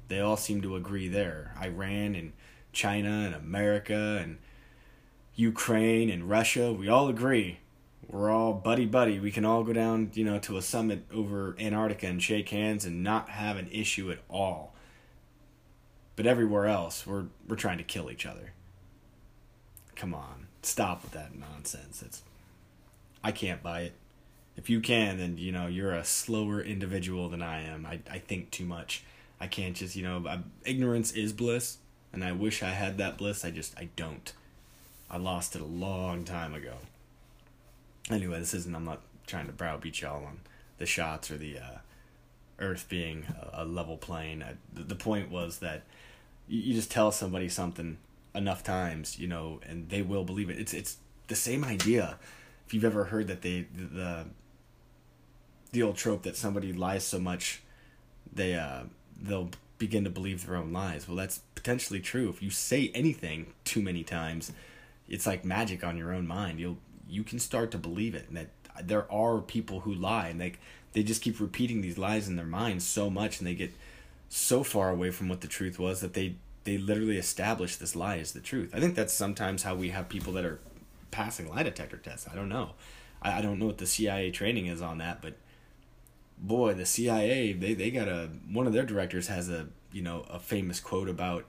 They 0.09 0.20
all 0.20 0.37
seem 0.37 0.61
to 0.61 0.76
agree 0.76 1.09
there. 1.09 1.54
Iran 1.61 2.14
and 2.14 2.32
China 2.72 3.09
and 3.24 3.35
America 3.35 4.20
and 4.22 4.38
Ukraine 5.35 6.11
and 6.11 6.28
Russia, 6.28 6.72
we 6.72 6.88
all 6.88 7.09
agree 7.09 7.61
we're 8.09 8.31
all 8.31 8.53
buddy 8.53 8.87
buddy. 8.87 9.19
We 9.19 9.31
can 9.31 9.45
all 9.45 9.64
go 9.64 9.73
down, 9.73 10.11
you 10.14 10.25
know, 10.25 10.38
to 10.40 10.57
a 10.57 10.62
summit 10.62 11.05
over 11.12 11.57
Antarctica 11.59 12.07
and 12.07 12.23
shake 12.23 12.49
hands 12.51 12.85
and 12.85 13.03
not 13.03 13.31
have 13.31 13.57
an 13.57 13.69
issue 13.71 14.11
at 14.11 14.19
all. 14.31 14.75
But 16.14 16.27
everywhere 16.27 16.66
else, 16.66 17.07
we're 17.07 17.27
we're 17.47 17.57
trying 17.57 17.79
to 17.79 17.85
kill 17.85 18.11
each 18.11 18.25
other. 18.25 18.53
Come 19.97 20.14
on, 20.14 20.47
stop 20.62 21.03
with 21.03 21.12
that 21.12 21.35
nonsense. 21.37 22.03
It's 22.03 22.23
I 23.25 23.33
can't 23.33 23.62
buy 23.62 23.83
it. 23.83 23.92
If 24.57 24.71
you 24.71 24.81
can, 24.81 25.19
then 25.19 25.37
you 25.37 25.53
know 25.53 25.66
you're 25.66 25.92
a 25.92 26.05
slower 26.05 26.61
individual 26.61 27.29
than 27.29 27.42
I 27.42 27.62
am. 27.62 27.85
I 27.85 28.01
I 28.11 28.19
think 28.19 28.51
too 28.51 28.64
much. 28.64 29.05
I 29.40 29.47
can't 29.49 29.77
just 29.77 29.97
you 29.97 30.03
know 30.03 30.25
I'm, 30.29 30.53
ignorance 30.64 31.12
is 31.12 31.33
bliss, 31.33 31.79
and 32.12 32.25
I 32.25 32.33
wish 32.33 32.62
I 32.62 32.71
had 32.71 32.99
that 32.99 33.19
bliss. 33.19 33.45
I 33.45 33.51
just 33.51 33.77
I 33.77 33.88
don't. 33.97 34.33
I 35.11 35.19
lost 35.19 35.55
it 35.55 35.62
a 35.62 35.66
long 35.66 36.25
time 36.25 36.55
ago 36.55 36.79
anyway, 38.11 38.38
this 38.38 38.55
isn't. 38.55 38.75
I'm 38.75 38.85
not 38.85 39.01
trying 39.27 39.47
to 39.47 39.53
browbeat 39.53 40.01
y'all 40.01 40.25
on 40.25 40.40
the 40.79 40.87
shots 40.87 41.31
or 41.31 41.37
the 41.37 41.59
uh, 41.59 41.79
Earth 42.59 42.87
being 42.88 43.25
a, 43.53 43.62
a 43.62 43.64
level 43.64 43.97
plane. 43.97 44.42
I, 44.42 44.55
the, 44.73 44.95
point 44.95 45.31
was 45.31 45.59
that 45.59 45.83
you, 46.49 46.61
you 46.61 46.75
just 46.75 46.90
tell 46.90 47.12
somebody 47.12 47.49
something 47.49 47.99
enough 48.35 48.62
times, 48.62 49.19
you 49.19 49.27
know, 49.27 49.61
and 49.66 49.88
they 49.88 50.03
will 50.03 50.25
believe 50.25 50.51
it. 50.51 50.59
It's 50.59 50.75
it's 50.75 50.99
the 51.29 51.35
same 51.35 51.64
idea. 51.64 52.19
If 52.66 52.75
you've 52.75 52.85
ever 52.85 53.05
heard 53.05 53.27
that 53.29 53.42
they 53.42 53.66
the 53.75 54.27
the 55.73 55.83
old 55.83 55.97
trope 55.97 56.23
that 56.23 56.37
somebody 56.37 56.73
lies 56.73 57.05
so 57.05 57.19
much, 57.19 57.62
they 58.33 58.55
uh 58.55 58.85
they'll 59.21 59.51
begin 59.79 60.05
to 60.05 60.11
believe 60.11 60.47
their 60.47 60.57
own 60.57 60.73
lies. 60.73 61.07
Well, 61.07 61.16
that's 61.16 61.40
potentially 61.55 62.01
true. 62.01 62.29
If 62.31 62.42
you 62.42 62.51
say 62.51 62.90
anything 62.95 63.53
too 63.64 63.83
many 63.83 64.05
times, 64.05 64.53
it's 65.09 65.27
like 65.27 65.45
magic 65.45 65.85
on 65.85 65.97
your 65.97 66.12
own 66.12 66.27
mind. 66.27 66.61
You'll 66.61 66.79
you 67.09 67.23
can 67.23 67.38
start 67.38 67.71
to 67.71 67.79
believe 67.79 68.14
it 68.14 68.27
and 68.29 68.37
that 68.37 68.49
there 68.85 69.11
are 69.11 69.40
people 69.40 69.81
who 69.81 69.95
lie 69.95 70.29
and 70.29 70.40
they 70.40 70.53
they 70.92 71.03
just 71.03 71.23
keep 71.23 71.40
repeating 71.40 71.81
these 71.81 71.99
lies 71.99 72.29
in 72.29 72.37
their 72.37 72.47
minds 72.47 72.87
so 72.87 73.11
much 73.11 73.38
and 73.38 73.47
they 73.47 73.55
get 73.55 73.73
so 74.29 74.62
far 74.62 74.90
away 74.90 75.11
from 75.11 75.29
what 75.29 75.40
the 75.40 75.47
truth 75.47 75.79
was 75.79 76.01
that 76.01 76.14
they 76.14 76.37
they 76.64 76.79
literally 76.79 77.16
establish 77.16 77.77
this 77.77 77.95
lie 77.95 78.19
as 78.19 78.33
the 78.33 78.40
truth. 78.40 78.75
I 78.75 78.81
think 78.81 78.97
that's 78.97 79.12
sometimes 79.12 79.62
how 79.62 79.77
we 79.77 79.90
have 79.90 80.09
people 80.09 80.33
that 80.33 80.45
are 80.45 80.59
passing 81.12 81.49
lie 81.49 81.62
detector 81.62 81.97
tests. 81.97 82.27
I 82.31 82.35
don't 82.35 82.49
know. 82.49 82.71
I, 83.23 83.38
I 83.38 83.40
don't 83.40 83.59
know 83.59 83.66
what 83.66 83.79
the 83.79 83.87
CIA 83.87 84.33
training 84.33 84.66
is 84.66 84.83
on 84.83 84.99
that, 84.99 85.23
but 85.23 85.35
boy, 86.38 86.75
the 86.75 86.87
CIA 86.87 87.53
they, 87.53 87.75
they 87.75 87.90
got 87.90 88.09
a 88.09 88.31
one 88.51 88.66
of 88.66 88.73
their 88.73 88.85
directors 88.85 89.29
has 89.29 89.49
a 89.49 89.69
you 89.92 90.03
know 90.03 90.27
a 90.29 90.38
famous 90.38 90.81
quote 90.81 91.09
about 91.09 91.45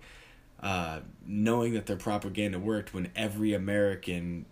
uh, 0.62 1.00
knowing 1.26 1.74
that 1.74 1.86
their 1.86 1.98
propaganda 1.98 2.60
worked 2.60 2.94
when 2.94 3.12
every 3.16 3.54
American 3.54 4.46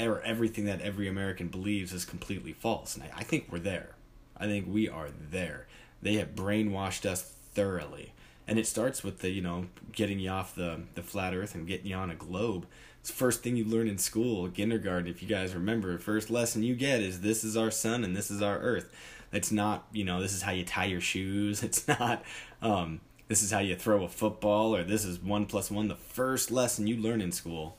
or 0.00 0.20
everything 0.22 0.64
that 0.66 0.80
every 0.80 1.08
American 1.08 1.48
believes 1.48 1.92
is 1.92 2.04
completely 2.04 2.52
false. 2.52 2.94
And 2.94 3.04
I, 3.04 3.18
I 3.18 3.22
think 3.24 3.46
we're 3.50 3.58
there. 3.58 3.94
I 4.36 4.46
think 4.46 4.66
we 4.68 4.88
are 4.88 5.08
there. 5.30 5.66
They 6.02 6.14
have 6.14 6.34
brainwashed 6.34 7.06
us 7.06 7.22
thoroughly. 7.22 8.12
And 8.46 8.58
it 8.58 8.66
starts 8.66 9.04
with 9.04 9.20
the, 9.20 9.30
you 9.30 9.42
know, 9.42 9.66
getting 9.92 10.18
you 10.18 10.30
off 10.30 10.54
the, 10.54 10.80
the 10.94 11.02
flat 11.02 11.34
earth 11.34 11.54
and 11.54 11.66
getting 11.66 11.86
you 11.86 11.96
on 11.96 12.10
a 12.10 12.14
globe. 12.14 12.66
It's 13.00 13.10
the 13.10 13.16
first 13.16 13.42
thing 13.42 13.56
you 13.56 13.64
learn 13.64 13.88
in 13.88 13.98
school, 13.98 14.48
kindergarten, 14.48 15.08
if 15.08 15.22
you 15.22 15.28
guys 15.28 15.54
remember. 15.54 15.96
First 15.98 16.30
lesson 16.30 16.62
you 16.62 16.74
get 16.74 17.00
is 17.00 17.20
this 17.20 17.44
is 17.44 17.56
our 17.56 17.70
sun 17.70 18.02
and 18.02 18.16
this 18.16 18.30
is 18.30 18.42
our 18.42 18.58
earth. 18.58 18.92
It's 19.32 19.52
not, 19.52 19.86
you 19.92 20.04
know, 20.04 20.20
this 20.20 20.32
is 20.32 20.42
how 20.42 20.52
you 20.52 20.64
tie 20.64 20.86
your 20.86 21.00
shoes. 21.00 21.62
It's 21.70 21.86
not, 21.86 22.24
um, 22.60 23.00
this 23.28 23.42
is 23.42 23.52
how 23.52 23.60
you 23.60 23.76
throw 23.76 24.02
a 24.02 24.08
football 24.08 24.74
or 24.74 24.82
this 24.82 25.04
is 25.04 25.20
one 25.20 25.46
plus 25.46 25.70
one. 25.70 25.86
The 25.86 25.94
first 25.94 26.50
lesson 26.50 26.88
you 26.88 26.96
learn 26.96 27.20
in 27.20 27.30
school 27.30 27.76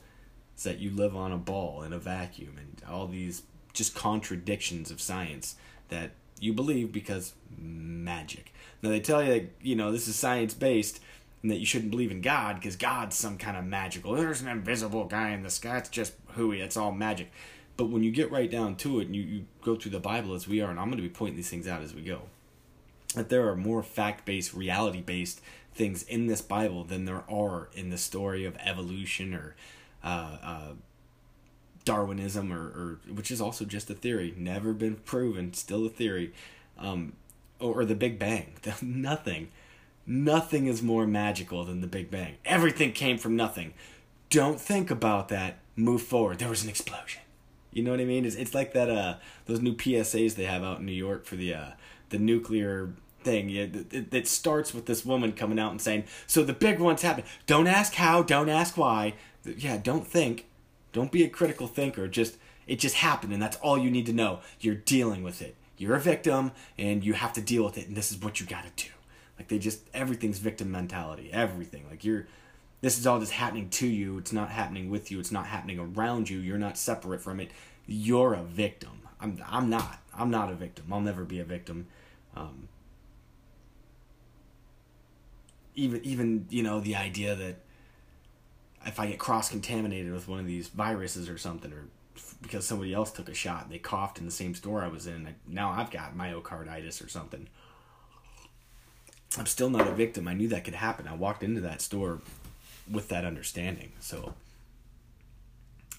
that 0.62 0.78
you 0.78 0.90
live 0.90 1.16
on 1.16 1.32
a 1.32 1.38
ball 1.38 1.82
in 1.82 1.92
a 1.92 1.98
vacuum 1.98 2.56
and 2.58 2.82
all 2.88 3.06
these 3.06 3.42
just 3.72 3.94
contradictions 3.94 4.90
of 4.90 5.00
science 5.00 5.56
that 5.88 6.10
you 6.40 6.52
believe 6.52 6.92
because 6.92 7.34
magic. 7.56 8.52
Now 8.82 8.90
they 8.90 9.00
tell 9.00 9.22
you 9.22 9.32
that, 9.32 9.50
you 9.60 9.76
know, 9.76 9.92
this 9.92 10.08
is 10.08 10.16
science 10.16 10.54
based 10.54 11.00
and 11.42 11.50
that 11.50 11.58
you 11.58 11.66
shouldn't 11.66 11.90
believe 11.90 12.10
in 12.10 12.20
God 12.20 12.56
because 12.56 12.76
God's 12.76 13.16
some 13.16 13.38
kind 13.38 13.56
of 13.56 13.64
magical. 13.64 14.14
There's 14.14 14.42
an 14.42 14.48
invisible 14.48 15.04
guy 15.04 15.30
in 15.30 15.42
the 15.42 15.50
sky. 15.50 15.78
It's 15.78 15.88
just 15.88 16.14
hooey. 16.28 16.60
It's 16.60 16.76
all 16.76 16.92
magic. 16.92 17.30
But 17.76 17.90
when 17.90 18.02
you 18.02 18.10
get 18.10 18.30
right 18.30 18.50
down 18.50 18.76
to 18.76 19.00
it 19.00 19.06
and 19.06 19.16
you, 19.16 19.22
you 19.22 19.44
go 19.62 19.76
through 19.76 19.92
the 19.92 20.00
Bible 20.00 20.34
as 20.34 20.46
we 20.46 20.60
are, 20.60 20.70
and 20.70 20.78
I'm 20.78 20.86
going 20.86 20.98
to 20.98 21.02
be 21.02 21.08
pointing 21.08 21.36
these 21.36 21.50
things 21.50 21.66
out 21.66 21.82
as 21.82 21.94
we 21.94 22.02
go, 22.02 22.22
that 23.14 23.28
there 23.28 23.48
are 23.48 23.56
more 23.56 23.82
fact 23.82 24.24
based, 24.24 24.54
reality 24.54 25.00
based 25.00 25.40
things 25.74 26.02
in 26.02 26.26
this 26.26 26.42
Bible 26.42 26.84
than 26.84 27.06
there 27.06 27.24
are 27.30 27.70
in 27.72 27.90
the 27.90 27.98
story 27.98 28.44
of 28.44 28.56
evolution 28.58 29.34
or 29.34 29.56
uh, 30.04 30.36
uh, 30.42 30.72
Darwinism, 31.84 32.52
or, 32.52 32.58
or 32.58 33.00
which 33.12 33.30
is 33.30 33.40
also 33.40 33.64
just 33.64 33.90
a 33.90 33.94
theory, 33.94 34.34
never 34.36 34.72
been 34.72 34.96
proven, 34.96 35.52
still 35.52 35.86
a 35.86 35.88
theory, 35.88 36.32
um, 36.78 37.14
or, 37.60 37.80
or 37.80 37.84
the 37.84 37.94
Big 37.94 38.18
Bang. 38.18 38.54
nothing, 38.82 39.48
nothing 40.06 40.66
is 40.66 40.82
more 40.82 41.06
magical 41.06 41.64
than 41.64 41.80
the 41.80 41.86
Big 41.86 42.10
Bang. 42.10 42.36
Everything 42.44 42.92
came 42.92 43.18
from 43.18 43.36
nothing. 43.36 43.74
Don't 44.30 44.60
think 44.60 44.90
about 44.90 45.28
that. 45.28 45.58
Move 45.76 46.02
forward. 46.02 46.38
There 46.38 46.48
was 46.48 46.62
an 46.62 46.68
explosion. 46.68 47.22
You 47.72 47.82
know 47.82 47.90
what 47.90 48.00
I 48.00 48.04
mean? 48.04 48.24
It's, 48.24 48.36
it's 48.36 48.54
like 48.54 48.72
that. 48.74 48.90
Uh, 48.90 49.16
those 49.46 49.60
new 49.60 49.74
PSAs 49.74 50.34
they 50.34 50.44
have 50.44 50.62
out 50.62 50.80
in 50.80 50.86
New 50.86 50.92
York 50.92 51.24
for 51.24 51.36
the 51.36 51.54
uh, 51.54 51.70
the 52.10 52.18
nuclear 52.18 52.92
thing. 53.22 53.50
It, 53.50 53.92
it, 53.92 54.14
it, 54.14 54.28
starts 54.28 54.74
with 54.74 54.86
this 54.86 55.06
woman 55.06 55.32
coming 55.32 55.58
out 55.58 55.70
and 55.70 55.80
saying, 55.80 56.04
"So 56.26 56.44
the 56.44 56.52
big 56.52 56.78
one's 56.78 57.02
happened. 57.02 57.26
Don't 57.46 57.66
ask 57.66 57.94
how. 57.94 58.22
Don't 58.22 58.50
ask 58.50 58.76
why 58.76 59.14
yeah, 59.44 59.76
don't 59.76 60.06
think. 60.06 60.46
Don't 60.92 61.12
be 61.12 61.24
a 61.24 61.28
critical 61.28 61.66
thinker. 61.66 62.06
Just 62.08 62.36
it 62.66 62.78
just 62.78 62.96
happened 62.96 63.32
and 63.32 63.42
that's 63.42 63.56
all 63.58 63.78
you 63.78 63.90
need 63.90 64.06
to 64.06 64.12
know. 64.12 64.40
You're 64.60 64.74
dealing 64.74 65.22
with 65.22 65.42
it. 65.42 65.56
You're 65.76 65.96
a 65.96 66.00
victim 66.00 66.52
and 66.78 67.04
you 67.04 67.14
have 67.14 67.32
to 67.34 67.40
deal 67.40 67.64
with 67.64 67.78
it 67.78 67.88
and 67.88 67.96
this 67.96 68.12
is 68.12 68.20
what 68.20 68.40
you 68.40 68.46
got 68.46 68.64
to 68.64 68.84
do. 68.84 68.90
Like 69.38 69.48
they 69.48 69.58
just 69.58 69.80
everything's 69.94 70.38
victim 70.38 70.70
mentality. 70.70 71.30
Everything. 71.32 71.84
Like 71.90 72.04
you're 72.04 72.26
this 72.80 72.98
is 72.98 73.06
all 73.06 73.20
just 73.20 73.32
happening 73.32 73.70
to 73.70 73.86
you. 73.86 74.18
It's 74.18 74.32
not 74.32 74.50
happening 74.50 74.90
with 74.90 75.10
you. 75.10 75.18
It's 75.18 75.32
not 75.32 75.46
happening 75.46 75.78
around 75.78 76.28
you. 76.28 76.38
You're 76.38 76.58
not 76.58 76.76
separate 76.76 77.20
from 77.20 77.40
it. 77.40 77.50
You're 77.86 78.34
a 78.34 78.42
victim. 78.42 79.02
I'm 79.20 79.42
I'm 79.48 79.70
not. 79.70 80.00
I'm 80.14 80.30
not 80.30 80.50
a 80.50 80.54
victim. 80.54 80.86
I'll 80.92 81.00
never 81.00 81.24
be 81.24 81.38
a 81.38 81.44
victim. 81.44 81.86
Um, 82.36 82.68
even 85.74 86.04
even 86.04 86.46
you 86.50 86.62
know 86.62 86.80
the 86.80 86.96
idea 86.96 87.34
that 87.34 87.56
if 88.86 89.00
I 89.00 89.06
get 89.06 89.18
cross 89.18 89.48
contaminated 89.50 90.12
with 90.12 90.28
one 90.28 90.40
of 90.40 90.46
these 90.46 90.68
viruses 90.68 91.28
or 91.28 91.38
something, 91.38 91.72
or 91.72 91.84
because 92.42 92.66
somebody 92.66 92.92
else 92.92 93.10
took 93.10 93.28
a 93.28 93.34
shot, 93.34 93.64
and 93.64 93.72
they 93.72 93.78
coughed 93.78 94.18
in 94.18 94.24
the 94.24 94.32
same 94.32 94.54
store 94.54 94.82
I 94.82 94.88
was 94.88 95.06
in, 95.06 95.34
now 95.46 95.70
I've 95.70 95.90
got 95.90 96.16
myocarditis 96.16 97.04
or 97.04 97.08
something. 97.08 97.48
I'm 99.38 99.46
still 99.46 99.70
not 99.70 99.88
a 99.88 99.92
victim. 99.92 100.28
I 100.28 100.34
knew 100.34 100.48
that 100.48 100.64
could 100.64 100.74
happen. 100.74 101.08
I 101.08 101.14
walked 101.14 101.42
into 101.42 101.60
that 101.62 101.80
store 101.80 102.20
with 102.90 103.08
that 103.08 103.24
understanding. 103.24 103.92
So 104.00 104.34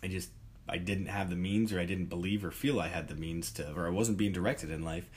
I 0.03 0.07
just 0.07 0.29
I 0.67 0.77
didn't 0.77 1.07
have 1.07 1.29
the 1.29 1.35
means 1.35 1.73
or 1.73 1.79
I 1.79 1.85
didn't 1.85 2.05
believe 2.05 2.45
or 2.45 2.51
feel 2.51 2.79
I 2.79 2.87
had 2.87 3.07
the 3.07 3.15
means 3.15 3.51
to 3.53 3.73
or 3.73 3.87
I 3.87 3.89
wasn't 3.89 4.17
being 4.17 4.33
directed 4.33 4.69
in 4.69 4.83
life 4.83 5.09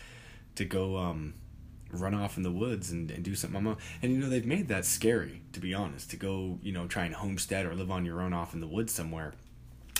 to 0.54 0.64
go 0.64 0.96
um 0.96 1.34
run 1.92 2.14
off 2.14 2.36
in 2.36 2.42
the 2.42 2.50
woods 2.50 2.90
and, 2.90 3.10
and 3.10 3.24
do 3.24 3.34
something 3.34 3.56
on 3.56 3.64
my 3.64 3.70
own. 3.70 3.76
And 4.02 4.12
you 4.12 4.18
know, 4.18 4.28
they've 4.28 4.46
made 4.46 4.68
that 4.68 4.84
scary, 4.84 5.42
to 5.52 5.60
be 5.60 5.74
honest, 5.74 6.10
to 6.10 6.16
go, 6.16 6.58
you 6.62 6.72
know, 6.72 6.86
try 6.86 7.04
and 7.04 7.14
homestead 7.14 7.66
or 7.66 7.74
live 7.74 7.90
on 7.90 8.04
your 8.04 8.20
own 8.20 8.32
off 8.32 8.54
in 8.54 8.60
the 8.60 8.66
woods 8.66 8.92
somewhere. 8.92 9.34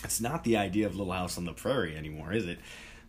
It's 0.05 0.21
not 0.21 0.45
the 0.45 0.57
idea 0.57 0.87
of 0.87 0.97
Little 0.97 1.13
House 1.13 1.39
on 1.39 1.45
the 1.45 1.53
Prairie 1.53 1.97
anymore, 1.97 2.33
is 2.33 2.47
it? 2.47 2.59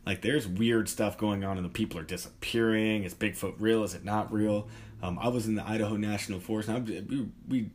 Like, 0.05 0.21
there's 0.21 0.47
weird 0.47 0.87
stuff 0.87 1.17
going 1.17 1.43
on, 1.43 1.57
and 1.57 1.65
the 1.65 1.69
people 1.69 1.99
are 1.99 2.03
disappearing. 2.03 3.03
Is 3.03 3.13
Bigfoot 3.13 3.55
real? 3.59 3.83
Is 3.83 3.93
it 3.93 4.05
not 4.05 4.31
real? 4.31 4.69
Um, 5.03 5.19
I 5.19 5.27
was 5.27 5.47
in 5.47 5.55
the 5.55 5.67
Idaho 5.67 5.97
National 5.97 6.39
Forest, 6.39 6.69
and 6.69 6.77
I, 6.77 7.01
we, 7.09 7.27
we 7.47 7.71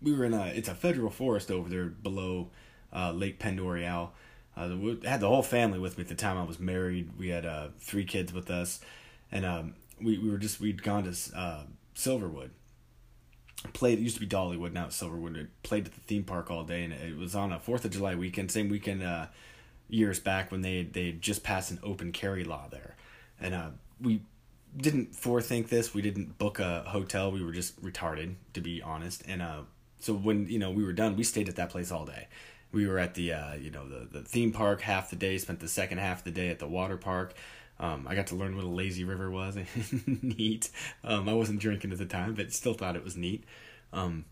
we 0.00 0.14
were 0.14 0.24
in 0.24 0.34
a 0.34 0.46
it's 0.46 0.68
a 0.68 0.74
federal 0.74 1.10
forest 1.10 1.50
over 1.50 1.68
there 1.68 1.86
below 1.86 2.50
uh, 2.92 3.12
Lake 3.12 3.38
Pend 3.38 3.60
Oreille. 3.60 4.12
Uh, 4.56 4.70
we 4.76 4.98
had 5.04 5.20
the 5.20 5.28
whole 5.28 5.42
family 5.42 5.78
with 5.78 5.96
me 5.96 6.02
at 6.02 6.08
the 6.08 6.14
time 6.14 6.36
I 6.36 6.42
was 6.42 6.58
married. 6.58 7.10
We 7.18 7.28
had 7.28 7.46
uh, 7.46 7.68
three 7.78 8.04
kids 8.04 8.32
with 8.32 8.50
us, 8.50 8.80
and 9.30 9.44
um, 9.44 9.74
we, 10.00 10.18
we 10.18 10.30
were 10.30 10.38
just 10.38 10.60
we'd 10.60 10.82
gone 10.82 11.04
to 11.04 11.36
uh, 11.36 11.62
Silverwood. 11.94 12.50
Played 13.72 13.98
it 13.98 14.02
used 14.02 14.14
to 14.14 14.20
be 14.20 14.26
Dollywood, 14.26 14.72
now 14.72 14.86
it's 14.86 15.00
Silverwood. 15.00 15.34
We 15.34 15.46
played 15.64 15.86
at 15.86 15.92
the 15.92 16.00
theme 16.00 16.22
park 16.22 16.50
all 16.50 16.62
day, 16.62 16.84
and 16.84 16.92
it 16.92 17.16
was 17.16 17.34
on 17.34 17.52
a 17.52 17.58
Fourth 17.58 17.84
of 17.84 17.90
July 17.90 18.14
weekend, 18.14 18.52
same 18.52 18.68
weekend 18.68 19.02
uh, 19.02 19.26
years 19.88 20.20
back 20.20 20.52
when 20.52 20.62
they 20.62 20.84
they 20.84 21.12
just 21.12 21.42
passed 21.42 21.70
an 21.70 21.80
open 21.82 22.12
carry 22.12 22.44
law 22.44 22.68
there, 22.70 22.94
and 23.40 23.54
uh, 23.54 23.70
we 24.00 24.22
didn't 24.76 25.12
forethink 25.12 25.68
this. 25.68 25.94
We 25.94 26.02
didn't 26.02 26.38
book 26.38 26.58
a 26.58 26.84
hotel. 26.86 27.32
We 27.32 27.42
were 27.42 27.52
just 27.52 27.82
retarded, 27.82 28.34
to 28.52 28.60
be 28.60 28.82
honest. 28.82 29.22
And 29.26 29.42
uh, 29.42 29.62
so 29.98 30.14
when 30.14 30.46
you 30.46 30.58
know 30.58 30.70
we 30.70 30.84
were 30.84 30.92
done, 30.92 31.16
we 31.16 31.24
stayed 31.24 31.48
at 31.48 31.56
that 31.56 31.70
place 31.70 31.90
all 31.90 32.04
day. 32.04 32.28
We 32.70 32.86
were 32.86 32.98
at 32.98 33.14
the 33.14 33.32
uh, 33.32 33.54
you 33.54 33.70
know 33.70 33.88
the 33.88 34.06
the 34.06 34.22
theme 34.22 34.52
park 34.52 34.82
half 34.82 35.10
the 35.10 35.16
day. 35.16 35.38
Spent 35.38 35.60
the 35.60 35.68
second 35.68 35.98
half 35.98 36.18
of 36.18 36.24
the 36.24 36.30
day 36.30 36.48
at 36.48 36.58
the 36.58 36.68
water 36.68 36.96
park. 36.96 37.34
Um, 37.80 38.06
I 38.08 38.14
got 38.14 38.26
to 38.28 38.34
learn 38.34 38.56
what 38.56 38.64
a 38.64 38.68
lazy 38.68 39.04
river 39.04 39.30
was. 39.30 39.56
neat. 40.06 40.70
Um, 41.04 41.28
I 41.28 41.32
wasn't 41.32 41.60
drinking 41.60 41.92
at 41.92 41.98
the 41.98 42.06
time, 42.06 42.34
but 42.34 42.52
still 42.52 42.74
thought 42.74 42.96
it 42.96 43.04
was 43.04 43.16
neat. 43.16 43.44
Um, 43.92 44.24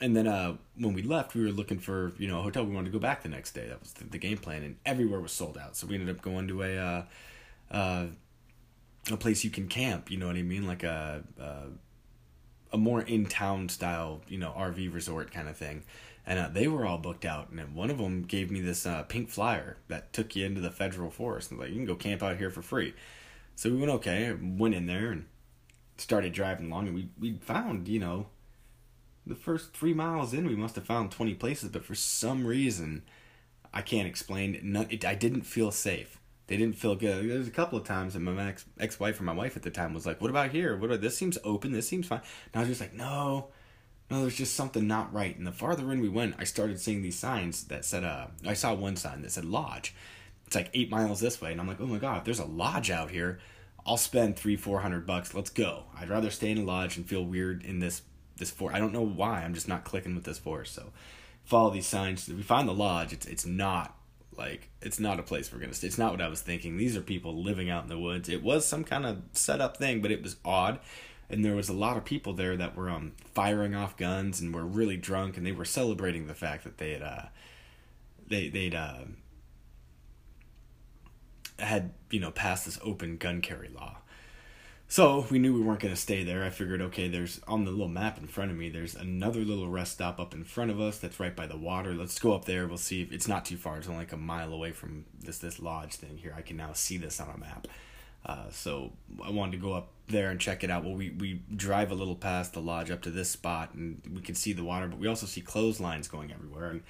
and 0.00 0.16
then 0.16 0.26
uh, 0.26 0.56
when 0.78 0.94
we 0.94 1.02
left, 1.02 1.34
we 1.34 1.42
were 1.44 1.50
looking 1.50 1.78
for 1.78 2.12
you 2.16 2.26
know 2.26 2.40
a 2.40 2.42
hotel. 2.42 2.64
We 2.64 2.74
wanted 2.74 2.86
to 2.86 2.92
go 2.92 2.98
back 2.98 3.22
the 3.22 3.28
next 3.28 3.52
day. 3.52 3.68
That 3.68 3.80
was 3.80 3.92
the, 3.92 4.04
the 4.04 4.18
game 4.18 4.38
plan, 4.38 4.62
and 4.62 4.76
everywhere 4.86 5.20
was 5.20 5.32
sold 5.32 5.58
out. 5.58 5.76
So 5.76 5.86
we 5.86 5.94
ended 5.94 6.14
up 6.14 6.22
going 6.22 6.48
to 6.48 6.62
a 6.62 6.78
uh, 6.78 7.02
uh, 7.70 8.06
a 9.10 9.16
place 9.18 9.44
you 9.44 9.50
can 9.50 9.68
camp. 9.68 10.10
You 10.10 10.16
know 10.16 10.26
what 10.26 10.36
I 10.36 10.42
mean, 10.42 10.66
like 10.66 10.82
a 10.82 11.22
a, 11.38 11.54
a 12.72 12.78
more 12.78 13.02
in 13.02 13.26
town 13.26 13.68
style, 13.68 14.22
you 14.26 14.38
know, 14.38 14.54
RV 14.56 14.92
resort 14.94 15.30
kind 15.30 15.48
of 15.48 15.56
thing 15.56 15.82
and 16.30 16.38
uh, 16.38 16.48
they 16.48 16.68
were 16.68 16.86
all 16.86 16.96
booked 16.96 17.24
out. 17.24 17.50
And 17.50 17.74
one 17.74 17.90
of 17.90 17.98
them 17.98 18.22
gave 18.22 18.52
me 18.52 18.60
this 18.60 18.86
uh, 18.86 19.02
pink 19.02 19.30
flyer 19.30 19.78
that 19.88 20.12
took 20.12 20.36
you 20.36 20.46
into 20.46 20.60
the 20.60 20.70
federal 20.70 21.10
forest. 21.10 21.50
And 21.50 21.58
like, 21.58 21.70
you 21.70 21.74
can 21.74 21.86
go 21.86 21.96
camp 21.96 22.22
out 22.22 22.36
here 22.36 22.50
for 22.50 22.62
free. 22.62 22.94
So 23.56 23.68
we 23.68 23.76
went 23.76 23.90
okay, 23.90 24.32
went 24.40 24.76
in 24.76 24.86
there 24.86 25.10
and 25.10 25.26
started 25.96 26.32
driving 26.32 26.70
along, 26.70 26.86
and 26.86 26.94
we 26.94 27.08
we 27.18 27.32
found 27.42 27.88
you 27.88 27.98
know 27.98 28.28
the 29.26 29.34
first 29.34 29.74
three 29.74 29.92
miles 29.92 30.32
in, 30.32 30.46
we 30.46 30.54
must 30.54 30.76
have 30.76 30.86
found 30.86 31.10
twenty 31.10 31.34
places, 31.34 31.68
but 31.68 31.84
for 31.84 31.96
some 31.96 32.46
reason, 32.46 33.02
I 33.74 33.82
can't 33.82 34.06
explain. 34.06 34.54
It, 34.54 34.92
it 34.92 35.04
I 35.04 35.16
didn't 35.16 35.42
feel 35.42 35.72
safe. 35.72 36.20
They 36.46 36.56
didn't 36.56 36.76
feel 36.76 36.94
good. 36.94 37.28
There's 37.28 37.48
a 37.48 37.50
couple 37.50 37.76
of 37.76 37.84
times 37.84 38.14
that 38.14 38.20
my 38.20 38.48
ex 38.48 38.64
ex 38.78 39.00
wife 39.00 39.20
or 39.20 39.24
my 39.24 39.34
wife 39.34 39.56
at 39.56 39.64
the 39.64 39.70
time 39.70 39.94
was 39.94 40.06
like, 40.06 40.20
"What 40.20 40.30
about 40.30 40.52
here? 40.52 40.76
What? 40.76 40.92
Are, 40.92 40.96
this 40.96 41.18
seems 41.18 41.38
open. 41.42 41.72
This 41.72 41.88
seems 41.88 42.06
fine." 42.06 42.22
And 42.54 42.60
I 42.60 42.60
was 42.60 42.68
just 42.68 42.80
like, 42.80 42.94
"No." 42.94 43.48
No, 44.10 44.20
there's 44.20 44.36
just 44.36 44.56
something 44.56 44.86
not 44.86 45.12
right. 45.12 45.36
And 45.36 45.46
the 45.46 45.52
farther 45.52 45.92
in 45.92 46.00
we 46.00 46.08
went, 46.08 46.34
I 46.38 46.44
started 46.44 46.80
seeing 46.80 47.02
these 47.02 47.18
signs 47.18 47.64
that 47.64 47.84
said, 47.84 48.02
uh, 48.02 48.26
I 48.44 48.54
saw 48.54 48.74
one 48.74 48.96
sign 48.96 49.22
that 49.22 49.30
said 49.30 49.44
lodge. 49.44 49.94
It's 50.46 50.56
like 50.56 50.70
eight 50.74 50.90
miles 50.90 51.20
this 51.20 51.40
way. 51.40 51.52
And 51.52 51.60
I'm 51.60 51.68
like, 51.68 51.80
oh 51.80 51.86
my 51.86 51.98
God, 51.98 52.18
if 52.18 52.24
there's 52.24 52.40
a 52.40 52.44
lodge 52.44 52.90
out 52.90 53.10
here, 53.10 53.38
I'll 53.86 53.96
spend 53.96 54.36
three, 54.36 54.56
four 54.56 54.80
hundred 54.80 55.06
bucks. 55.06 55.32
Let's 55.32 55.50
go. 55.50 55.84
I'd 55.96 56.10
rather 56.10 56.30
stay 56.30 56.50
in 56.50 56.58
a 56.58 56.64
lodge 56.64 56.96
and 56.96 57.08
feel 57.08 57.24
weird 57.24 57.64
in 57.64 57.78
this, 57.78 58.02
this 58.36 58.50
forest. 58.50 58.76
I 58.76 58.80
don't 58.80 58.92
know 58.92 59.06
why. 59.06 59.42
I'm 59.42 59.54
just 59.54 59.68
not 59.68 59.84
clicking 59.84 60.14
with 60.14 60.24
this 60.24 60.38
forest. 60.38 60.74
So 60.74 60.92
follow 61.44 61.70
these 61.70 61.86
signs. 61.86 62.28
If 62.28 62.36
We 62.36 62.42
find 62.42 62.68
the 62.68 62.74
lodge. 62.74 63.12
It's, 63.12 63.26
it's 63.26 63.46
not 63.46 63.96
like, 64.36 64.70
it's 64.82 64.98
not 64.98 65.20
a 65.20 65.22
place 65.22 65.52
we're 65.52 65.60
going 65.60 65.70
to 65.70 65.76
stay. 65.76 65.86
It's 65.86 65.98
not 65.98 66.10
what 66.10 66.20
I 66.20 66.28
was 66.28 66.42
thinking. 66.42 66.76
These 66.76 66.96
are 66.96 67.00
people 67.00 67.42
living 67.42 67.70
out 67.70 67.84
in 67.84 67.88
the 67.88 67.98
woods. 67.98 68.28
It 68.28 68.42
was 68.42 68.66
some 68.66 68.82
kind 68.82 69.06
of 69.06 69.22
set 69.32 69.60
up 69.60 69.76
thing, 69.76 70.02
but 70.02 70.10
it 70.10 70.22
was 70.22 70.36
odd 70.44 70.80
and 71.30 71.44
there 71.44 71.54
was 71.54 71.68
a 71.68 71.74
lot 71.74 71.96
of 71.96 72.04
people 72.04 72.32
there 72.32 72.56
that 72.56 72.76
were 72.76 72.90
um, 72.90 73.12
firing 73.34 73.74
off 73.74 73.96
guns 73.96 74.40
and 74.40 74.54
were 74.54 74.64
really 74.64 74.96
drunk 74.96 75.36
and 75.36 75.46
they 75.46 75.52
were 75.52 75.64
celebrating 75.64 76.26
the 76.26 76.34
fact 76.34 76.64
that 76.64 76.78
they 76.78 76.92
had 76.92 77.02
uh, 77.02 77.22
they 78.26 78.48
they'd 78.48 78.74
uh, 78.74 79.04
had 81.58 81.92
you 82.10 82.20
know 82.20 82.30
passed 82.30 82.64
this 82.64 82.78
open 82.82 83.16
gun 83.16 83.40
carry 83.40 83.68
law. 83.68 83.98
So 84.90 85.24
we 85.30 85.38
knew 85.38 85.54
we 85.54 85.60
weren't 85.60 85.78
going 85.78 85.94
to 85.94 86.00
stay 86.00 86.24
there. 86.24 86.42
I 86.42 86.50
figured, 86.50 86.82
okay, 86.82 87.06
there's 87.06 87.40
on 87.46 87.64
the 87.64 87.70
little 87.70 87.86
map 87.86 88.18
in 88.18 88.26
front 88.26 88.50
of 88.50 88.56
me. 88.56 88.70
There's 88.70 88.96
another 88.96 89.38
little 89.38 89.68
rest 89.68 89.92
stop 89.92 90.18
up 90.18 90.34
in 90.34 90.42
front 90.42 90.72
of 90.72 90.80
us 90.80 90.98
that's 90.98 91.20
right 91.20 91.36
by 91.36 91.46
the 91.46 91.56
water. 91.56 91.94
Let's 91.94 92.18
go 92.18 92.32
up 92.32 92.44
there. 92.44 92.66
We'll 92.66 92.76
see 92.76 93.02
if 93.02 93.12
it's 93.12 93.28
not 93.28 93.44
too 93.44 93.56
far. 93.56 93.76
It's 93.76 93.86
only 93.86 94.00
like 94.00 94.12
a 94.12 94.16
mile 94.16 94.52
away 94.52 94.72
from 94.72 95.04
this 95.16 95.38
this 95.38 95.60
lodge 95.60 95.94
thing 95.94 96.16
here. 96.16 96.34
I 96.36 96.42
can 96.42 96.56
now 96.56 96.72
see 96.72 96.96
this 96.96 97.20
on 97.20 97.30
a 97.32 97.38
map. 97.38 97.68
Uh, 98.24 98.50
so 98.50 98.92
I 99.24 99.30
wanted 99.30 99.52
to 99.52 99.58
go 99.58 99.72
up 99.72 99.88
there 100.08 100.30
and 100.30 100.40
check 100.40 100.62
it 100.62 100.70
out. 100.70 100.84
Well, 100.84 100.94
we, 100.94 101.10
we 101.10 101.40
drive 101.54 101.90
a 101.90 101.94
little 101.94 102.14
past 102.14 102.52
the 102.52 102.60
lodge 102.60 102.90
up 102.90 103.02
to 103.02 103.10
this 103.10 103.30
spot 103.30 103.74
and 103.74 104.00
we 104.12 104.20
can 104.20 104.34
see 104.34 104.52
the 104.52 104.64
water, 104.64 104.88
but 104.88 104.98
we 104.98 105.06
also 105.06 105.26
see 105.26 105.40
clotheslines 105.40 106.08
going 106.08 106.32
everywhere. 106.32 106.70
And 106.70 106.82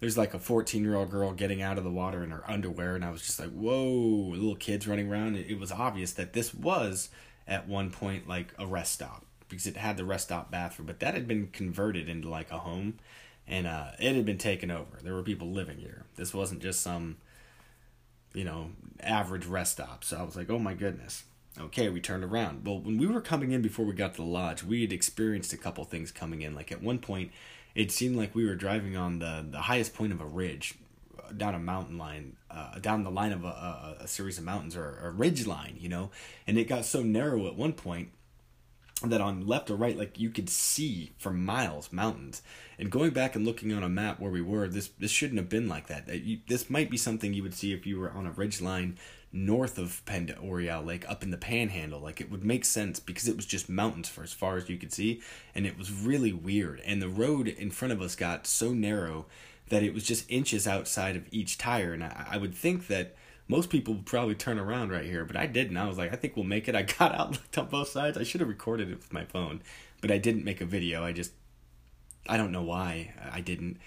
there's 0.00 0.18
like 0.18 0.34
a 0.34 0.38
14 0.38 0.82
year 0.82 0.96
old 0.96 1.10
girl 1.10 1.32
getting 1.32 1.62
out 1.62 1.78
of 1.78 1.84
the 1.84 1.90
water 1.90 2.24
in 2.24 2.30
her 2.30 2.48
underwear. 2.50 2.96
And 2.96 3.04
I 3.04 3.10
was 3.10 3.22
just 3.22 3.38
like, 3.38 3.50
whoa, 3.50 4.32
little 4.32 4.56
kids 4.56 4.88
running 4.88 5.10
around. 5.10 5.36
It 5.36 5.58
was 5.58 5.70
obvious 5.70 6.12
that 6.14 6.32
this 6.32 6.52
was 6.52 7.10
at 7.46 7.68
one 7.68 7.90
point 7.90 8.28
like 8.28 8.52
a 8.58 8.66
rest 8.66 8.92
stop 8.92 9.24
because 9.48 9.66
it 9.66 9.76
had 9.76 9.96
the 9.96 10.04
rest 10.04 10.24
stop 10.26 10.50
bathroom, 10.50 10.86
but 10.86 11.00
that 11.00 11.14
had 11.14 11.28
been 11.28 11.48
converted 11.48 12.08
into 12.08 12.28
like 12.28 12.50
a 12.50 12.58
home 12.58 12.94
and 13.46 13.66
uh, 13.66 13.88
it 13.98 14.16
had 14.16 14.24
been 14.24 14.38
taken 14.38 14.70
over. 14.70 14.98
There 15.02 15.14
were 15.14 15.22
people 15.22 15.50
living 15.50 15.78
here. 15.78 16.04
This 16.16 16.32
wasn't 16.32 16.62
just 16.62 16.80
some 16.80 17.16
you 18.34 18.44
know, 18.44 18.70
average 19.00 19.46
rest 19.46 19.72
stop. 19.72 20.04
So 20.04 20.18
I 20.18 20.22
was 20.22 20.36
like, 20.36 20.50
oh 20.50 20.58
my 20.58 20.74
goodness. 20.74 21.24
Okay, 21.60 21.90
we 21.90 22.00
turned 22.00 22.24
around. 22.24 22.66
Well, 22.66 22.80
when 22.80 22.96
we 22.96 23.06
were 23.06 23.20
coming 23.20 23.52
in 23.52 23.60
before 23.60 23.84
we 23.84 23.92
got 23.92 24.14
to 24.14 24.22
the 24.22 24.26
lodge, 24.26 24.62
we 24.62 24.80
had 24.80 24.92
experienced 24.92 25.52
a 25.52 25.58
couple 25.58 25.84
things 25.84 26.10
coming 26.10 26.40
in. 26.40 26.54
Like 26.54 26.72
at 26.72 26.82
one 26.82 26.98
point, 26.98 27.30
it 27.74 27.92
seemed 27.92 28.16
like 28.16 28.34
we 28.34 28.46
were 28.46 28.54
driving 28.54 28.96
on 28.96 29.18
the, 29.18 29.44
the 29.50 29.60
highest 29.60 29.94
point 29.94 30.12
of 30.12 30.20
a 30.20 30.26
ridge 30.26 30.74
uh, 31.22 31.32
down 31.32 31.54
a 31.54 31.58
mountain 31.58 31.98
line, 31.98 32.36
uh, 32.50 32.78
down 32.78 33.02
the 33.02 33.10
line 33.10 33.32
of 33.32 33.44
a, 33.44 33.48
a, 33.48 33.96
a 34.00 34.08
series 34.08 34.38
of 34.38 34.44
mountains 34.44 34.76
or 34.76 34.98
a 35.02 35.10
ridge 35.10 35.46
line, 35.46 35.76
you 35.78 35.90
know, 35.90 36.10
and 36.46 36.58
it 36.58 36.68
got 36.68 36.86
so 36.86 37.02
narrow 37.02 37.46
at 37.46 37.54
one 37.54 37.74
point 37.74 38.08
that 39.10 39.20
on 39.20 39.46
left 39.46 39.70
or 39.70 39.76
right, 39.76 39.96
like 39.96 40.18
you 40.18 40.30
could 40.30 40.48
see 40.48 41.12
for 41.18 41.32
miles 41.32 41.92
mountains. 41.92 42.42
And 42.78 42.90
going 42.90 43.10
back 43.10 43.36
and 43.36 43.44
looking 43.44 43.72
on 43.72 43.82
a 43.82 43.88
map 43.88 44.20
where 44.20 44.30
we 44.30 44.42
were, 44.42 44.68
this 44.68 44.88
this 44.98 45.10
shouldn't 45.10 45.38
have 45.38 45.48
been 45.48 45.68
like 45.68 45.86
that. 45.88 46.06
This 46.48 46.70
might 46.70 46.90
be 46.90 46.96
something 46.96 47.32
you 47.32 47.42
would 47.42 47.54
see 47.54 47.72
if 47.72 47.86
you 47.86 47.98
were 47.98 48.10
on 48.10 48.26
a 48.26 48.32
ridge 48.32 48.60
line 48.60 48.98
north 49.32 49.78
of 49.78 50.04
Pend 50.04 50.34
Oreille 50.40 50.82
Lake, 50.82 51.08
up 51.08 51.22
in 51.22 51.30
the 51.30 51.38
Panhandle. 51.38 52.00
Like 52.00 52.20
it 52.20 52.30
would 52.30 52.44
make 52.44 52.64
sense 52.64 53.00
because 53.00 53.28
it 53.28 53.36
was 53.36 53.46
just 53.46 53.68
mountains 53.68 54.08
for 54.08 54.22
as 54.22 54.32
far 54.32 54.56
as 54.56 54.68
you 54.68 54.76
could 54.76 54.92
see, 54.92 55.22
and 55.54 55.66
it 55.66 55.78
was 55.78 55.90
really 55.90 56.32
weird. 56.32 56.80
And 56.84 57.00
the 57.00 57.08
road 57.08 57.48
in 57.48 57.70
front 57.70 57.92
of 57.92 58.02
us 58.02 58.14
got 58.14 58.46
so 58.46 58.72
narrow 58.72 59.26
that 59.68 59.82
it 59.82 59.94
was 59.94 60.04
just 60.04 60.30
inches 60.30 60.66
outside 60.66 61.16
of 61.16 61.26
each 61.30 61.56
tire. 61.56 61.94
And 61.94 62.04
I, 62.04 62.26
I 62.32 62.36
would 62.36 62.54
think 62.54 62.88
that 62.88 63.14
most 63.52 63.68
people 63.68 63.94
would 63.94 64.06
probably 64.06 64.34
turn 64.34 64.58
around 64.58 64.90
right 64.90 65.04
here, 65.04 65.26
but 65.26 65.36
I 65.36 65.46
didn't. 65.46 65.76
I 65.76 65.86
was 65.86 65.98
like, 65.98 66.10
I 66.10 66.16
think 66.16 66.36
we'll 66.36 66.44
make 66.44 66.68
it. 66.68 66.74
I 66.82 66.82
got 66.82 67.14
out, 67.14 67.32
looked 67.32 67.58
on 67.58 67.66
both 67.66 67.88
sides. 67.88 68.16
I 68.16 68.24
should 68.24 68.40
have 68.40 68.48
recorded 68.48 68.90
it 68.90 68.96
with 68.96 69.12
my 69.12 69.26
phone, 69.26 69.60
but 70.00 70.10
I 70.10 70.18
didn't 70.18 70.44
make 70.44 70.60
a 70.60 70.64
video. 70.64 71.04
I 71.04 71.12
just, 71.12 71.32
I 72.26 72.36
don't 72.36 72.50
know 72.50 72.62
why 72.62 73.12
I 73.30 73.40
didn't. 73.40 73.78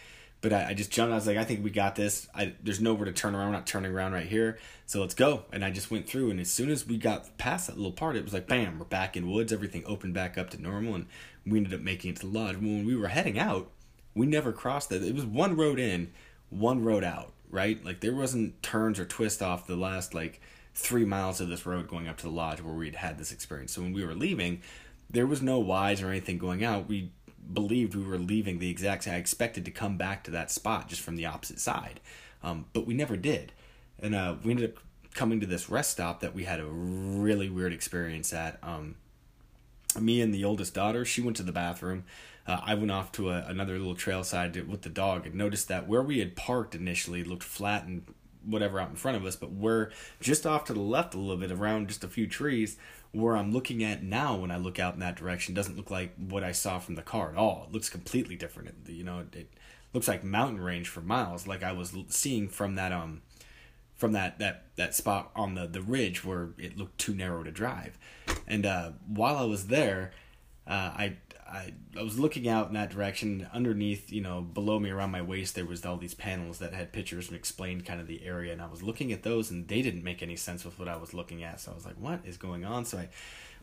But 0.42 0.54
I, 0.54 0.70
I 0.70 0.74
just 0.76 0.92
jumped. 0.92 1.12
I 1.12 1.16
was 1.16 1.26
like, 1.26 1.38
I 1.38 1.44
think 1.44 1.64
we 1.64 1.72
got 1.72 1.96
this. 1.96 2.28
I, 2.36 2.54
there's 2.62 2.80
nowhere 2.80 3.06
to 3.06 3.12
turn 3.12 3.34
around. 3.34 3.48
We're 3.48 3.54
not 3.54 3.66
turning 3.66 3.92
around 3.92 4.14
right 4.14 4.28
here. 4.28 4.60
So 4.86 5.02
let's 5.02 5.16
go. 5.16 5.46
And 5.52 5.66
I 5.66 5.72
just 5.72 5.90
went 5.90 6.08
through. 6.08 6.30
And 6.30 6.40
as 6.40 6.52
soon 6.52 6.70
as 6.70 6.86
we 6.86 6.98
got 6.98 7.36
past 7.40 7.66
that 7.66 7.78
little 7.78 7.92
part, 7.92 8.16
it 8.16 8.24
was 8.24 8.34
like, 8.34 8.46
bam, 8.46 8.78
we're 8.78 8.86
back 8.86 9.18
in 9.18 9.32
woods. 9.32 9.52
Everything 9.52 9.84
opened 9.88 10.14
back 10.14 10.38
up 10.38 10.52
to 10.52 10.62
normal. 10.62 10.94
And 10.94 11.08
we 11.48 11.58
ended 11.58 11.74
up 11.74 11.82
making 11.82 12.12
it 12.12 12.18
to 12.18 12.28
the 12.28 12.38
lodge. 12.38 12.58
When 12.58 12.86
we 12.86 12.96
were 12.96 13.08
heading 13.08 13.40
out, 13.40 13.72
we 14.14 14.28
never 14.28 14.52
crossed 14.52 14.90
that. 14.90 15.02
It 15.02 15.16
was 15.16 15.26
one 15.26 15.56
road 15.56 15.80
in, 15.80 16.12
one 16.52 16.84
road 16.84 17.04
out, 17.04 17.34
right? 17.56 17.84
Like 17.84 18.02
there 18.02 18.14
wasn't 18.14 18.62
turns 18.62 19.00
or 19.00 19.06
twists 19.06 19.42
off 19.42 19.66
the 19.66 19.76
last 19.76 20.14
like 20.14 20.42
three 20.76 21.06
miles 21.06 21.40
of 21.40 21.48
this 21.48 21.66
road 21.66 21.88
going 21.88 22.08
up 22.08 22.18
to 22.18 22.24
the 22.24 22.32
lodge 22.32 22.62
where 22.62 22.74
we'd 22.74 22.96
had 22.96 23.18
this 23.18 23.32
experience. 23.32 23.72
So 23.72 23.82
when 23.82 23.94
we 23.94 24.06
were 24.06 24.14
leaving, 24.14 24.62
there 25.10 25.26
was 25.26 25.42
no 25.42 25.60
whys 25.60 26.02
or 26.02 26.10
anything 26.10 26.38
going 26.38 26.64
out. 26.64 26.90
We 26.90 27.12
believed 27.52 27.96
we 27.96 28.04
were 28.04 28.18
leaving 28.18 28.60
the 28.60 28.70
exact 28.70 29.06
same. 29.06 29.14
I 29.14 29.18
expected 29.18 29.64
to 29.66 29.72
come 29.72 29.98
back 29.98 30.24
to 30.26 30.32
that 30.32 30.52
spot 30.52 30.90
just 30.90 31.02
from 31.02 31.16
the 31.16 31.26
opposite 31.26 31.60
side, 31.60 32.02
um, 32.44 32.66
but 32.74 32.86
we 32.86 32.94
never 32.94 33.16
did. 33.16 33.54
And 34.00 34.14
uh, 34.14 34.36
we 34.44 34.52
ended 34.52 34.72
up 34.72 34.84
coming 35.14 35.40
to 35.40 35.46
this 35.46 35.70
rest 35.70 35.92
stop 35.92 36.20
that 36.20 36.36
we 36.36 36.44
had 36.44 36.60
a 36.60 36.66
really 36.66 37.50
weird 37.50 37.72
experience 37.72 38.34
at. 38.34 38.60
Um, 38.62 38.96
me 39.98 40.20
and 40.20 40.34
the 40.34 40.44
oldest 40.44 40.74
daughter, 40.74 41.06
she 41.06 41.22
went 41.22 41.38
to 41.38 41.44
the 41.44 41.54
bathroom. 41.54 42.04
Uh, 42.48 42.60
I 42.64 42.76
went 42.76 42.92
off 42.92 43.12
to 43.14 43.30
a, 43.30 43.46
another 43.48 43.78
little 43.78 43.96
trail 43.96 44.24
side 44.24 44.56
with 44.68 44.84
the 44.84 44.90
dog 44.90 45.26
and 45.26 45.36
noticed 45.36 45.68
that 45.68 45.88
where 45.88 46.04
we 46.04 46.20
had 46.20 46.36
parked 46.36 46.76
initially 46.76 47.24
looked 47.24 47.44
flat 47.44 47.86
and 47.86 48.04
whatever 48.46 48.80
out 48.80 48.90
in 48.90 48.96
front 48.96 49.18
of 49.18 49.26
us, 49.26 49.36
but 49.36 49.52
we're 49.52 49.90
just 50.22 50.46
off 50.46 50.66
to 50.66 50.74
the 50.74 50.80
left 50.80 51.16
a 51.16 51.18
little 51.18 51.38
bit 51.38 51.52
around 51.52 51.88
just 51.88 52.04
a 52.04 52.08
few 52.08 52.28
trees 52.28 52.78
where 53.12 53.36
I'm 53.36 53.52
looking 53.52 53.84
at 53.84 54.04
now 54.04 54.36
when 54.36 54.52
I 54.52 54.58
look 54.58 54.78
out 54.78 54.94
in 54.94 55.00
that 55.00 55.16
direction 55.16 55.56
doesn't 55.56 55.78
look 55.78 55.90
like 55.90 56.14
what 56.18 56.44
I 56.44 56.52
saw 56.52 56.80
from 56.80 56.96
the 56.96 57.02
car 57.02 57.32
at 57.32 57.38
all. 57.38 57.66
It 57.68 57.74
looks 57.74 57.90
completely 57.90 58.36
different. 58.36 58.70
It, 58.70 58.92
you 58.92 59.04
know, 59.04 59.20
it, 59.20 59.36
it 59.36 59.50
looks 59.94 60.08
like 60.08 60.24
mountain 60.24 60.62
range 60.62 60.90
for 60.90 61.02
miles, 61.02 61.48
like 61.48 61.64
I 61.64 61.72
was 61.72 61.96
seeing 62.10 62.50
from 62.50 62.76
that 62.76 62.92
um 62.92 63.22
from 63.96 64.12
that 64.12 64.40
that 64.40 64.66
that 64.76 64.94
spot 64.94 65.32
on 65.36 65.56
the 65.56 65.66
the 65.68 65.82
ridge 65.82 66.24
where 66.24 66.50
it 66.58 66.78
looked 66.78 66.98
too 66.98 67.16
narrow 67.16 67.44
to 67.44 67.52
drive. 67.52 67.98
And 68.46 68.66
uh, 68.66 68.92
while 69.08 69.38
I 69.38 69.46
was 69.46 69.68
there, 69.68 70.12
uh, 70.68 70.92
I 70.96 71.18
I, 71.48 71.74
I 71.98 72.02
was 72.02 72.20
looking 72.20 72.48
out 72.48 72.68
in 72.68 72.74
that 72.74 72.90
direction. 72.90 73.48
Underneath, 73.54 74.12
you 74.12 74.22
know, 74.22 74.42
below 74.42 74.80
me 74.80 74.90
around 74.90 75.12
my 75.12 75.22
waist, 75.22 75.56
there 75.56 75.66
was 75.66 75.86
all 75.86 75.98
these 75.98 76.16
panels 76.16 76.60
that 76.60 76.74
had 76.74 76.92
pictures 76.92 77.28
and 77.28 77.38
explained 77.38 77.86
kind 77.86 78.02
of 78.02 78.08
the 78.08 78.26
area. 78.26 78.52
And 78.52 78.62
I 78.62 78.68
was 78.68 78.82
looking 78.82 79.12
at 79.12 79.24
those, 79.24 79.52
and 79.52 79.68
they 79.68 79.82
didn't 79.82 80.04
make 80.04 80.24
any 80.24 80.36
sense 80.36 80.66
with 80.66 80.80
what 80.80 80.88
I 80.88 80.98
was 80.98 81.14
looking 81.14 81.44
at. 81.44 81.60
So 81.62 81.72
I 81.72 81.76
was 81.76 81.86
like, 81.86 82.00
"What 82.00 82.22
is 82.26 82.38
going 82.38 82.66
on?" 82.66 82.86
So 82.86 82.98
I 82.98 83.10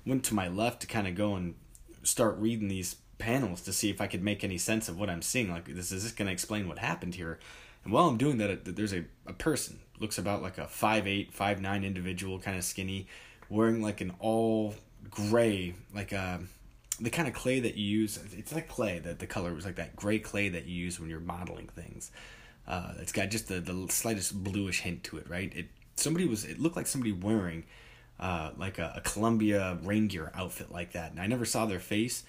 went 0.06 0.24
to 0.24 0.34
my 0.34 0.48
left 0.48 0.80
to 0.82 0.86
kind 0.86 1.06
of 1.06 1.14
go 1.14 1.34
and 1.34 1.54
start 2.02 2.36
reading 2.38 2.68
these 2.68 2.96
panels 3.18 3.62
to 3.62 3.72
see 3.72 3.90
if 3.90 4.00
I 4.00 4.06
could 4.06 4.22
make 4.22 4.42
any 4.42 4.58
sense 4.58 4.88
of 4.88 4.98
what 4.98 5.10
I'm 5.10 5.22
seeing. 5.22 5.50
Like, 5.50 5.66
this 5.66 5.92
is 5.92 6.02
this 6.04 6.12
going 6.12 6.26
to 6.26 6.32
explain 6.32 6.68
what 6.68 6.78
happened 6.78 7.14
here? 7.14 7.38
And 7.84 7.92
while 7.92 8.08
I'm 8.08 8.16
doing 8.16 8.38
that, 8.38 8.64
there's 8.64 8.92
a, 8.92 9.04
a 9.26 9.32
person 9.32 9.80
looks 9.98 10.18
about 10.18 10.42
like 10.42 10.58
a 10.58 10.66
five 10.66 11.06
eight, 11.06 11.32
five 11.32 11.60
nine 11.60 11.84
individual, 11.84 12.38
kind 12.38 12.56
of 12.56 12.64
skinny, 12.64 13.06
wearing 13.48 13.82
like 13.82 14.00
an 14.00 14.12
all 14.18 14.74
gray, 15.10 15.74
like 15.94 16.12
a 16.12 16.40
the 17.02 17.10
kind 17.10 17.26
of 17.26 17.34
clay 17.34 17.58
that 17.58 17.74
you 17.76 17.84
use 17.84 18.18
it's 18.32 18.54
like 18.54 18.68
clay 18.68 19.00
that 19.00 19.18
the 19.18 19.26
color 19.26 19.52
was 19.52 19.64
like 19.64 19.74
that 19.76 19.96
gray 19.96 20.20
clay 20.20 20.48
that 20.48 20.66
you 20.66 20.74
use 20.84 20.98
when 21.00 21.10
you're 21.10 21.20
modeling 21.20 21.66
things. 21.66 22.12
Uh, 22.66 22.92
it's 23.00 23.10
got 23.10 23.28
just 23.28 23.48
the, 23.48 23.58
the 23.58 23.86
slightest 23.90 24.44
bluish 24.44 24.80
hint 24.80 25.02
to 25.02 25.18
it 25.18 25.28
right? 25.28 25.52
It 25.54 25.66
somebody 25.96 26.26
was 26.26 26.44
it 26.44 26.60
looked 26.60 26.76
like 26.76 26.86
somebody 26.86 27.12
wearing 27.12 27.64
uh, 28.20 28.50
like 28.56 28.78
a, 28.78 28.94
a 28.96 29.00
columbia 29.00 29.78
rain 29.82 30.06
gear 30.06 30.30
outfit 30.34 30.70
like 30.70 30.92
that 30.92 31.10
and 31.10 31.20
i 31.20 31.26
never 31.26 31.44
saw 31.44 31.66
their 31.66 31.80
face 31.80 32.22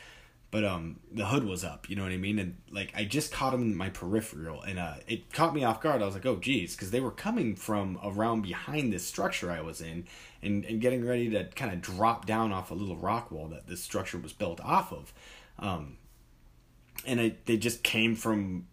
but 0.49 0.63
um 0.65 0.99
the 1.11 1.27
hood 1.27 1.43
was 1.43 1.63
up 1.63 1.87
you 1.87 1.95
know 1.95 2.03
what 2.03 2.11
i 2.11 2.17
mean? 2.17 2.39
And 2.39 2.57
like 2.71 2.91
i 2.95 3.05
just 3.05 3.31
caught 3.31 3.51
them 3.51 3.61
in 3.61 3.75
my 3.75 3.89
peripheral 3.89 4.63
and 4.63 4.79
uh 4.79 4.95
it 5.07 5.31
caught 5.31 5.53
me 5.53 5.63
off 5.63 5.81
guard. 5.81 6.01
I 6.01 6.05
was 6.05 6.15
like 6.15 6.25
oh 6.25 6.37
geez 6.37 6.75
because 6.75 6.89
they 6.91 6.99
were 6.99 7.11
coming 7.11 7.55
from 7.55 7.99
around 8.03 8.41
behind 8.41 8.91
this 8.91 9.05
structure 9.05 9.51
i 9.51 9.61
was 9.61 9.81
in 9.81 10.05
and 10.43 10.65
and 10.65 10.81
getting 10.81 11.05
ready 11.05 11.29
to 11.29 11.45
kind 11.55 11.71
of 11.71 11.81
drop 11.81 12.25
down 12.25 12.51
off 12.51 12.71
a 12.71 12.73
little 12.73 12.97
rock 12.97 13.31
wall 13.31 13.47
that 13.47 13.67
this 13.67 13.83
structure 13.83 14.17
was 14.17 14.33
built 14.33 14.59
off 14.61 14.91
of 14.91 15.13
um 15.59 15.97
and 17.05 17.19
it, 17.19 17.45
they 17.45 17.57
just 17.57 17.83
came 17.83 18.15
from 18.15 18.65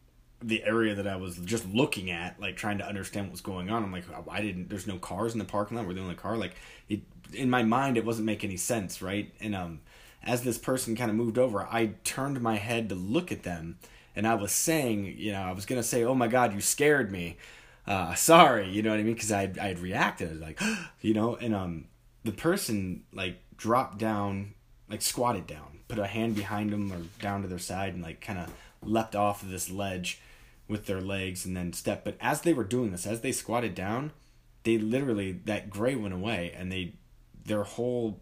the 0.42 0.62
area 0.64 0.94
that 0.94 1.06
I 1.06 1.16
was 1.16 1.36
just 1.36 1.66
looking 1.66 2.10
at, 2.10 2.40
like 2.40 2.56
trying 2.56 2.78
to 2.78 2.86
understand 2.86 3.26
what 3.26 3.32
was 3.32 3.40
going 3.40 3.70
on. 3.70 3.82
I'm 3.82 3.92
like, 3.92 4.04
I 4.30 4.40
didn't. 4.40 4.70
There's 4.70 4.86
no 4.86 4.96
cars 4.96 5.32
in 5.32 5.38
the 5.38 5.44
parking 5.44 5.76
lot. 5.76 5.86
We're 5.86 5.94
the 5.94 6.00
only 6.00 6.14
car. 6.14 6.36
Like, 6.36 6.54
it 6.88 7.00
in 7.34 7.50
my 7.50 7.62
mind, 7.62 7.96
it 7.96 8.04
wasn't 8.04 8.26
make 8.26 8.42
any 8.42 8.56
sense, 8.56 9.02
right? 9.02 9.32
And 9.40 9.54
um, 9.54 9.80
as 10.22 10.42
this 10.42 10.58
person 10.58 10.96
kind 10.96 11.10
of 11.10 11.16
moved 11.16 11.38
over, 11.38 11.62
I 11.62 11.92
turned 12.04 12.40
my 12.40 12.56
head 12.56 12.88
to 12.88 12.94
look 12.94 13.30
at 13.30 13.42
them, 13.42 13.78
and 14.16 14.26
I 14.26 14.34
was 14.34 14.52
saying, 14.52 15.14
you 15.18 15.32
know, 15.32 15.42
I 15.42 15.52
was 15.52 15.66
gonna 15.66 15.82
say, 15.82 16.04
"Oh 16.04 16.14
my 16.14 16.28
God, 16.28 16.54
you 16.54 16.60
scared 16.60 17.12
me." 17.12 17.36
Uh, 17.90 18.14
sorry, 18.14 18.68
you 18.68 18.82
know 18.82 18.90
what 18.90 19.00
I 19.00 19.02
mean? 19.02 19.14
Because 19.14 19.32
I 19.32 19.50
I 19.60 19.66
had 19.66 19.80
reacted 19.80 20.40
like, 20.40 20.60
you 21.00 21.12
know, 21.12 21.34
and 21.34 21.52
um, 21.52 21.86
the 22.22 22.30
person 22.30 23.02
like 23.12 23.40
dropped 23.56 23.98
down, 23.98 24.54
like 24.88 25.02
squatted 25.02 25.48
down, 25.48 25.80
put 25.88 25.98
a 25.98 26.06
hand 26.06 26.36
behind 26.36 26.70
them 26.70 26.92
or 26.92 27.00
down 27.20 27.42
to 27.42 27.48
their 27.48 27.58
side, 27.58 27.94
and 27.94 28.02
like 28.04 28.20
kind 28.20 28.38
of 28.38 28.54
leapt 28.80 29.16
off 29.16 29.42
of 29.42 29.50
this 29.50 29.68
ledge 29.68 30.20
with 30.68 30.86
their 30.86 31.00
legs 31.00 31.44
and 31.44 31.56
then 31.56 31.72
stepped. 31.72 32.04
But 32.04 32.16
as 32.20 32.42
they 32.42 32.52
were 32.52 32.62
doing 32.62 32.92
this, 32.92 33.08
as 33.08 33.22
they 33.22 33.32
squatted 33.32 33.74
down, 33.74 34.12
they 34.62 34.78
literally 34.78 35.32
that 35.46 35.68
gray 35.68 35.96
went 35.96 36.14
away, 36.14 36.54
and 36.56 36.70
they 36.70 36.94
their 37.44 37.64
whole 37.64 38.20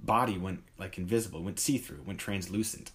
body 0.00 0.36
went 0.36 0.64
like 0.76 0.98
invisible, 0.98 1.44
went 1.44 1.60
see 1.60 1.78
through, 1.78 2.02
went 2.04 2.18
translucent, 2.18 2.90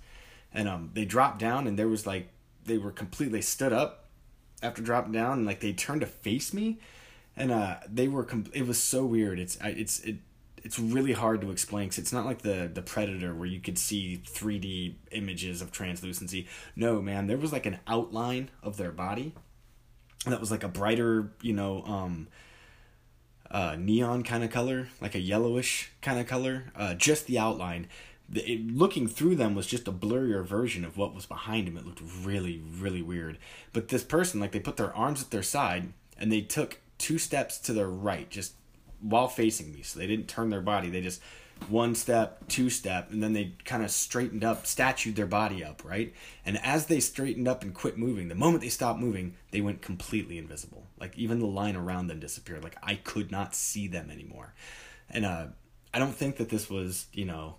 and 0.54 0.68
um 0.68 0.90
they 0.96 1.06
dropped 1.06 1.40
down 1.40 1.66
and 1.66 1.80
there 1.80 1.88
was 1.88 2.06
like 2.06 2.28
they 2.66 2.78
were 2.78 2.92
completely 2.92 3.42
stood 3.42 3.72
up 3.72 4.03
after 4.64 4.82
dropping 4.82 5.12
down 5.12 5.40
and 5.40 5.46
like 5.46 5.60
they 5.60 5.74
turned 5.74 6.02
to 6.02 6.08
face 6.08 6.54
me, 6.54 6.80
and 7.36 7.52
uh 7.52 7.76
they 7.92 8.08
were 8.08 8.24
com- 8.24 8.52
it 8.54 8.66
was 8.68 8.82
so 8.82 9.06
weird. 9.06 9.40
It's 9.40 9.58
I, 9.62 9.70
it's 9.70 10.00
it 10.02 10.18
it's 10.64 10.80
really 10.80 11.14
hard 11.14 11.42
to 11.42 11.52
explain 11.52 11.90
because 11.90 12.00
it's 12.00 12.14
not 12.14 12.26
like 12.26 12.42
the 12.42 12.70
the 12.74 12.82
predator 12.82 13.34
where 13.36 13.48
you 13.48 13.60
could 13.60 13.78
see 13.78 14.22
3d 14.26 14.96
images 15.12 15.62
of 15.62 15.72
translucency 15.72 16.48
no 16.74 17.02
man 17.02 17.28
there 17.28 17.36
was 17.36 17.52
like 17.52 17.66
an 17.66 17.80
outline 17.86 18.50
of 18.64 18.78
their 18.78 18.92
body 18.92 19.34
that 20.26 20.40
was 20.40 20.52
like 20.52 20.64
a 20.64 20.70
brighter 20.70 21.34
you 21.42 21.52
know 21.52 21.84
um 21.84 22.30
uh, 23.54 23.76
neon 23.78 24.24
kind 24.24 24.44
of 24.44 24.50
color, 24.50 24.90
like 25.00 25.14
a 25.14 25.20
yellowish 25.20 25.92
kind 26.02 26.20
of 26.20 26.28
color. 26.28 26.72
Uh, 26.76 26.96
just 26.96 27.28
the 27.28 27.38
outline. 27.38 27.88
It, 28.34 28.68
looking 28.68 29.08
through 29.08 29.36
them 29.36 29.56
was 29.56 29.68
just 29.68 29.88
a 29.88 29.92
blurrier 29.92 30.46
version 30.46 30.86
of 30.86 30.98
what 30.98 31.14
was 31.14 31.26
behind 31.26 31.68
him. 31.68 31.78
It 31.78 31.86
looked 31.86 32.02
really, 32.24 32.62
really 32.78 33.02
weird. 33.02 33.38
But 33.74 33.90
this 33.90 34.04
person, 34.04 34.40
like, 34.40 34.52
they 34.52 34.60
put 34.60 34.78
their 34.78 34.96
arms 34.96 35.22
at 35.22 35.32
their 35.32 35.44
side 35.44 35.94
and 36.18 36.32
they 36.32 36.42
took 36.42 36.80
two 36.98 37.18
steps 37.18 37.58
to 37.60 37.74
their 37.74 37.90
right, 37.90 38.30
just 38.30 38.54
while 39.02 39.28
facing 39.28 39.72
me. 39.72 39.82
So 39.82 40.00
they 40.00 40.08
didn't 40.08 40.28
turn 40.28 40.50
their 40.50 40.62
body. 40.62 40.90
They 40.90 41.02
just 41.02 41.22
one 41.70 41.96
step, 41.96 42.48
two 42.48 42.70
step, 42.70 43.12
and 43.12 43.22
then 43.22 43.34
they 43.34 43.54
kind 43.66 43.84
of 43.84 43.92
straightened 43.92 44.44
up, 44.44 44.66
statued 44.66 45.16
their 45.16 45.26
body 45.28 45.64
up, 45.64 45.84
right? 45.86 46.14
And 46.46 46.58
as 46.64 46.88
they 46.88 47.00
straightened 47.00 47.48
up 47.48 47.64
and 47.64 47.74
quit 47.74 47.98
moving, 47.98 48.28
the 48.28 48.36
moment 48.36 48.62
they 48.62 48.70
stopped 48.70 49.00
moving, 49.00 49.36
they 49.52 49.62
went 49.62 49.82
completely 49.82 50.38
invisible. 50.38 50.88
Like 51.00 51.18
even 51.18 51.40
the 51.40 51.46
line 51.46 51.76
around 51.76 52.08
them 52.08 52.20
disappeared. 52.20 52.64
Like 52.64 52.78
I 52.84 52.96
could 52.96 53.32
not 53.32 53.56
see 53.56 53.88
them 53.88 54.10
anymore. 54.10 54.54
And 55.10 55.26
uh, 55.26 55.48
I 55.94 56.00
don't 56.00 56.16
think 56.16 56.38
that 56.38 56.50
this 56.50 56.70
was, 56.70 57.08
you 57.14 57.26
know, 57.26 57.56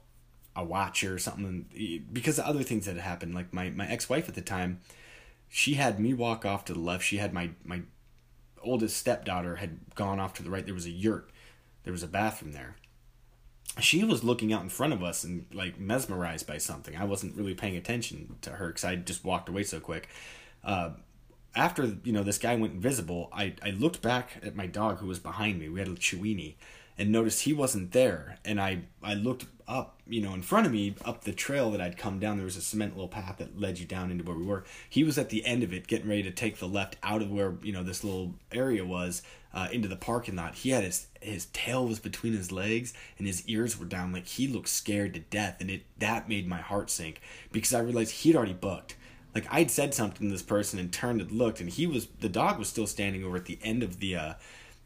a 0.57 0.64
watcher 0.64 1.14
or 1.14 1.18
something 1.18 2.05
because 2.12 2.36
the 2.36 2.46
other 2.46 2.62
things 2.62 2.86
that 2.86 2.96
had 2.96 3.05
happened. 3.05 3.34
Like 3.34 3.52
my 3.52 3.70
my 3.70 3.88
ex 3.88 4.09
wife 4.09 4.28
at 4.28 4.34
the 4.34 4.42
time, 4.42 4.80
she 5.48 5.74
had 5.74 5.98
me 6.00 6.14
walk 6.14 6.44
off 6.44 6.64
to 6.66 6.72
the 6.72 6.80
left. 6.80 7.05
She 7.05 7.18
had 7.18 7.32
my 7.32 7.50
my 7.64 7.82
oldest 8.62 8.96
stepdaughter 8.96 9.57
had 9.57 9.78
gone 9.94 10.20
off 10.20 10.34
to 10.34 10.42
the 10.42 10.50
right. 10.50 10.64
There 10.64 10.74
was 10.74 10.86
a 10.86 10.90
yurt. 10.90 11.30
There 11.84 11.92
was 11.92 12.02
a 12.02 12.09
bathroom 12.09 12.52
there 12.52 12.76
she 13.80 14.05
was 14.05 14.22
looking 14.22 14.52
out 14.52 14.62
in 14.62 14.68
front 14.68 14.92
of 14.92 15.02
us 15.02 15.24
and 15.24 15.46
like 15.52 15.78
mesmerized 15.78 16.46
by 16.46 16.59
something. 16.59 16.96
I 16.96 17.05
wasn't 17.05 17.36
really 17.36 17.55
paying 17.55 17.76
attention 17.76 18.36
to 18.42 18.50
her 18.50 18.68
because 18.68 18.84
I 18.84 18.96
just 18.96 19.24
walked 19.24 19.48
away 19.48 19.64
so 19.64 19.80
quick. 19.80 20.09
Uh, 20.62 20.90
after 21.57 21.96
you 22.05 22.12
know 22.12 22.22
this 22.22 22.38
guy 22.38 22.55
went 22.55 22.74
invisible, 22.74 23.30
I 23.32 23.55
I 23.62 23.70
looked 23.70 24.00
back 24.00 24.40
at 24.42 24.55
my 24.55 24.66
dog 24.66 24.98
who 24.98 25.07
was 25.07 25.18
behind 25.18 25.59
me. 25.59 25.68
We 25.68 25.80
had 25.80 25.88
a 25.88 25.92
Chiweenie, 25.92 26.55
and 26.99 27.11
noticed 27.11 27.42
he 27.42 27.53
wasn't 27.53 27.92
there. 27.92 28.38
And 28.45 28.61
I 28.61 28.82
I 29.03 29.14
looked 29.14 29.47
up, 29.66 29.99
you 30.07 30.20
know, 30.20 30.34
in 30.34 30.42
front 30.42 30.66
of 30.66 30.72
me 30.72 30.95
up 31.05 31.24
the 31.24 31.32
trail 31.32 31.70
that 31.70 31.80
I'd 31.80 31.97
come 31.97 32.18
down. 32.18 32.36
There 32.36 32.45
was 32.45 32.57
a 32.57 32.61
cement 32.62 32.95
little 32.95 33.09
path 33.09 33.38
that 33.38 33.59
led 33.59 33.78
you 33.78 33.86
down 33.86 34.11
into 34.11 34.24
where 34.24 34.36
we 34.36 34.45
were. 34.45 34.64
He 34.88 35.05
was 35.05 35.18
at 35.18 35.30
the 35.30 35.45
end 35.47 35.62
of 35.62 35.72
it, 35.72 35.86
getting 35.86 36.09
ready 36.09 36.22
to 36.24 36.30
take 36.30 36.59
the 36.59 36.68
left 36.68 36.97
out 37.03 37.22
of 37.22 37.30
where 37.30 37.55
you 37.62 37.72
know 37.72 37.82
this 37.82 38.05
little 38.05 38.34
area 38.53 38.84
was 38.84 39.22
uh, 39.55 39.68
into 39.72 39.88
the 39.88 39.97
parking 39.97 40.36
lot. 40.36 40.57
He 40.57 40.70
had 40.70 40.84
his 40.84 41.07
his 41.20 41.47
tail 41.47 41.86
was 41.86 42.01
between 42.01 42.34
his 42.34 42.53
legs 42.53 42.92
and 43.18 43.26
his 43.26 43.47
ears 43.49 43.78
were 43.78 43.86
down, 43.86 44.12
like 44.12 44.26
he 44.26 44.47
looked 44.47 44.68
scared 44.68 45.14
to 45.14 45.20
death, 45.20 45.57
and 45.61 45.70
it 45.70 45.84
that 45.99 46.28
made 46.28 46.47
my 46.47 46.61
heart 46.61 46.90
sink 46.90 47.20
because 47.53 47.72
I 47.72 47.80
realized 47.80 48.12
he'd 48.12 48.36
already 48.36 48.53
booked. 48.53 48.97
Like 49.34 49.47
I'd 49.51 49.70
said 49.70 49.95
something 49.95 50.28
to 50.28 50.32
this 50.32 50.42
person 50.42 50.78
and 50.78 50.92
turned 50.92 51.20
and 51.20 51.32
looked, 51.32 51.61
and 51.61 51.70
he 51.70 51.86
was 51.86 52.07
the 52.20 52.28
dog 52.28 52.59
was 52.59 52.68
still 52.68 52.86
standing 52.86 53.24
over 53.24 53.36
at 53.36 53.47
the 53.47 53.59
end 53.62 53.82
of 53.82 54.01
the 54.01 54.16
uh, 54.16 54.34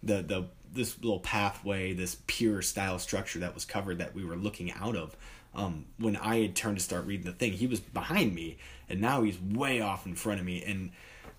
the 0.02 0.22
the 0.22 0.46
this 0.72 0.98
little 1.00 1.20
pathway, 1.20 1.92
this 1.92 2.18
pure 2.26 2.62
style 2.62 2.98
structure 2.98 3.38
that 3.40 3.54
was 3.54 3.64
covered 3.64 3.98
that 3.98 4.14
we 4.14 4.24
were 4.24 4.36
looking 4.36 4.72
out 4.72 4.96
of. 4.96 5.16
Um, 5.54 5.86
when 5.98 6.16
I 6.16 6.40
had 6.40 6.54
turned 6.54 6.78
to 6.78 6.82
start 6.82 7.06
reading 7.06 7.26
the 7.26 7.32
thing, 7.32 7.52
he 7.52 7.66
was 7.66 7.80
behind 7.80 8.34
me, 8.34 8.58
and 8.88 9.00
now 9.00 9.22
he's 9.22 9.40
way 9.40 9.80
off 9.80 10.06
in 10.06 10.14
front 10.14 10.40
of 10.40 10.46
me, 10.46 10.62
and 10.62 10.90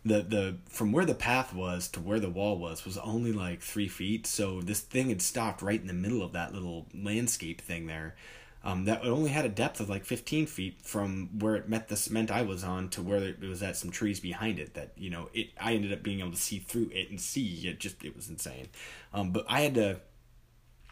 the 0.05 0.21
the 0.21 0.57
from 0.67 0.91
where 0.91 1.05
the 1.05 1.13
path 1.13 1.53
was 1.53 1.87
to 1.89 1.99
where 1.99 2.19
the 2.19 2.29
wall 2.29 2.57
was 2.57 2.85
was 2.85 2.97
only 2.97 3.31
like 3.31 3.61
three 3.61 3.87
feet. 3.87 4.25
So 4.25 4.61
this 4.61 4.79
thing 4.79 5.09
had 5.09 5.21
stopped 5.21 5.61
right 5.61 5.79
in 5.79 5.87
the 5.87 5.93
middle 5.93 6.23
of 6.23 6.33
that 6.33 6.53
little 6.53 6.87
landscape 6.93 7.61
thing 7.61 7.87
there. 7.87 8.15
Um, 8.61 8.83
that 8.85 9.05
only 9.05 9.29
had 9.29 9.45
a 9.45 9.49
depth 9.49 9.79
of 9.79 9.89
like 9.89 10.03
15 10.03 10.45
feet 10.45 10.81
from 10.81 11.29
where 11.39 11.55
it 11.55 11.69
met 11.69 11.87
the 11.87 11.95
cement 11.95 12.29
I 12.29 12.41
was 12.41 12.63
on 12.63 12.89
to 12.89 13.01
where 13.01 13.23
it 13.23 13.39
was 13.39 13.63
at 13.63 13.77
some 13.77 13.89
trees 13.89 14.19
behind 14.19 14.59
it. 14.59 14.73
That 14.73 14.91
you 14.97 15.09
know, 15.09 15.29
it 15.33 15.51
I 15.59 15.73
ended 15.75 15.93
up 15.93 16.03
being 16.03 16.19
able 16.19 16.31
to 16.31 16.37
see 16.37 16.59
through 16.59 16.89
it 16.93 17.09
and 17.09 17.21
see 17.21 17.67
it. 17.67 17.79
Just 17.79 18.03
it 18.03 18.15
was 18.15 18.29
insane. 18.29 18.67
Um, 19.13 19.31
but 19.31 19.45
I 19.47 19.61
had 19.61 19.75
to, 19.75 20.01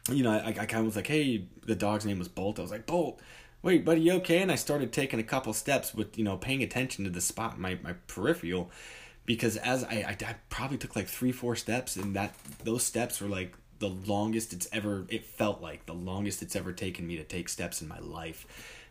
you 0.09 0.23
know, 0.23 0.31
I, 0.31 0.47
I 0.47 0.65
kind 0.65 0.79
of 0.79 0.85
was 0.85 0.95
like, 0.95 1.07
hey, 1.07 1.47
the 1.65 1.75
dog's 1.75 2.05
name 2.05 2.19
was 2.19 2.29
Bolt. 2.29 2.57
I 2.57 2.61
was 2.61 2.71
like, 2.71 2.85
Bolt, 2.85 3.21
wait, 3.61 3.83
buddy, 3.83 3.99
you 3.99 4.13
okay? 4.13 4.41
And 4.41 4.51
I 4.51 4.55
started 4.55 4.93
taking 4.93 5.19
a 5.19 5.23
couple 5.23 5.51
steps 5.51 5.93
with 5.93 6.17
you 6.17 6.23
know 6.23 6.37
paying 6.37 6.63
attention 6.63 7.03
to 7.03 7.09
the 7.09 7.21
spot 7.21 7.59
my 7.59 7.77
my 7.83 7.93
peripheral, 8.07 8.71
because 9.25 9.57
as 9.57 9.83
I, 9.83 10.05
I 10.07 10.25
I 10.25 10.35
probably 10.49 10.77
took 10.77 10.95
like 10.95 11.07
three 11.07 11.33
four 11.33 11.57
steps 11.57 11.97
and 11.97 12.15
that 12.15 12.33
those 12.63 12.83
steps 12.83 13.19
were 13.19 13.27
like 13.27 13.53
the 13.79 13.89
longest 13.89 14.53
it's 14.53 14.67
ever 14.71 15.05
it 15.09 15.25
felt 15.25 15.61
like 15.61 15.85
the 15.85 15.93
longest 15.93 16.41
it's 16.41 16.55
ever 16.55 16.71
taken 16.71 17.05
me 17.07 17.15
to 17.17 17.23
take 17.23 17.49
steps 17.49 17.81
in 17.81 17.87
my 17.87 17.99
life. 17.99 18.45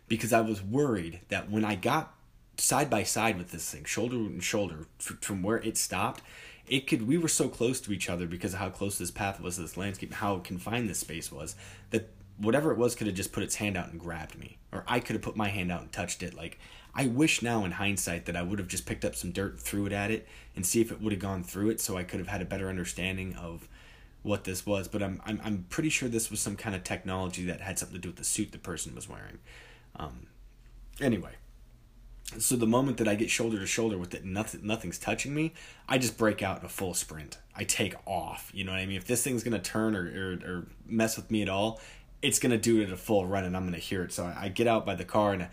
Because 0.07 0.31
I 0.31 0.41
was 0.41 0.61
worried 0.61 1.21
that 1.29 1.51
when 1.51 1.65
I 1.65 1.75
got 1.75 2.13
side 2.57 2.89
by 2.89 3.03
side 3.03 3.37
with 3.37 3.51
this 3.51 3.69
thing 3.69 3.83
shoulder 3.83 4.15
and 4.15 4.43
shoulder 4.43 4.87
from 4.97 5.43
where 5.43 5.57
it 5.57 5.77
stopped 5.77 6.23
it 6.67 6.87
could 6.87 7.07
we 7.07 7.15
were 7.15 7.27
so 7.27 7.47
close 7.47 7.79
to 7.79 7.93
each 7.93 8.09
other 8.09 8.25
because 8.25 8.53
of 8.53 8.59
how 8.59 8.67
close 8.67 8.97
this 8.97 9.11
path 9.11 9.39
was 9.39 9.55
to 9.55 9.61
this 9.61 9.77
landscape 9.77 10.11
how 10.11 10.39
confined 10.39 10.89
this 10.89 10.97
space 10.97 11.31
was 11.31 11.55
that 11.91 12.09
whatever 12.37 12.71
it 12.71 12.77
was 12.77 12.95
could 12.95 13.07
have 13.07 13.15
just 13.15 13.31
put 13.31 13.43
its 13.43 13.55
hand 13.55 13.75
out 13.75 13.91
and 13.91 13.99
grabbed 13.99 14.37
me. 14.37 14.57
Or 14.71 14.83
I 14.87 14.99
could 14.99 15.15
have 15.15 15.23
put 15.23 15.35
my 15.35 15.49
hand 15.49 15.71
out 15.71 15.81
and 15.81 15.91
touched 15.91 16.23
it. 16.23 16.33
Like 16.33 16.59
I 16.95 17.07
wish 17.07 17.41
now 17.41 17.65
in 17.65 17.71
hindsight 17.71 18.25
that 18.25 18.35
I 18.35 18.41
would 18.41 18.59
have 18.59 18.67
just 18.67 18.85
picked 18.85 19.05
up 19.05 19.15
some 19.15 19.31
dirt 19.31 19.59
threw 19.59 19.85
it 19.85 19.91
at 19.91 20.11
it 20.11 20.27
and 20.55 20.65
see 20.65 20.81
if 20.81 20.91
it 20.91 21.01
would 21.01 21.13
have 21.13 21.21
gone 21.21 21.43
through 21.43 21.69
it 21.69 21.81
so 21.81 21.97
I 21.97 22.03
could 22.03 22.19
have 22.19 22.29
had 22.29 22.41
a 22.41 22.45
better 22.45 22.69
understanding 22.69 23.35
of 23.35 23.67
what 24.27 24.43
this 24.43 24.65
was, 24.65 24.87
but 24.87 25.01
I'm, 25.01 25.21
I'm 25.25 25.41
I'm 25.43 25.65
pretty 25.69 25.89
sure 25.89 26.09
this 26.09 26.29
was 26.29 26.39
some 26.39 26.55
kind 26.55 26.75
of 26.75 26.83
technology 26.83 27.45
that 27.45 27.61
had 27.61 27.79
something 27.79 27.95
to 27.95 28.01
do 28.01 28.09
with 28.09 28.17
the 28.17 28.23
suit 28.23 28.51
the 28.51 28.57
person 28.57 28.93
was 28.93 29.09
wearing. 29.09 29.39
Um, 29.95 30.27
anyway, 31.01 31.31
so 32.37 32.55
the 32.55 32.67
moment 32.67 32.97
that 32.97 33.07
I 33.07 33.15
get 33.15 33.29
shoulder 33.29 33.57
to 33.57 33.65
shoulder 33.65 33.97
with 33.97 34.13
it, 34.13 34.25
nothing 34.25 34.65
nothing's 34.65 34.97
touching 34.99 35.33
me, 35.33 35.53
I 35.87 35.97
just 35.97 36.17
break 36.17 36.43
out 36.43 36.59
in 36.59 36.65
a 36.65 36.69
full 36.69 36.93
sprint. 36.93 37.37
I 37.55 37.63
take 37.63 37.95
off. 38.05 38.51
You 38.53 38.63
know 38.63 38.71
what 38.71 38.81
I 38.81 38.85
mean? 38.85 38.97
If 38.97 39.07
this 39.07 39.23
thing's 39.23 39.43
gonna 39.43 39.59
turn 39.59 39.95
or 39.95 40.05
or, 40.05 40.51
or 40.51 40.67
mess 40.85 41.15
with 41.15 41.31
me 41.31 41.41
at 41.41 41.49
all, 41.49 41.79
it's 42.21 42.39
gonna 42.39 42.57
do 42.57 42.81
it 42.81 42.87
at 42.87 42.91
a 42.91 42.97
full 42.97 43.25
run, 43.25 43.45
and 43.45 43.55
I'm 43.55 43.65
gonna 43.65 43.77
hear 43.77 44.03
it. 44.03 44.11
So 44.11 44.25
I, 44.25 44.43
I 44.43 44.47
get 44.49 44.67
out 44.67 44.85
by 44.85 44.95
the 44.95 45.05
car 45.05 45.33
and. 45.33 45.43
I, 45.43 45.49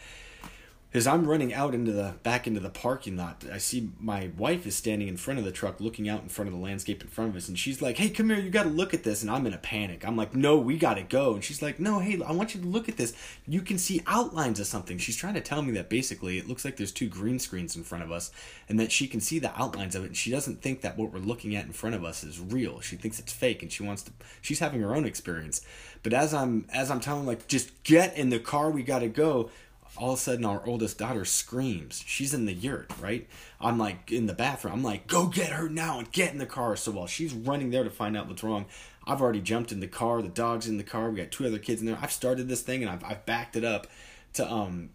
as 0.95 1.09
I'm 1.09 1.27
running 1.27 1.53
out 1.53 1.75
into 1.75 1.91
the 1.91 2.15
back 2.23 2.47
into 2.47 2.61
the 2.61 2.71
parking 2.71 3.17
lot, 3.17 3.45
I 3.53 3.59
see 3.59 3.91
my 3.99 4.31
wife 4.39 4.65
is 4.65 4.77
standing 4.77 5.09
in 5.09 5.17
front 5.17 5.41
of 5.41 5.45
the 5.45 5.51
truck 5.51 5.81
looking 5.81 6.09
out 6.09 6.23
in 6.23 6.29
front 6.29 6.47
of 6.49 6.55
the 6.55 6.61
landscape 6.61 7.03
in 7.03 7.09
front 7.09 7.31
of 7.31 7.37
us 7.37 7.49
and 7.49 7.59
she's 7.59 7.83
like, 7.83 7.99
"Hey, 7.99 8.11
come 8.11 8.31
here, 8.31 8.39
you 8.39 8.49
got 8.49 8.63
to 8.63 8.69
look 8.69 8.95
at 8.95 9.03
this." 9.03 9.21
And 9.21 9.29
I'm 9.29 9.45
in 9.45 9.53
a 9.53 9.59
panic. 9.59 10.07
I'm 10.07 10.17
like, 10.17 10.37
"No, 10.37 10.57
we 10.57 10.79
got 10.79 10.95
to 10.95 11.03
go." 11.03 11.35
And 11.35 11.43
she's 11.43 11.61
like, 11.61 11.81
"No, 11.81 11.99
hey, 11.99 12.23
I 12.25 12.31
want 12.31 12.55
you 12.55 12.61
to 12.61 12.69
look 12.69 12.89
at 12.89 12.97
this. 12.97 13.13
You 13.45 13.61
can 13.61 13.77
see 13.77 14.03
outlines 14.07 14.61
of 14.61 14.69
something." 14.69 14.99
She's 14.99 15.17
trying 15.17 15.35
to 15.35 15.41
tell 15.41 15.63
me 15.63 15.73
that 15.73 15.91
basically 15.91 16.39
it 16.39 16.47
looks 16.47 16.65
like 16.65 16.77
there's 16.77 16.93
two 16.93 17.09
green 17.09 17.41
screens 17.41 17.75
in 17.75 17.83
front 17.83 18.05
of 18.05 18.13
us 18.13 18.31
and 18.69 18.79
that 18.79 18.93
she 18.93 19.09
can 19.09 19.21
see 19.21 19.41
the 19.41 19.53
outlines 19.61 19.97
of 19.97 20.05
it 20.05 20.09
and 20.09 20.17
she 20.17 20.31
doesn't 20.31 20.63
think 20.63 20.83
that 20.83 20.97
what 20.97 21.13
we're 21.13 21.19
looking 21.19 21.57
at 21.57 21.67
in 21.67 21.73
front 21.73 21.97
of 21.97 22.05
us 22.05 22.23
is 22.23 22.39
real. 22.39 22.81
She 22.81 22.95
thinks 22.95 23.19
it's 23.19 23.33
fake 23.33 23.65
and 23.65 23.73
she 23.73 23.83
wants 23.83 24.05
to 24.05 24.13
she's 24.41 24.61
having 24.61 24.81
her 24.81 24.95
own 24.95 25.07
experience. 25.07 25.61
But 26.05 26.13
as 26.13 26.33
I'm 26.33 26.67
as 26.73 26.89
I'm 26.89 27.01
telling 27.01 27.27
like, 27.27 27.49
"Just 27.49 27.83
get 27.83 28.17
in 28.17 28.31
the 28.31 28.39
car, 28.39 28.71
we 28.71 28.85
got 28.85 29.01
to 29.01 29.09
go." 29.09 29.51
All 29.97 30.13
of 30.13 30.19
a 30.19 30.23
sudden 30.23 30.45
our 30.45 30.67
oldest 30.67 30.99
daughter 30.99 31.25
screams. 31.25 32.03
She's 32.07 32.35
in 32.35 32.47
the 32.47 32.53
yurt, 32.53 32.91
right? 33.01 33.29
I'm 33.61 33.79
like 33.79 34.11
in 34.11 34.27
the 34.27 34.33
bathroom. 34.33 34.75
I'm 34.75 34.83
like, 34.83 35.07
go 35.07 35.27
get 35.27 35.53
her 35.53 35.69
now 35.69 35.99
and 35.99 36.11
get 36.11 36.33
in 36.33 36.39
the 36.39 36.47
car. 36.47 36.77
So 36.77 36.93
while 36.93 37.07
she's 37.07 37.33
running 37.33 37.71
there 37.71 37.85
to 37.85 37.91
find 37.91 38.17
out 38.17 38.29
what's 38.29 38.43
wrong, 38.43 38.67
I've 39.07 39.21
already 39.21 39.41
jumped 39.41 39.73
in 39.73 39.81
the 39.81 39.87
car. 39.87 40.23
The 40.23 40.29
dog's 40.29 40.67
in 40.67 40.79
the 40.79 40.85
car. 40.85 41.11
We 41.11 41.19
got 41.19 41.31
two 41.31 41.47
other 41.47 41.59
kids 41.59 41.81
in 41.81 41.87
there. 41.87 41.99
I've 42.01 42.13
started 42.13 42.49
this 42.49 42.63
thing 42.63 42.83
and 42.83 42.91
I've, 42.91 43.05
I've 43.05 43.27
backed 43.27 43.57
it 43.57 43.65
up 43.65 43.87
to 44.35 44.51
um 44.51 44.91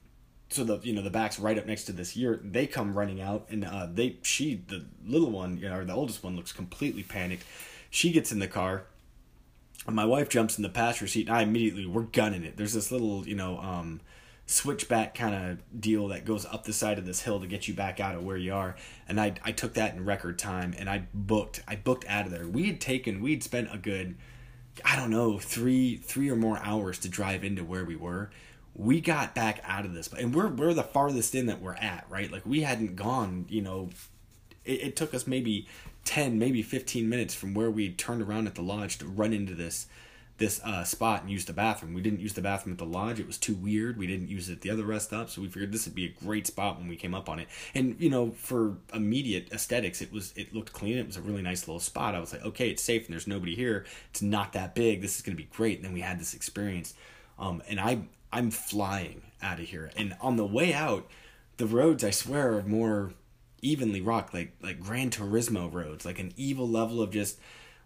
so 0.49 0.63
the 0.63 0.79
you 0.79 0.93
know 0.93 1.01
the 1.01 1.09
back's 1.09 1.39
right 1.39 1.57
up 1.57 1.65
next 1.65 1.85
to 1.85 1.91
this 1.91 2.17
yurt. 2.17 2.41
They 2.51 2.67
come 2.67 2.97
running 2.97 3.21
out 3.21 3.47
and 3.49 3.63
uh 3.63 3.87
they 3.91 4.17
she 4.21 4.61
the 4.67 4.85
little 5.05 5.31
one 5.31 5.57
you 5.57 5.69
know 5.69 5.77
or 5.77 5.85
the 5.85 5.93
oldest 5.93 6.23
one 6.23 6.35
looks 6.35 6.51
completely 6.51 7.03
panicked. 7.03 7.43
She 7.89 8.11
gets 8.11 8.31
in 8.31 8.39
the 8.39 8.47
car. 8.47 8.83
My 9.87 10.05
wife 10.05 10.27
jumps 10.27 10.57
in 10.57 10.63
the 10.63 10.69
passenger 10.69 11.07
seat 11.07 11.27
and 11.27 11.37
I 11.37 11.43
immediately 11.43 11.85
we're 11.85 12.03
gunning 12.03 12.43
it. 12.43 12.57
There's 12.57 12.73
this 12.73 12.91
little 12.91 13.27
you 13.27 13.35
know 13.35 13.59
um 13.59 14.01
switchback 14.49 15.13
kind 15.13 15.35
of 15.35 15.79
deal 15.79 16.07
that 16.07 16.25
goes 16.25 16.43
up 16.43 16.63
the 16.63 16.73
side 16.73 16.97
of 16.97 17.05
this 17.05 17.21
hill 17.21 17.39
to 17.39 17.45
get 17.45 17.67
you 17.67 17.73
back 17.75 17.99
out 17.99 18.15
of 18.15 18.23
where 18.23 18.35
you 18.35 18.51
are. 18.51 18.75
And 19.07 19.21
I 19.21 19.35
I 19.43 19.51
took 19.51 19.75
that 19.75 19.93
in 19.93 20.03
record 20.03 20.39
time 20.39 20.73
and 20.77 20.89
I 20.89 21.03
booked 21.13 21.61
I 21.67 21.75
booked 21.75 22.05
out 22.07 22.25
of 22.25 22.31
there. 22.31 22.47
We 22.47 22.65
had 22.65 22.81
taken 22.81 23.21
we'd 23.21 23.43
spent 23.43 23.69
a 23.71 23.77
good 23.77 24.17
I 24.83 24.95
don't 24.95 25.11
know, 25.11 25.37
3 25.37 25.97
3 25.97 26.29
or 26.31 26.35
more 26.35 26.57
hours 26.63 26.97
to 26.99 27.09
drive 27.09 27.43
into 27.43 27.63
where 27.63 27.85
we 27.85 27.95
were. 27.95 28.31
We 28.75 29.01
got 29.01 29.35
back 29.35 29.61
out 29.65 29.85
of 29.85 29.93
this 29.93 30.11
and 30.13 30.33
we're 30.33 30.47
we're 30.47 30.73
the 30.73 30.83
farthest 30.83 31.35
in 31.35 31.45
that 31.45 31.61
we're 31.61 31.75
at, 31.75 32.05
right? 32.09 32.31
Like 32.31 32.45
we 32.45 32.61
hadn't 32.61 32.95
gone, 32.95 33.45
you 33.49 33.61
know, 33.61 33.89
it, 34.65 34.81
it 34.81 34.95
took 34.95 35.13
us 35.13 35.27
maybe 35.27 35.67
10, 36.05 36.39
maybe 36.39 36.63
15 36.63 37.07
minutes 37.07 37.35
from 37.35 37.53
where 37.53 37.69
we 37.69 37.91
turned 37.91 38.23
around 38.23 38.47
at 38.47 38.55
the 38.55 38.63
lodge 38.63 38.97
to 38.97 39.05
run 39.05 39.31
into 39.31 39.53
this 39.53 39.85
this 40.39 40.61
uh, 40.63 40.83
spot 40.83 41.21
and 41.21 41.29
use 41.29 41.45
the 41.45 41.53
bathroom. 41.53 41.93
We 41.93 42.01
didn't 42.01 42.21
use 42.21 42.33
the 42.33 42.41
bathroom 42.41 42.73
at 42.73 42.79
the 42.79 42.85
lodge; 42.85 43.19
it 43.19 43.27
was 43.27 43.37
too 43.37 43.53
weird. 43.53 43.97
We 43.97 44.07
didn't 44.07 44.29
use 44.29 44.49
it 44.49 44.61
the 44.61 44.71
other 44.71 44.83
rest 44.83 45.07
stop, 45.07 45.29
so 45.29 45.41
we 45.41 45.47
figured 45.47 45.71
this 45.71 45.85
would 45.85 45.95
be 45.95 46.05
a 46.05 46.25
great 46.25 46.47
spot 46.47 46.79
when 46.79 46.87
we 46.87 46.95
came 46.95 47.13
up 47.13 47.29
on 47.29 47.39
it. 47.39 47.47
And 47.75 47.95
you 47.99 48.09
know, 48.09 48.31
for 48.31 48.77
immediate 48.93 49.51
aesthetics, 49.51 50.01
it 50.01 50.11
was 50.11 50.33
it 50.35 50.53
looked 50.53 50.73
clean. 50.73 50.97
It 50.97 51.05
was 51.05 51.17
a 51.17 51.21
really 51.21 51.41
nice 51.41 51.67
little 51.67 51.79
spot. 51.79 52.15
I 52.15 52.19
was 52.19 52.33
like, 52.33 52.43
okay, 52.45 52.69
it's 52.69 52.81
safe 52.81 53.05
and 53.05 53.13
there's 53.13 53.27
nobody 53.27 53.55
here. 53.55 53.85
It's 54.09 54.21
not 54.21 54.53
that 54.53 54.73
big. 54.73 55.01
This 55.01 55.17
is 55.17 55.21
gonna 55.21 55.35
be 55.35 55.49
great. 55.51 55.77
And 55.77 55.85
then 55.85 55.93
we 55.93 56.01
had 56.01 56.19
this 56.19 56.33
experience, 56.33 56.93
um, 57.37 57.61
and 57.69 57.79
I 57.79 58.01
I'm 58.31 58.49
flying 58.49 59.21
out 59.41 59.59
of 59.59 59.65
here. 59.65 59.91
And 59.95 60.15
on 60.21 60.37
the 60.37 60.45
way 60.45 60.73
out, 60.73 61.07
the 61.57 61.65
roads 61.65 62.03
I 62.03 62.11
swear 62.11 62.57
are 62.57 62.63
more 62.63 63.13
evenly 63.61 64.01
rocked, 64.01 64.33
like 64.33 64.53
like 64.61 64.79
Gran 64.79 65.09
Turismo 65.09 65.71
roads, 65.71 66.05
like 66.05 66.19
an 66.19 66.33
evil 66.37 66.67
level 66.67 67.01
of 67.01 67.11
just 67.11 67.39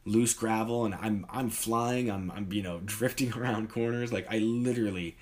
loose 0.06 0.34
gravel 0.34 0.86
and 0.86 0.95
I'm 0.95 1.26
I'm 1.30 1.49
flying, 1.49 2.10
I'm 2.10 2.32
I'm 2.32 2.51
you 2.51 2.64
know 2.64 2.82
drifting 2.84 3.34
around 3.38 3.70
corners 3.70 4.12
like 4.12 4.28
I 4.30 4.39
literally 4.39 5.18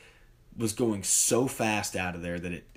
was 0.57 0.73
going 0.73 1.03
so 1.03 1.47
fast 1.47 1.95
out 1.95 2.15
of 2.15 2.21
there 2.21 2.39
that 2.39 2.51
it 2.51 2.67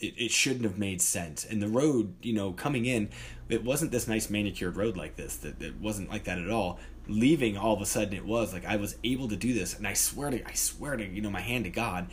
it, 0.00 0.14
it 0.16 0.30
shouldn't 0.30 0.64
have 0.64 0.78
made 0.78 1.00
sense. 1.00 1.44
And 1.44 1.62
the 1.62 1.68
road, 1.68 2.14
you 2.22 2.34
know, 2.34 2.52
coming 2.52 2.84
in, 2.86 3.08
it 3.48 3.64
wasn't 3.64 3.92
this 3.92 4.06
nice 4.06 4.28
manicured 4.28 4.76
road 4.76 4.96
like 4.96 5.16
this. 5.16 5.36
That 5.38 5.60
it 5.62 5.80
wasn't 5.80 6.10
like 6.10 6.24
that 6.24 6.38
at 6.38 6.50
all. 6.50 6.78
Leaving 7.08 7.56
all 7.56 7.74
of 7.74 7.80
a 7.80 7.86
sudden 7.86 8.14
it 8.14 8.26
was 8.26 8.52
like 8.52 8.64
I 8.64 8.76
was 8.76 8.96
able 9.04 9.28
to 9.28 9.36
do 9.36 9.54
this 9.54 9.76
and 9.76 9.86
I 9.86 9.94
swear 9.94 10.30
to 10.30 10.46
I 10.46 10.52
swear 10.54 10.96
to, 10.96 11.06
you 11.06 11.22
know, 11.22 11.30
my 11.30 11.40
hand 11.40 11.64
to 11.64 11.70
God, 11.70 12.08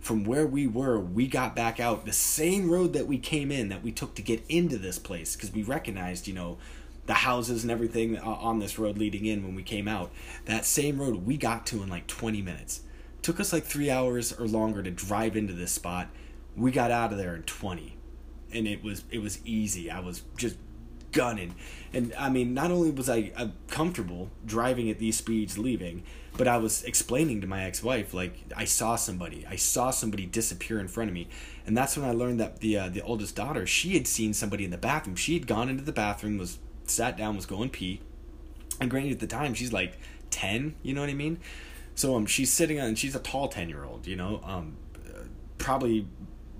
from 0.00 0.24
where 0.24 0.46
we 0.46 0.66
were, 0.66 0.98
we 0.98 1.26
got 1.26 1.54
back 1.54 1.78
out 1.78 2.06
the 2.06 2.12
same 2.12 2.70
road 2.70 2.94
that 2.94 3.06
we 3.06 3.18
came 3.18 3.52
in 3.52 3.68
that 3.68 3.82
we 3.82 3.92
took 3.92 4.14
to 4.14 4.22
get 4.22 4.42
into 4.48 4.78
this 4.78 4.98
place 4.98 5.36
because 5.36 5.52
we 5.52 5.62
recognized, 5.62 6.26
you 6.26 6.34
know, 6.34 6.58
the 7.10 7.14
houses 7.14 7.64
and 7.64 7.72
everything 7.72 8.16
on 8.20 8.60
this 8.60 8.78
road 8.78 8.96
leading 8.96 9.26
in 9.26 9.42
when 9.42 9.56
we 9.56 9.64
came 9.64 9.88
out. 9.88 10.12
That 10.44 10.64
same 10.64 11.00
road 11.00 11.26
we 11.26 11.36
got 11.36 11.66
to 11.66 11.82
in 11.82 11.88
like 11.88 12.06
20 12.06 12.40
minutes. 12.40 12.82
Took 13.20 13.40
us 13.40 13.52
like 13.52 13.64
three 13.64 13.90
hours 13.90 14.32
or 14.32 14.46
longer 14.46 14.80
to 14.80 14.92
drive 14.92 15.36
into 15.36 15.52
this 15.52 15.72
spot. 15.72 16.06
We 16.54 16.70
got 16.70 16.92
out 16.92 17.10
of 17.10 17.18
there 17.18 17.34
in 17.34 17.42
20, 17.42 17.96
and 18.52 18.68
it 18.68 18.84
was 18.84 19.02
it 19.10 19.18
was 19.18 19.44
easy. 19.44 19.90
I 19.90 19.98
was 19.98 20.22
just 20.36 20.56
gunning, 21.10 21.56
and 21.92 22.14
I 22.16 22.30
mean, 22.30 22.54
not 22.54 22.70
only 22.70 22.92
was 22.92 23.08
I 23.08 23.32
uh, 23.36 23.48
comfortable 23.66 24.30
driving 24.46 24.88
at 24.88 25.00
these 25.00 25.16
speeds 25.16 25.58
leaving, 25.58 26.04
but 26.36 26.46
I 26.46 26.58
was 26.58 26.84
explaining 26.84 27.40
to 27.40 27.48
my 27.48 27.64
ex-wife 27.64 28.14
like 28.14 28.44
I 28.56 28.66
saw 28.66 28.94
somebody. 28.94 29.44
I 29.50 29.56
saw 29.56 29.90
somebody 29.90 30.26
disappear 30.26 30.78
in 30.78 30.86
front 30.86 31.10
of 31.10 31.14
me, 31.14 31.26
and 31.66 31.76
that's 31.76 31.96
when 31.96 32.08
I 32.08 32.12
learned 32.12 32.38
that 32.38 32.60
the 32.60 32.78
uh, 32.78 32.88
the 32.88 33.02
oldest 33.02 33.34
daughter 33.34 33.66
she 33.66 33.94
had 33.94 34.06
seen 34.06 34.32
somebody 34.32 34.64
in 34.64 34.70
the 34.70 34.78
bathroom. 34.78 35.16
She 35.16 35.34
had 35.34 35.48
gone 35.48 35.68
into 35.68 35.82
the 35.82 35.92
bathroom 35.92 36.38
was 36.38 36.58
sat 36.90 37.16
down, 37.16 37.36
was 37.36 37.46
going 37.46 37.70
pee. 37.70 38.00
And 38.80 38.90
granted, 38.90 39.12
at 39.12 39.20
the 39.20 39.26
time, 39.26 39.54
she's 39.54 39.72
like 39.72 39.98
10, 40.30 40.74
you 40.82 40.94
know 40.94 41.00
what 41.00 41.10
I 41.10 41.14
mean? 41.14 41.38
So 41.94 42.16
um, 42.16 42.26
she's 42.26 42.52
sitting 42.52 42.80
on, 42.80 42.94
she's 42.94 43.14
a 43.14 43.20
tall 43.20 43.48
10 43.48 43.68
year 43.68 43.84
old, 43.84 44.06
you 44.06 44.16
know, 44.16 44.40
um, 44.44 44.76
probably 45.58 46.06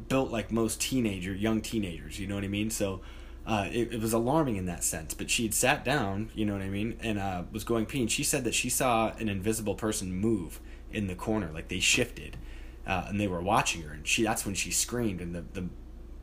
built 0.08 0.30
like 0.30 0.52
most 0.52 0.80
teenager, 0.80 1.32
young 1.32 1.60
teenagers, 1.60 2.18
you 2.18 2.26
know 2.26 2.34
what 2.34 2.44
I 2.44 2.48
mean? 2.48 2.70
So 2.70 3.00
uh, 3.46 3.68
it, 3.72 3.94
it 3.94 4.00
was 4.00 4.12
alarming 4.12 4.56
in 4.56 4.66
that 4.66 4.84
sense. 4.84 5.14
But 5.14 5.30
she'd 5.30 5.54
sat 5.54 5.84
down, 5.84 6.30
you 6.34 6.44
know 6.44 6.52
what 6.52 6.62
I 6.62 6.68
mean, 6.68 6.98
and 7.00 7.18
uh, 7.18 7.44
was 7.52 7.64
going 7.64 7.86
pee. 7.86 8.00
And 8.00 8.10
she 8.10 8.22
said 8.22 8.44
that 8.44 8.54
she 8.54 8.68
saw 8.68 9.12
an 9.18 9.28
invisible 9.28 9.74
person 9.74 10.14
move 10.14 10.60
in 10.92 11.06
the 11.06 11.14
corner, 11.14 11.50
like 11.52 11.68
they 11.68 11.80
shifted. 11.80 12.36
Uh, 12.86 13.04
and 13.08 13.20
they 13.20 13.28
were 13.28 13.40
watching 13.40 13.82
her, 13.82 13.92
and 13.92 14.08
she—that's 14.08 14.46
when 14.46 14.54
she 14.54 14.70
screamed, 14.70 15.20
and 15.20 15.34
the, 15.34 15.44
the 15.52 15.68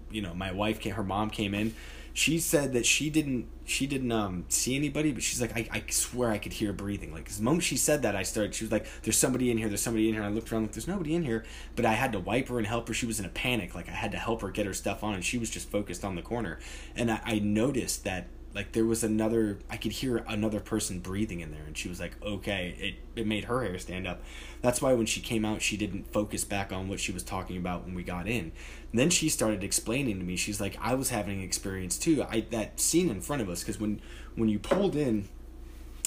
you 0.10 0.22
know 0.22 0.34
my 0.34 0.52
wife 0.52 0.80
came 0.80 0.96
her 0.96 1.04
mom 1.04 1.30
came 1.30 1.54
in 1.54 1.74
she 2.18 2.40
said 2.40 2.74
that 2.74 2.84
she 2.84 3.12
didn't 3.12 3.46
she 3.64 3.86
didn't 3.86 4.12
um 4.12 4.44
see 4.50 4.76
anybody 4.76 5.12
but 5.12 5.22
she's 5.22 5.40
like 5.40 5.56
I, 5.56 5.70
I 5.72 5.84
swear 5.92 6.32
i 6.32 6.40
could 6.40 6.54
hear 6.54 6.74
breathing. 6.74 7.14
Like 7.14 7.30
the 7.30 7.44
moment 7.44 7.64
she 7.64 7.78
said 7.78 8.02
that 8.02 8.16
i 8.16 8.24
started 8.24 8.56
she 8.56 8.64
was 8.64 8.72
like 8.72 8.88
there's 9.04 9.18
somebody 9.18 9.52
in 9.52 9.58
here 9.60 9.68
there's 9.68 9.82
somebody 9.82 10.10
in 10.10 10.16
here. 10.16 10.24
I 10.24 10.30
looked 10.30 10.52
around 10.52 10.64
like 10.64 10.72
there's 10.72 10.88
nobody 10.88 11.14
in 11.14 11.24
here 11.24 11.46
but 11.76 11.86
i 11.86 11.94
had 11.94 12.12
to 12.14 12.20
wipe 12.20 12.48
her 12.48 12.58
and 12.58 12.66
help 12.66 12.88
her. 12.88 12.94
She 12.96 13.06
was 13.06 13.20
in 13.20 13.26
a 13.26 13.30
panic. 13.30 13.76
Like 13.76 13.88
i 13.88 13.92
had 13.92 14.12
to 14.14 14.18
help 14.18 14.42
her 14.42 14.50
get 14.50 14.66
her 14.66 14.74
stuff 14.74 15.04
on 15.04 15.14
and 15.14 15.24
she 15.24 15.38
was 15.38 15.52
just 15.52 15.70
focused 15.70 16.04
on 16.04 16.16
the 16.16 16.24
corner. 16.24 16.58
And 16.96 17.12
i, 17.12 17.22
I 17.24 17.38
noticed 17.38 18.04
that 18.06 18.26
like 18.56 18.72
there 18.72 18.86
was 18.86 19.04
another 19.04 19.60
i 19.70 19.78
could 19.78 19.92
hear 19.92 20.26
another 20.28 20.60
person 20.60 21.00
breathing 21.00 21.42
in 21.42 21.52
there. 21.52 21.66
And 21.68 21.78
she 21.78 21.88
was 21.88 22.00
like 22.00 22.20
okay 22.24 22.76
it, 22.80 23.20
it 23.20 23.28
made 23.28 23.44
her 23.44 23.64
hair 23.64 23.78
stand 23.78 24.08
up. 24.08 24.24
That's 24.64 24.82
why 24.82 24.94
when 24.94 25.06
she 25.06 25.22
came 25.22 25.46
out 25.46 25.62
she 25.62 25.78
didn't 25.78 26.12
focus 26.12 26.44
back 26.44 26.74
on 26.74 26.90
what 26.90 27.00
she 27.00 27.12
was 27.12 27.22
talking 27.22 27.58
about 27.58 27.86
when 27.86 27.94
we 27.94 28.02
got 28.02 28.28
in 28.28 28.54
and 28.92 29.00
then 29.00 29.10
she 29.10 29.30
started 29.30 29.64
explaining 29.64 30.20
to 30.20 30.26
me 30.26 30.36
she's 30.36 30.62
like 30.62 30.78
i 30.82 30.94
was 30.94 31.10
having 31.10 31.40
an 31.40 31.44
experience 31.44 31.98
too 31.98 32.24
i 32.30 32.42
that 32.52 32.80
scene 32.80 33.10
in 33.10 33.22
front 33.22 33.42
of 33.42 33.50
us 33.50 33.62
because 33.62 33.80
when 33.80 34.02
when 34.36 34.50
you 34.50 34.60
pulled 34.60 34.96
in 34.96 35.28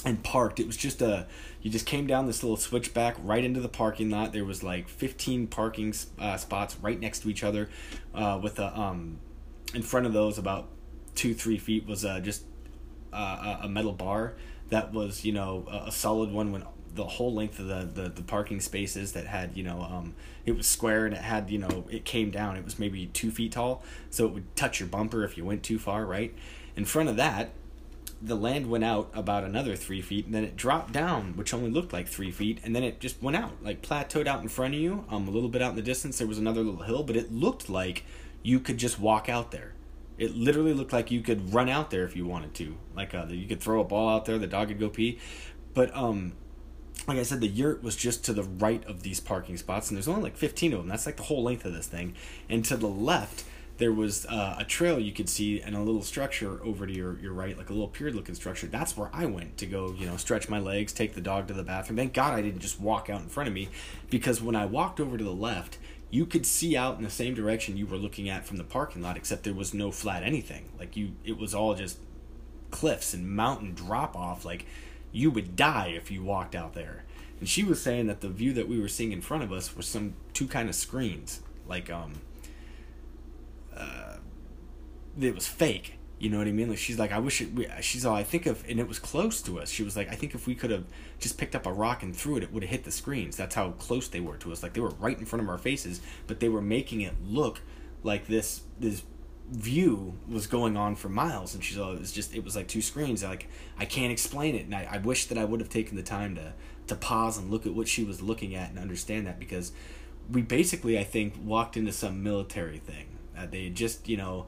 and 0.03 0.23
parked 0.23 0.59
it 0.59 0.65
was 0.65 0.77
just 0.77 1.01
a 1.01 1.27
you 1.61 1.69
just 1.69 1.85
came 1.85 2.07
down 2.07 2.25
this 2.25 2.41
little 2.43 2.57
switchback 2.57 3.15
right 3.19 3.43
into 3.43 3.59
the 3.59 3.69
parking 3.69 4.09
lot 4.09 4.33
there 4.33 4.45
was 4.45 4.63
like 4.63 4.89
15 4.89 5.47
parking 5.47 5.93
uh, 6.19 6.37
spots 6.37 6.75
right 6.81 6.99
next 6.99 7.19
to 7.19 7.29
each 7.29 7.43
other 7.43 7.69
uh, 8.15 8.39
with 8.41 8.57
a 8.59 8.79
um 8.79 9.19
in 9.73 9.81
front 9.81 10.05
of 10.05 10.13
those 10.13 10.37
about 10.37 10.67
two 11.15 11.33
three 11.33 11.57
feet 11.57 11.85
was 11.85 12.03
uh, 12.03 12.19
just 12.19 12.43
uh, 13.13 13.57
a 13.61 13.69
metal 13.69 13.93
bar 13.93 14.33
that 14.69 14.91
was 14.91 15.23
you 15.23 15.33
know 15.33 15.67
a 15.85 15.91
solid 15.91 16.31
one 16.31 16.51
when 16.51 16.63
the 16.93 17.05
whole 17.05 17.33
length 17.33 17.59
of 17.59 17.67
the, 17.67 18.01
the, 18.01 18.09
the 18.09 18.21
parking 18.21 18.59
spaces 18.59 19.13
that 19.13 19.27
had 19.27 19.55
you 19.55 19.63
know 19.63 19.81
um, 19.81 20.13
it 20.45 20.55
was 20.55 20.67
square 20.67 21.05
and 21.05 21.15
it 21.15 21.21
had 21.21 21.49
you 21.49 21.57
know 21.57 21.85
it 21.89 22.05
came 22.05 22.31
down. 22.31 22.57
It 22.57 22.65
was 22.65 22.79
maybe 22.79 23.07
two 23.07 23.31
feet 23.31 23.53
tall. 23.53 23.83
So 24.09 24.25
it 24.25 24.33
would 24.33 24.55
touch 24.55 24.79
your 24.79 24.89
bumper 24.89 25.23
if 25.23 25.37
you 25.37 25.45
went 25.45 25.63
too 25.63 25.79
far 25.79 26.05
right? 26.05 26.33
In 26.75 26.85
front 26.85 27.09
of 27.09 27.15
that 27.17 27.51
the 28.23 28.35
land 28.35 28.69
went 28.69 28.83
out 28.83 29.09
about 29.15 29.43
another 29.43 29.75
three 29.75 30.01
feet 30.01 30.25
and 30.25 30.35
then 30.35 30.43
it 30.43 30.55
dropped 30.55 30.91
down 30.91 31.35
which 31.35 31.53
only 31.53 31.71
looked 31.71 31.91
like 31.91 32.07
three 32.07 32.31
feet. 32.31 32.59
And 32.63 32.75
then 32.75 32.83
it 32.83 32.99
just 32.99 33.21
went 33.21 33.35
out 33.35 33.63
like 33.63 33.81
plateaued 33.81 34.27
out 34.27 34.41
in 34.41 34.47
front 34.47 34.75
of 34.75 34.79
you 34.79 35.05
um, 35.09 35.27
a 35.27 35.31
little 35.31 35.49
bit 35.49 35.61
out 35.61 35.71
in 35.71 35.75
the 35.75 35.81
distance. 35.81 36.17
There 36.17 36.27
was 36.27 36.37
another 36.37 36.61
little 36.61 36.83
hill 36.83 37.03
but 37.03 37.15
it 37.15 37.31
looked 37.31 37.69
like 37.69 38.03
you 38.43 38.59
could 38.59 38.77
just 38.77 38.99
walk 38.99 39.29
out 39.29 39.51
there. 39.51 39.73
It 40.17 40.35
literally 40.35 40.73
looked 40.73 40.93
like 40.93 41.09
you 41.09 41.21
could 41.21 41.53
run 41.53 41.67
out 41.67 41.89
there 41.89 42.03
if 42.03 42.15
you 42.15 42.27
wanted 42.27 42.53
to. 42.55 42.77
Like 42.95 43.15
uh, 43.15 43.25
you 43.29 43.47
could 43.47 43.59
throw 43.59 43.81
a 43.81 43.83
ball 43.83 44.09
out 44.09 44.25
there, 44.25 44.37
the 44.37 44.47
dog 44.47 44.67
could 44.67 44.79
go 44.79 44.89
pee. 44.89 45.19
But 45.73 45.95
um, 45.95 46.33
like 47.07 47.17
I 47.17 47.23
said, 47.23 47.41
the 47.41 47.47
yurt 47.47 47.83
was 47.83 47.95
just 47.95 48.23
to 48.25 48.33
the 48.33 48.43
right 48.43 48.83
of 48.85 49.03
these 49.03 49.19
parking 49.19 49.57
spots, 49.57 49.89
and 49.89 49.97
there's 49.97 50.07
only 50.07 50.21
like 50.21 50.37
15 50.37 50.73
of 50.73 50.79
them. 50.79 50.87
That's 50.87 51.05
like 51.05 51.17
the 51.17 51.23
whole 51.23 51.43
length 51.43 51.65
of 51.65 51.73
this 51.73 51.87
thing. 51.87 52.15
And 52.49 52.63
to 52.65 52.77
the 52.77 52.87
left, 52.87 53.43
there 53.77 53.91
was 53.91 54.27
uh, 54.27 54.57
a 54.59 54.63
trail 54.63 54.99
you 54.99 55.11
could 55.11 55.27
see 55.27 55.59
and 55.59 55.75
a 55.75 55.81
little 55.81 56.03
structure 56.03 56.63
over 56.63 56.85
to 56.85 56.93
your, 56.93 57.17
your 57.19 57.33
right, 57.33 57.57
like 57.57 57.69
a 57.69 57.73
little 57.73 57.87
pier 57.87 58.11
looking 58.11 58.35
structure. 58.35 58.67
That's 58.67 58.95
where 58.95 59.09
I 59.11 59.25
went 59.25 59.57
to 59.57 59.65
go, 59.65 59.95
you 59.97 60.05
know, 60.05 60.17
stretch 60.17 60.49
my 60.49 60.59
legs, 60.59 60.93
take 60.93 61.15
the 61.15 61.21
dog 61.21 61.47
to 61.47 61.55
the 61.55 61.63
bathroom. 61.63 61.97
Thank 61.97 62.13
God 62.13 62.33
I 62.33 62.43
didn't 62.43 62.59
just 62.59 62.79
walk 62.79 63.09
out 63.09 63.21
in 63.21 63.27
front 63.27 63.47
of 63.47 63.55
me 63.55 63.69
because 64.11 64.39
when 64.39 64.55
I 64.55 64.65
walked 64.65 64.99
over 64.99 65.17
to 65.17 65.23
the 65.23 65.31
left, 65.31 65.79
you 66.11 66.25
could 66.25 66.45
see 66.45 66.77
out 66.77 66.97
in 66.97 67.03
the 67.03 67.09
same 67.09 67.33
direction 67.33 67.77
you 67.77 67.87
were 67.87 67.97
looking 67.97 68.29
at 68.29 68.45
from 68.45 68.57
the 68.57 68.63
parking 68.63 69.01
lot 69.01 69.17
except 69.17 69.43
there 69.43 69.53
was 69.53 69.73
no 69.73 69.89
flat 69.91 70.23
anything 70.23 70.69
like 70.77 70.97
you 70.97 71.13
it 71.23 71.37
was 71.37 71.55
all 71.55 71.73
just 71.73 71.97
cliffs 72.69 73.13
and 73.13 73.27
mountain 73.29 73.73
drop 73.73 74.15
off 74.15 74.43
like 74.43 74.65
you 75.11 75.31
would 75.31 75.55
die 75.55 75.87
if 75.87 76.11
you 76.11 76.23
walked 76.23 76.55
out 76.55 76.73
there 76.73 77.03
and 77.39 77.49
she 77.49 77.63
was 77.63 77.81
saying 77.81 78.07
that 78.07 78.21
the 78.21 78.29
view 78.29 78.53
that 78.53 78.67
we 78.67 78.79
were 78.79 78.87
seeing 78.87 79.11
in 79.11 79.21
front 79.21 79.43
of 79.43 79.51
us 79.51 79.75
was 79.75 79.87
some 79.87 80.13
two 80.33 80.47
kind 80.47 80.69
of 80.69 80.75
screens 80.75 81.41
like 81.67 81.89
um 81.89 82.13
uh 83.75 84.17
it 85.19 85.35
was 85.35 85.47
fake 85.47 85.99
you 86.21 86.29
know 86.29 86.37
what 86.37 86.47
I 86.47 86.51
mean? 86.51 86.69
Like 86.69 86.77
she's 86.77 86.99
like, 86.99 87.11
I 87.11 87.17
wish 87.17 87.41
it. 87.41 87.51
We, 87.51 87.67
she's 87.81 88.05
all 88.05 88.15
I 88.15 88.23
think 88.23 88.45
of, 88.45 88.63
and 88.69 88.79
it 88.79 88.87
was 88.87 88.99
close 88.99 89.41
to 89.41 89.59
us. 89.59 89.71
She 89.71 89.81
was 89.81 89.97
like, 89.97 90.11
I 90.11 90.13
think 90.13 90.35
if 90.35 90.45
we 90.45 90.53
could 90.53 90.69
have 90.69 90.83
just 91.17 91.39
picked 91.39 91.55
up 91.55 91.65
a 91.65 91.73
rock 91.73 92.03
and 92.03 92.15
threw 92.15 92.37
it, 92.37 92.43
it 92.43 92.53
would 92.53 92.61
have 92.61 92.69
hit 92.69 92.83
the 92.83 92.91
screens. 92.91 93.35
That's 93.35 93.55
how 93.55 93.71
close 93.71 94.07
they 94.07 94.19
were 94.19 94.37
to 94.37 94.51
us. 94.51 94.61
Like 94.61 94.73
they 94.73 94.81
were 94.81 94.91
right 94.99 95.17
in 95.17 95.25
front 95.25 95.41
of 95.41 95.49
our 95.49 95.57
faces, 95.57 95.99
but 96.27 96.39
they 96.39 96.47
were 96.47 96.61
making 96.61 97.01
it 97.01 97.15
look 97.25 97.61
like 98.03 98.27
this 98.27 98.61
this 98.79 99.01
view 99.51 100.13
was 100.27 100.47
going 100.47 100.75
on 100.77 100.95
for 100.95 101.09
miles. 101.09 101.53
And 101.53 101.63
she's 101.63 101.77
all, 101.77 101.93
it 101.93 101.99
was 101.99 102.11
just, 102.11 102.33
it 102.33 102.43
was 102.43 102.55
like 102.55 102.67
two 102.67 102.81
screens. 102.81 103.23
Like 103.23 103.47
I 103.77 103.85
can't 103.85 104.11
explain 104.11 104.55
it, 104.55 104.65
and 104.65 104.73
I, 104.73 104.87
I 104.91 104.97
wish 104.97 105.27
that 105.27 105.37
I 105.37 105.45
would 105.45 105.59
have 105.59 105.69
taken 105.69 105.95
the 105.95 106.03
time 106.03 106.35
to 106.35 106.53
to 106.87 106.95
pause 106.95 107.37
and 107.37 107.51
look 107.51 107.65
at 107.65 107.73
what 107.73 107.87
she 107.87 108.03
was 108.03 108.21
looking 108.21 108.55
at 108.55 108.69
and 108.71 108.79
understand 108.79 109.27
that 109.27 109.39
because 109.39 109.71
we 110.29 110.41
basically, 110.41 110.97
I 110.97 111.03
think, 111.03 111.35
walked 111.43 111.77
into 111.77 111.91
some 111.91 112.23
military 112.23 112.79
thing. 112.79 113.05
Uh, 113.37 113.45
they 113.45 113.69
just, 113.69 114.09
you 114.09 114.17
know 114.17 114.47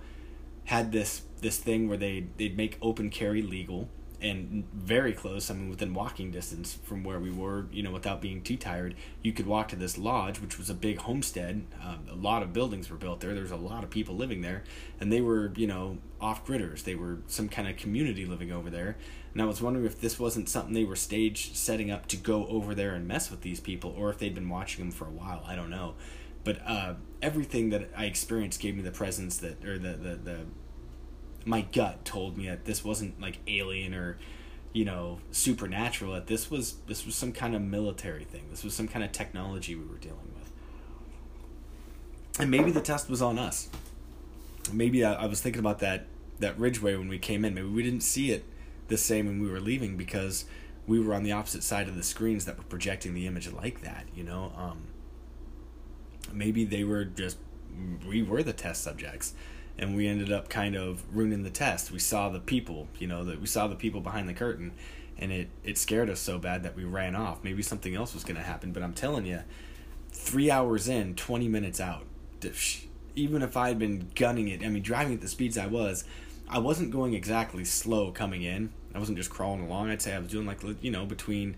had 0.65 0.91
this 0.91 1.23
this 1.41 1.57
thing 1.57 1.87
where 1.87 1.97
they 1.97 2.25
they'd 2.37 2.55
make 2.55 2.77
open 2.81 3.09
carry 3.09 3.41
legal 3.41 3.89
and 4.23 4.65
very 4.73 5.13
close 5.13 5.51
i 5.51 5.53
mean 5.53 5.69
within 5.69 5.93
walking 5.93 6.31
distance 6.31 6.73
from 6.83 7.03
where 7.03 7.19
we 7.19 7.29
were 7.29 7.67
you 7.71 7.83
know 7.83 7.91
without 7.91 8.21
being 8.21 8.41
too 8.41 8.55
tired 8.55 8.95
you 9.21 9.33
could 9.33 9.45
walk 9.45 9.67
to 9.67 9.75
this 9.75 9.97
lodge 9.97 10.39
which 10.39 10.57
was 10.57 10.69
a 10.69 10.73
big 10.73 10.99
homestead. 10.99 11.65
Um, 11.83 12.05
a 12.11 12.15
lot 12.15 12.43
of 12.43 12.53
buildings 12.53 12.89
were 12.89 12.97
built 12.97 13.21
there. 13.21 13.33
There's 13.33 13.51
a 13.51 13.55
lot 13.55 13.83
of 13.83 13.89
people 13.89 14.15
living 14.15 14.41
there 14.41 14.63
and 14.99 15.11
they 15.11 15.21
were 15.21 15.51
you 15.55 15.67
know 15.67 15.97
off 16.19 16.45
gridders 16.45 16.83
they 16.83 16.95
were 16.95 17.19
some 17.27 17.49
kind 17.49 17.67
of 17.67 17.77
community 17.77 18.25
living 18.25 18.51
over 18.51 18.69
there. 18.69 18.97
And 19.33 19.41
i 19.41 19.45
was 19.45 19.61
wondering 19.61 19.85
if 19.85 19.99
this 19.99 20.19
wasn't 20.19 20.49
something 20.49 20.73
they 20.73 20.83
were 20.83 20.95
stage 20.95 21.55
setting 21.55 21.91
up 21.91 22.07
to 22.07 22.17
go 22.17 22.47
over 22.47 22.73
there 22.75 22.93
and 22.93 23.07
mess 23.07 23.31
with 23.31 23.41
these 23.41 23.59
people 23.59 23.93
or 23.97 24.09
if 24.09 24.19
they'd 24.19 24.35
been 24.35 24.49
watching 24.49 24.83
them 24.83 24.91
for 24.91 25.05
a 25.05 25.11
while. 25.11 25.43
I 25.47 25.55
don't 25.55 25.69
know. 25.69 25.95
But 26.43 26.59
uh, 26.65 26.95
everything 27.21 27.69
that 27.69 27.89
I 27.95 28.05
experienced 28.05 28.59
gave 28.59 28.75
me 28.75 28.81
the 28.81 28.91
presence 28.91 29.37
that, 29.37 29.63
or 29.63 29.79
the, 29.79 29.93
the, 29.93 30.15
the, 30.15 30.39
my 31.45 31.61
gut 31.61 32.05
told 32.05 32.37
me 32.37 32.47
that 32.47 32.65
this 32.65 32.83
wasn't 32.83 33.19
like 33.19 33.39
alien 33.47 33.93
or, 33.93 34.17
you 34.71 34.85
know, 34.85 35.19
supernatural. 35.31 36.13
That 36.13 36.27
this 36.27 36.49
was 36.49 36.75
this 36.87 37.05
was 37.05 37.15
some 37.15 37.31
kind 37.31 37.55
of 37.55 37.61
military 37.61 38.23
thing. 38.23 38.43
This 38.49 38.63
was 38.63 38.73
some 38.73 38.87
kind 38.87 39.03
of 39.03 39.11
technology 39.11 39.75
we 39.75 39.85
were 39.85 39.97
dealing 39.97 40.31
with. 40.35 40.51
And 42.39 42.49
maybe 42.49 42.71
the 42.71 42.81
test 42.81 43.09
was 43.09 43.21
on 43.21 43.37
us. 43.37 43.69
Maybe 44.71 45.03
I, 45.03 45.13
I 45.13 45.25
was 45.25 45.41
thinking 45.41 45.59
about 45.59 45.79
that 45.79 46.05
that 46.39 46.57
Ridgeway 46.57 46.95
when 46.95 47.07
we 47.07 47.19
came 47.19 47.45
in. 47.45 47.53
Maybe 47.53 47.67
we 47.67 47.83
didn't 47.83 48.01
see 48.01 48.31
it 48.31 48.45
the 48.87 48.97
same 48.97 49.27
when 49.27 49.41
we 49.41 49.49
were 49.49 49.59
leaving 49.59 49.97
because 49.97 50.45
we 50.85 50.99
were 50.99 51.13
on 51.13 51.23
the 51.23 51.31
opposite 51.31 51.63
side 51.63 51.87
of 51.87 51.95
the 51.95 52.03
screens 52.03 52.45
that 52.45 52.57
were 52.57 52.63
projecting 52.63 53.13
the 53.13 53.27
image 53.27 53.51
like 53.51 53.81
that. 53.81 54.05
You 54.15 54.23
know. 54.23 54.53
Um, 54.57 54.87
maybe 56.31 56.63
they 56.65 56.83
were 56.83 57.05
just 57.05 57.37
we 58.07 58.21
were 58.21 58.43
the 58.43 58.53
test 58.53 58.83
subjects 58.83 59.33
and 59.77 59.95
we 59.95 60.07
ended 60.07 60.31
up 60.31 60.49
kind 60.49 60.75
of 60.75 61.03
ruining 61.15 61.43
the 61.43 61.49
test. 61.49 61.91
We 61.91 61.99
saw 61.99 62.29
the 62.29 62.39
people 62.39 62.87
you 62.99 63.07
know 63.07 63.23
that 63.25 63.39
we 63.41 63.47
saw 63.47 63.67
the 63.67 63.75
people 63.75 64.01
behind 64.01 64.27
the 64.29 64.33
curtain 64.33 64.71
and 65.17 65.31
it 65.31 65.49
it 65.63 65.77
scared 65.77 66.09
us 66.09 66.19
so 66.19 66.37
bad 66.37 66.63
that 66.63 66.75
we 66.75 66.83
ran 66.83 67.15
off. 67.15 67.43
Maybe 67.43 67.61
something 67.63 67.95
else 67.95 68.13
was 68.13 68.23
going 68.23 68.37
to 68.37 68.43
happen 68.43 68.71
but 68.71 68.83
i'm 68.83 68.93
telling 68.93 69.25
you 69.25 69.41
3 70.11 70.51
hours 70.51 70.87
in 70.87 71.15
20 71.15 71.47
minutes 71.47 71.79
out 71.79 72.05
even 73.15 73.41
if 73.41 73.55
i 73.55 73.69
had 73.69 73.79
been 73.79 74.09
gunning 74.15 74.47
it 74.49 74.63
i 74.63 74.67
mean 74.69 74.83
driving 74.83 75.13
at 75.13 75.21
the 75.21 75.27
speeds 75.27 75.57
i 75.57 75.65
was 75.65 76.03
i 76.49 76.59
wasn't 76.59 76.91
going 76.91 77.13
exactly 77.13 77.65
slow 77.65 78.11
coming 78.11 78.43
in. 78.43 78.71
I 78.93 78.99
wasn't 78.99 79.17
just 79.17 79.29
crawling 79.29 79.65
along. 79.65 79.89
I'd 79.89 80.01
say 80.01 80.13
i 80.13 80.19
was 80.19 80.29
doing 80.29 80.45
like 80.45 80.61
you 80.81 80.91
know 80.91 81.05
between 81.05 81.55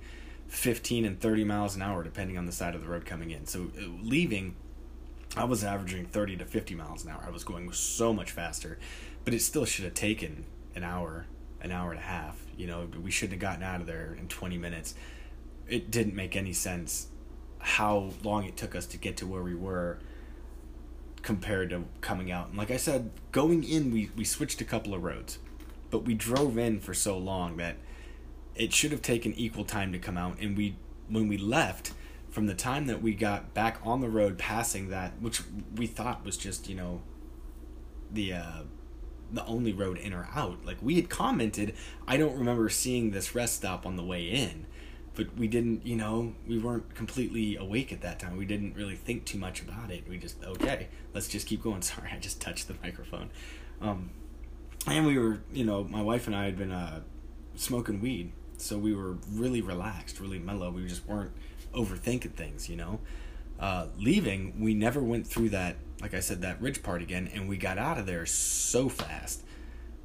15 0.47 1.05
and 1.05 1.19
30 1.19 1.43
miles 1.43 1.75
an 1.75 1.81
hour 1.81 2.03
depending 2.03 2.37
on 2.37 2.45
the 2.45 2.51
side 2.51 2.75
of 2.75 2.81
the 2.81 2.87
road 2.87 3.05
coming 3.05 3.31
in. 3.31 3.45
So 3.45 3.71
uh, 3.77 3.87
leaving 4.01 4.55
I 5.37 5.43
was 5.43 5.63
averaging 5.63 6.05
30 6.05 6.37
to 6.37 6.45
50 6.45 6.75
miles 6.75 7.03
an 7.03 7.11
hour. 7.11 7.23
I 7.25 7.29
was 7.29 7.43
going 7.43 7.71
so 7.73 8.13
much 8.13 8.31
faster, 8.31 8.79
but 9.25 9.33
it 9.33 9.41
still 9.41 9.65
should 9.65 9.83
have 9.83 9.93
taken 9.93 10.45
an 10.75 10.83
hour, 10.83 11.25
an 11.61 11.71
hour 11.71 11.91
and 11.91 11.99
a 11.99 12.03
half. 12.03 12.41
You 12.57 12.67
know, 12.67 12.87
we 13.01 13.11
shouldn't 13.11 13.33
have 13.33 13.41
gotten 13.41 13.63
out 13.63 13.81
of 13.81 13.87
there 13.87 14.15
in 14.17 14.27
20 14.29 14.57
minutes. 14.57 14.95
It 15.67 15.91
didn't 15.91 16.15
make 16.15 16.35
any 16.35 16.53
sense 16.53 17.07
how 17.59 18.11
long 18.23 18.45
it 18.45 18.55
took 18.55 18.75
us 18.75 18.85
to 18.85 18.97
get 18.97 19.17
to 19.17 19.27
where 19.27 19.43
we 19.43 19.55
were 19.55 19.99
compared 21.21 21.71
to 21.71 21.83
coming 21.99 22.31
out. 22.31 22.49
And 22.49 22.57
like 22.57 22.71
I 22.71 22.77
said, 22.77 23.09
going 23.31 23.63
in, 23.63 23.91
we, 23.91 24.11
we 24.15 24.23
switched 24.23 24.61
a 24.61 24.65
couple 24.65 24.93
of 24.93 25.03
roads, 25.03 25.39
but 25.89 26.05
we 26.05 26.13
drove 26.13 26.57
in 26.57 26.79
for 26.79 26.93
so 26.93 27.17
long 27.17 27.57
that 27.57 27.75
it 28.55 28.71
should 28.71 28.91
have 28.91 29.01
taken 29.01 29.33
equal 29.33 29.65
time 29.65 29.91
to 29.91 29.99
come 29.99 30.17
out. 30.17 30.37
And 30.39 30.55
we, 30.55 30.77
when 31.09 31.27
we 31.27 31.37
left, 31.37 31.91
from 32.35 32.47
the 32.47 32.53
time 32.53 32.85
that 32.87 33.01
we 33.01 33.13
got 33.13 33.53
back 33.53 33.79
on 33.81 34.01
the 34.01 34.09
road 34.09 34.37
passing 34.37 34.89
that 34.89 35.13
which 35.21 35.41
we 35.73 35.87
thought 35.87 36.25
was 36.25 36.35
just 36.35 36.67
you 36.67 36.75
know 36.75 37.01
the 38.11 38.33
uh 38.33 38.61
the 39.31 39.43
only 39.45 39.73
road 39.73 39.97
in 39.97 40.13
or 40.13 40.27
out. 40.35 40.63
Like 40.65 40.77
we 40.81 40.95
had 40.97 41.09
commented 41.09 41.73
i 42.05 42.17
don't 42.17 42.37
remember 42.37 42.67
seeing 42.67 43.11
this 43.11 43.33
rest 43.33 43.55
stop 43.55 43.85
on 43.85 43.95
the 43.95 44.03
way 44.03 44.25
in 44.25 44.65
but 45.15 45.33
we 45.37 45.47
didn't 45.47 45.87
you 45.87 45.95
know 45.95 46.35
we 46.45 46.59
weren't 46.59 46.93
completely 46.93 47.55
awake 47.55 47.93
at 47.93 48.01
that 48.01 48.19
time. 48.19 48.35
We 48.35 48.45
didn't 48.45 48.75
really 48.75 48.97
think 48.97 49.23
too 49.23 49.37
much 49.37 49.61
about 49.61 49.89
it. 49.89 50.03
We 50.05 50.17
just 50.17 50.43
okay 50.43 50.89
let's 51.13 51.29
just 51.29 51.47
keep 51.47 51.63
going. 51.63 51.81
Sorry 51.93 52.09
i 52.13 52.19
just 52.19 52.41
touched 52.41 52.67
the 52.67 52.75
microphone. 52.83 53.29
Um 53.79 54.09
and 54.87 55.05
we 55.05 55.17
were 55.17 55.39
you 55.53 55.63
know 55.63 55.85
my 55.85 56.01
wife 56.01 56.27
and 56.27 56.35
i 56.35 56.43
had 56.43 56.57
been 56.57 56.73
uh 56.73 56.99
smoking 57.55 58.01
weed 58.01 58.33
so 58.57 58.77
we 58.77 58.93
were 58.93 59.13
really 59.31 59.61
relaxed 59.61 60.19
really 60.19 60.39
mellow. 60.39 60.69
We 60.69 60.85
just 60.85 61.07
weren't 61.07 61.31
overthinking 61.75 62.33
things, 62.33 62.69
you 62.69 62.75
know. 62.77 62.99
uh, 63.59 63.87
leaving, 63.97 64.59
we 64.59 64.73
never 64.73 65.01
went 65.01 65.27
through 65.27 65.49
that, 65.49 65.77
like 66.01 66.13
I 66.13 66.19
said, 66.19 66.41
that 66.41 66.61
ridge 66.61 66.83
part 66.83 67.01
again, 67.01 67.29
and 67.33 67.47
we 67.47 67.57
got 67.57 67.77
out 67.77 67.97
of 67.97 68.05
there 68.05 68.25
so 68.25 68.89
fast, 68.89 69.43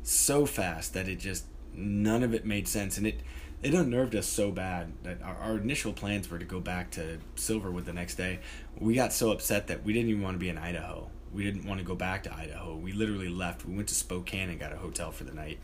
so 0.02 0.46
fast 0.46 0.94
that 0.94 1.08
it 1.08 1.16
just 1.18 1.44
none 1.74 2.22
of 2.22 2.34
it 2.34 2.44
made 2.44 2.68
sense, 2.68 2.96
and 2.98 3.06
it 3.06 3.20
it 3.62 3.74
unnerved 3.74 4.16
us 4.16 4.26
so 4.26 4.50
bad 4.50 4.92
that 5.02 5.20
our, 5.22 5.36
our 5.36 5.56
initial 5.58 5.92
plans 5.92 6.30
were 6.30 6.38
to 6.38 6.46
go 6.46 6.60
back 6.60 6.90
to 6.92 7.18
Silverwood 7.36 7.84
the 7.84 7.92
next 7.92 8.14
day. 8.14 8.40
We 8.78 8.94
got 8.94 9.12
so 9.12 9.32
upset 9.32 9.66
that 9.66 9.84
we 9.84 9.92
didn't 9.92 10.08
even 10.10 10.22
want 10.22 10.36
to 10.36 10.38
be 10.38 10.48
in 10.48 10.56
Idaho. 10.56 11.10
We 11.32 11.44
didn't 11.44 11.66
want 11.66 11.78
to 11.78 11.84
go 11.84 11.94
back 11.94 12.22
to 12.24 12.34
Idaho. 12.34 12.76
We 12.76 12.92
literally 12.92 13.28
left. 13.28 13.66
We 13.66 13.74
went 13.76 13.88
to 13.88 13.94
Spokane 13.94 14.48
and 14.48 14.58
got 14.58 14.72
a 14.72 14.76
hotel 14.76 15.12
for 15.12 15.24
the 15.24 15.34
night, 15.34 15.58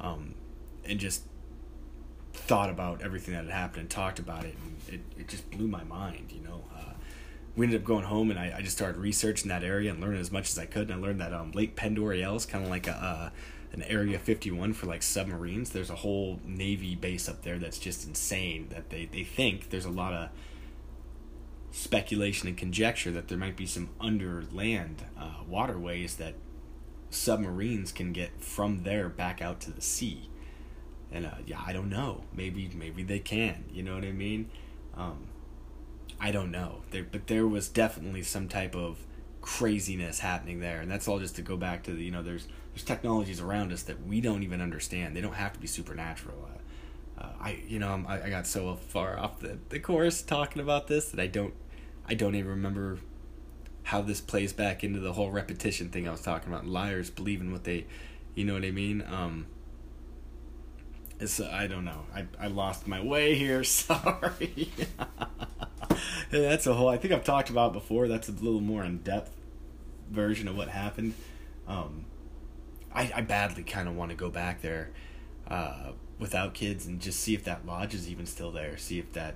um, 0.00 0.34
and 0.84 1.00
just 1.00 1.24
thought 2.40 2.70
about 2.70 3.02
everything 3.02 3.34
that 3.34 3.44
had 3.44 3.52
happened 3.52 3.82
and 3.82 3.90
talked 3.90 4.18
about 4.18 4.44
it, 4.44 4.56
and 4.62 4.94
it, 4.94 5.20
it 5.20 5.28
just 5.28 5.50
blew 5.50 5.68
my 5.68 5.84
mind. 5.84 6.32
You 6.32 6.42
know, 6.42 6.64
uh, 6.74 6.92
we 7.56 7.66
ended 7.66 7.80
up 7.80 7.86
going 7.86 8.04
home, 8.04 8.30
and 8.30 8.38
I, 8.38 8.54
I 8.58 8.62
just 8.62 8.76
started 8.76 8.98
researching 8.98 9.48
that 9.48 9.62
area 9.62 9.90
and 9.90 10.00
learning 10.00 10.20
as 10.20 10.32
much 10.32 10.50
as 10.50 10.58
I 10.58 10.66
could. 10.66 10.90
And 10.90 10.92
I 10.92 11.06
learned 11.06 11.20
that 11.20 11.32
um, 11.32 11.52
Lake 11.52 11.76
Pend 11.76 11.96
d'Oreille 11.96 12.36
is 12.36 12.46
kind 12.46 12.64
of 12.64 12.70
like 12.70 12.86
a 12.86 12.92
uh, 12.92 13.30
an 13.72 13.82
Area 13.82 14.18
51 14.18 14.72
for 14.72 14.86
like 14.86 15.02
submarines. 15.02 15.70
There's 15.70 15.90
a 15.90 15.96
whole 15.96 16.40
Navy 16.44 16.96
base 16.96 17.28
up 17.28 17.42
there 17.42 17.58
that's 17.58 17.78
just 17.78 18.06
insane. 18.06 18.68
That 18.70 18.90
they 18.90 19.06
they 19.06 19.24
think 19.24 19.70
there's 19.70 19.84
a 19.84 19.90
lot 19.90 20.12
of 20.12 20.30
speculation 21.72 22.48
and 22.48 22.56
conjecture 22.56 23.12
that 23.12 23.28
there 23.28 23.38
might 23.38 23.56
be 23.56 23.66
some 23.66 23.90
underland 24.00 25.04
uh, 25.16 25.44
waterways 25.46 26.16
that 26.16 26.34
submarines 27.10 27.92
can 27.92 28.12
get 28.12 28.42
from 28.42 28.82
there 28.82 29.08
back 29.08 29.40
out 29.40 29.60
to 29.60 29.70
the 29.70 29.80
sea 29.80 30.28
and 31.12 31.26
uh, 31.26 31.34
yeah, 31.46 31.60
I 31.64 31.72
don't 31.72 31.90
know. 31.90 32.22
Maybe 32.32 32.70
maybe 32.74 33.02
they 33.02 33.18
can. 33.18 33.64
You 33.72 33.82
know 33.82 33.94
what 33.94 34.04
I 34.04 34.12
mean? 34.12 34.50
Um, 34.96 35.28
I 36.20 36.30
don't 36.30 36.50
know. 36.50 36.82
There, 36.90 37.04
but 37.04 37.26
there 37.26 37.46
was 37.46 37.68
definitely 37.68 38.22
some 38.22 38.48
type 38.48 38.74
of 38.74 38.98
craziness 39.40 40.20
happening 40.20 40.60
there, 40.60 40.80
and 40.80 40.90
that's 40.90 41.08
all 41.08 41.18
just 41.18 41.36
to 41.36 41.42
go 41.42 41.56
back 41.56 41.82
to 41.84 41.92
the 41.92 42.04
you 42.04 42.10
know 42.10 42.22
there's 42.22 42.46
there's 42.72 42.84
technologies 42.84 43.40
around 43.40 43.72
us 43.72 43.82
that 43.84 44.06
we 44.06 44.20
don't 44.20 44.42
even 44.42 44.60
understand. 44.60 45.16
They 45.16 45.20
don't 45.20 45.34
have 45.34 45.52
to 45.54 45.58
be 45.60 45.66
supernatural. 45.66 46.48
Uh, 47.18 47.22
uh, 47.22 47.32
I 47.40 47.62
you 47.66 47.78
know 47.78 48.04
I, 48.06 48.22
I 48.22 48.30
got 48.30 48.46
so 48.46 48.74
far 48.76 49.18
off 49.18 49.40
the 49.40 49.58
the 49.68 49.80
course 49.80 50.22
talking 50.22 50.62
about 50.62 50.86
this 50.86 51.10
that 51.10 51.20
I 51.20 51.26
don't 51.26 51.54
I 52.06 52.14
don't 52.14 52.34
even 52.34 52.50
remember 52.50 52.98
how 53.84 54.02
this 54.02 54.20
plays 54.20 54.52
back 54.52 54.84
into 54.84 55.00
the 55.00 55.12
whole 55.12 55.30
repetition 55.30 55.88
thing 55.90 56.06
I 56.06 56.10
was 56.10 56.20
talking 56.20 56.52
about. 56.52 56.66
Liars 56.66 57.10
believing 57.10 57.50
what 57.50 57.64
they, 57.64 57.86
you 58.34 58.44
know 58.44 58.54
what 58.54 58.64
I 58.64 58.70
mean. 58.70 59.02
Um, 59.10 59.46
it's 61.20 61.40
I 61.40 61.66
don't 61.66 61.84
know. 61.84 62.06
I 62.14 62.26
I 62.38 62.46
lost 62.48 62.88
my 62.88 63.02
way 63.02 63.34
here. 63.34 63.62
Sorry. 63.64 64.70
that's 66.30 66.66
a 66.66 66.74
whole. 66.74 66.88
I 66.88 66.96
think 66.96 67.12
I've 67.12 67.24
talked 67.24 67.50
about 67.50 67.72
before. 67.72 68.08
That's 68.08 68.28
a 68.28 68.32
little 68.32 68.60
more 68.60 68.82
in 68.82 68.98
depth 68.98 69.36
version 70.10 70.48
of 70.48 70.56
what 70.56 70.68
happened. 70.68 71.14
Um, 71.68 72.06
I 72.92 73.12
I 73.14 73.20
badly 73.20 73.62
kind 73.62 73.88
of 73.88 73.96
want 73.96 74.10
to 74.10 74.16
go 74.16 74.30
back 74.30 74.62
there, 74.62 74.90
uh, 75.48 75.92
without 76.18 76.54
kids 76.54 76.86
and 76.86 77.00
just 77.00 77.20
see 77.20 77.34
if 77.34 77.44
that 77.44 77.66
lodge 77.66 77.94
is 77.94 78.08
even 78.08 78.26
still 78.26 78.50
there. 78.50 78.76
See 78.76 78.98
if 78.98 79.12
that, 79.12 79.34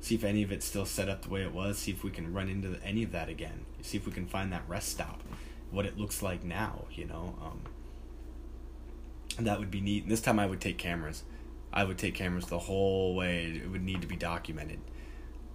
see 0.00 0.14
if 0.14 0.24
any 0.24 0.42
of 0.42 0.50
it's 0.50 0.66
still 0.66 0.86
set 0.86 1.08
up 1.08 1.22
the 1.22 1.28
way 1.28 1.42
it 1.42 1.52
was. 1.52 1.78
See 1.78 1.92
if 1.92 2.02
we 2.02 2.10
can 2.10 2.32
run 2.32 2.48
into 2.48 2.78
any 2.84 3.02
of 3.02 3.12
that 3.12 3.28
again. 3.28 3.64
See 3.82 3.96
if 3.96 4.06
we 4.06 4.12
can 4.12 4.26
find 4.26 4.52
that 4.52 4.62
rest 4.68 4.88
stop, 4.88 5.22
what 5.70 5.86
it 5.86 5.96
looks 5.96 6.22
like 6.22 6.42
now. 6.42 6.86
You 6.92 7.06
know. 7.06 7.36
Um, 7.42 7.60
that 9.44 9.58
would 9.58 9.70
be 9.70 9.80
neat. 9.80 10.04
And 10.04 10.10
this 10.10 10.20
time 10.20 10.38
I 10.38 10.46
would 10.46 10.60
take 10.60 10.78
cameras. 10.78 11.24
I 11.72 11.84
would 11.84 11.98
take 11.98 12.14
cameras 12.14 12.46
the 12.46 12.58
whole 12.58 13.14
way. 13.14 13.60
It 13.62 13.70
would 13.70 13.82
need 13.82 14.00
to 14.00 14.06
be 14.06 14.16
documented. 14.16 14.80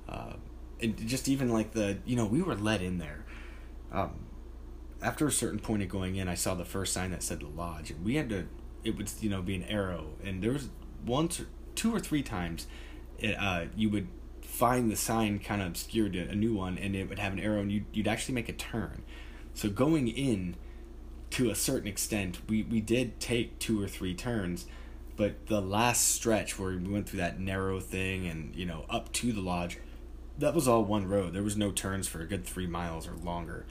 Uh, 0.08 0.34
and 0.82 0.96
just 1.08 1.28
even 1.28 1.50
like 1.50 1.72
the, 1.72 1.98
you 2.06 2.16
know, 2.16 2.26
we 2.26 2.42
were 2.42 2.56
let 2.56 2.82
in 2.82 2.98
there. 2.98 3.26
Um, 3.92 4.26
after 5.02 5.26
a 5.26 5.32
certain 5.32 5.60
point 5.60 5.82
of 5.82 5.90
going 5.90 6.16
in, 6.16 6.28
I 6.28 6.36
saw 6.36 6.54
the 6.54 6.66
first 6.66 6.94
sign 6.94 7.12
that 7.12 7.24
said 7.24 7.40
the 7.40 7.48
lodge, 7.48 7.90
and 7.92 8.06
we 8.06 8.16
had 8.16 8.30
to. 8.30 8.48
It 8.84 8.98
would, 8.98 9.12
you 9.20 9.30
know, 9.30 9.42
be 9.42 9.56
an 9.56 9.64
arrow, 9.64 10.14
and 10.24 10.44
there 10.44 10.52
was 10.52 10.70
once, 11.06 11.40
or 11.40 11.46
two 11.76 11.94
or 11.94 12.00
three 12.00 12.24
times, 12.24 12.66
it, 13.20 13.36
uh, 13.38 13.66
you 13.76 13.90
would 13.90 14.08
find 14.42 14.92
the 14.92 14.96
sign 14.96 15.40
kind 15.40 15.62
of 15.62 15.68
obscured, 15.68 16.16
a 16.16 16.36
new 16.36 16.56
one, 16.56 16.78
and 16.78 16.96
it 16.96 17.08
would 17.08 17.20
have 17.20 17.34
an 17.34 17.40
arrow, 17.40 17.62
and 17.62 17.72
you'd, 17.72 17.86
you'd 17.94 18.08
actually 18.08 18.34
make 18.34 18.50
a 18.50 18.54
turn. 18.54 19.04
So 19.54 19.70
going 19.70 20.08
in 20.08 20.56
to 21.32 21.50
a 21.50 21.56
certain 21.56 21.88
extent, 21.88 22.40
we, 22.48 22.64
we 22.64 22.82
did 22.82 23.20
take 23.20 23.58
two 23.60 23.82
or 23.82 23.88
three 23.88 24.14
turns, 24.14 24.66
but 25.16 25.48
the 25.48 25.62
last 25.62 26.10
stretch 26.10 26.60
where 26.60 26.72
we 26.72 26.78
went 26.78 27.10
through 27.10 27.20
that 27.20 27.40
narrow 27.40 27.80
thing 27.80 28.28
and, 28.28 28.56
you 28.56 28.66
know, 28.66 28.86
up 28.90 29.12
to 29.14 29.32
the 29.32 29.42
lodge, 29.42 29.78
that 30.38 30.54
was 30.54 30.68
all 30.68 30.84
one 30.84 31.08
road. 31.08 31.34
There 31.34 31.44
was 31.44 31.56
no 31.56 31.72
turns 31.72 32.08
for 32.08 32.20
a 32.20 32.26
good 32.26 32.46
three 32.46 32.68
miles 32.68 33.08
or 33.08 33.14
longer. 33.16 33.66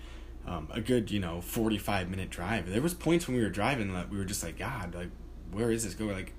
Um, 0.46 0.68
a 0.70 0.80
good, 0.80 1.10
you 1.10 1.20
know, 1.20 1.40
45 1.40 2.08
minute 2.08 2.30
drive. 2.30 2.68
There 2.70 2.80
was 2.80 2.94
points 2.94 3.28
when 3.28 3.36
we 3.36 3.42
were 3.42 3.50
driving 3.50 3.92
that 3.92 4.10
we 4.10 4.16
were 4.16 4.24
just 4.24 4.42
like, 4.42 4.58
God, 4.58 4.94
like, 4.94 5.10
where 5.52 5.70
is 5.70 5.84
this 5.84 5.94
going? 5.94 6.12
Like, 6.12 6.32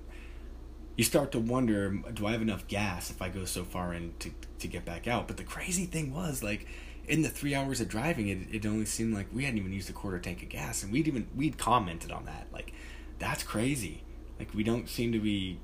you 0.96 1.04
start 1.04 1.32
to 1.32 1.38
wonder, 1.38 1.90
do 2.12 2.26
I 2.26 2.32
have 2.32 2.42
enough 2.42 2.66
gas 2.66 3.10
if 3.10 3.22
I 3.22 3.28
go 3.28 3.44
so 3.44 3.64
far 3.64 3.94
in 3.94 4.14
to, 4.18 4.30
to 4.58 4.68
get 4.68 4.84
back 4.84 5.06
out? 5.06 5.28
But 5.28 5.36
the 5.36 5.44
crazy 5.44 5.86
thing 5.86 6.12
was, 6.12 6.42
like, 6.42 6.66
in 7.08 7.22
the 7.22 7.28
three 7.28 7.54
hours 7.54 7.80
of 7.80 7.88
driving, 7.88 8.28
it, 8.28 8.38
it 8.52 8.66
only 8.66 8.84
seemed 8.84 9.14
like 9.14 9.26
we 9.32 9.44
hadn't 9.44 9.58
even 9.58 9.72
used 9.72 9.90
a 9.90 9.92
quarter 9.92 10.18
tank 10.18 10.42
of 10.42 10.48
gas, 10.48 10.82
and 10.82 10.92
we'd 10.92 11.08
even 11.08 11.28
we'd 11.34 11.58
commented 11.58 12.12
on 12.12 12.24
that. 12.26 12.46
Like, 12.52 12.72
that's 13.18 13.42
crazy. 13.42 14.04
Like, 14.38 14.54
we 14.54 14.62
don't 14.62 14.88
seem 14.88 15.12
to 15.12 15.20
be 15.20 15.58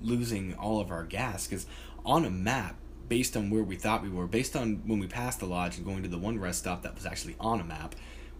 losing 0.00 0.54
all 0.54 0.80
of 0.80 0.90
our 0.90 1.04
gas 1.04 1.46
because 1.46 1.66
on 2.04 2.24
a 2.24 2.30
map, 2.30 2.76
based 3.08 3.36
on 3.36 3.50
where 3.50 3.62
we 3.62 3.76
thought 3.76 4.02
we 4.02 4.08
were, 4.08 4.26
based 4.26 4.56
on 4.56 4.82
when 4.86 4.98
we 4.98 5.06
passed 5.06 5.40
the 5.40 5.46
lodge 5.46 5.76
and 5.76 5.86
going 5.86 6.02
to 6.02 6.08
the 6.08 6.18
one 6.18 6.38
rest 6.38 6.60
stop 6.60 6.82
that 6.82 6.94
was 6.94 7.06
actually 7.06 7.36
on 7.38 7.60
a 7.60 7.64
map, 7.64 7.94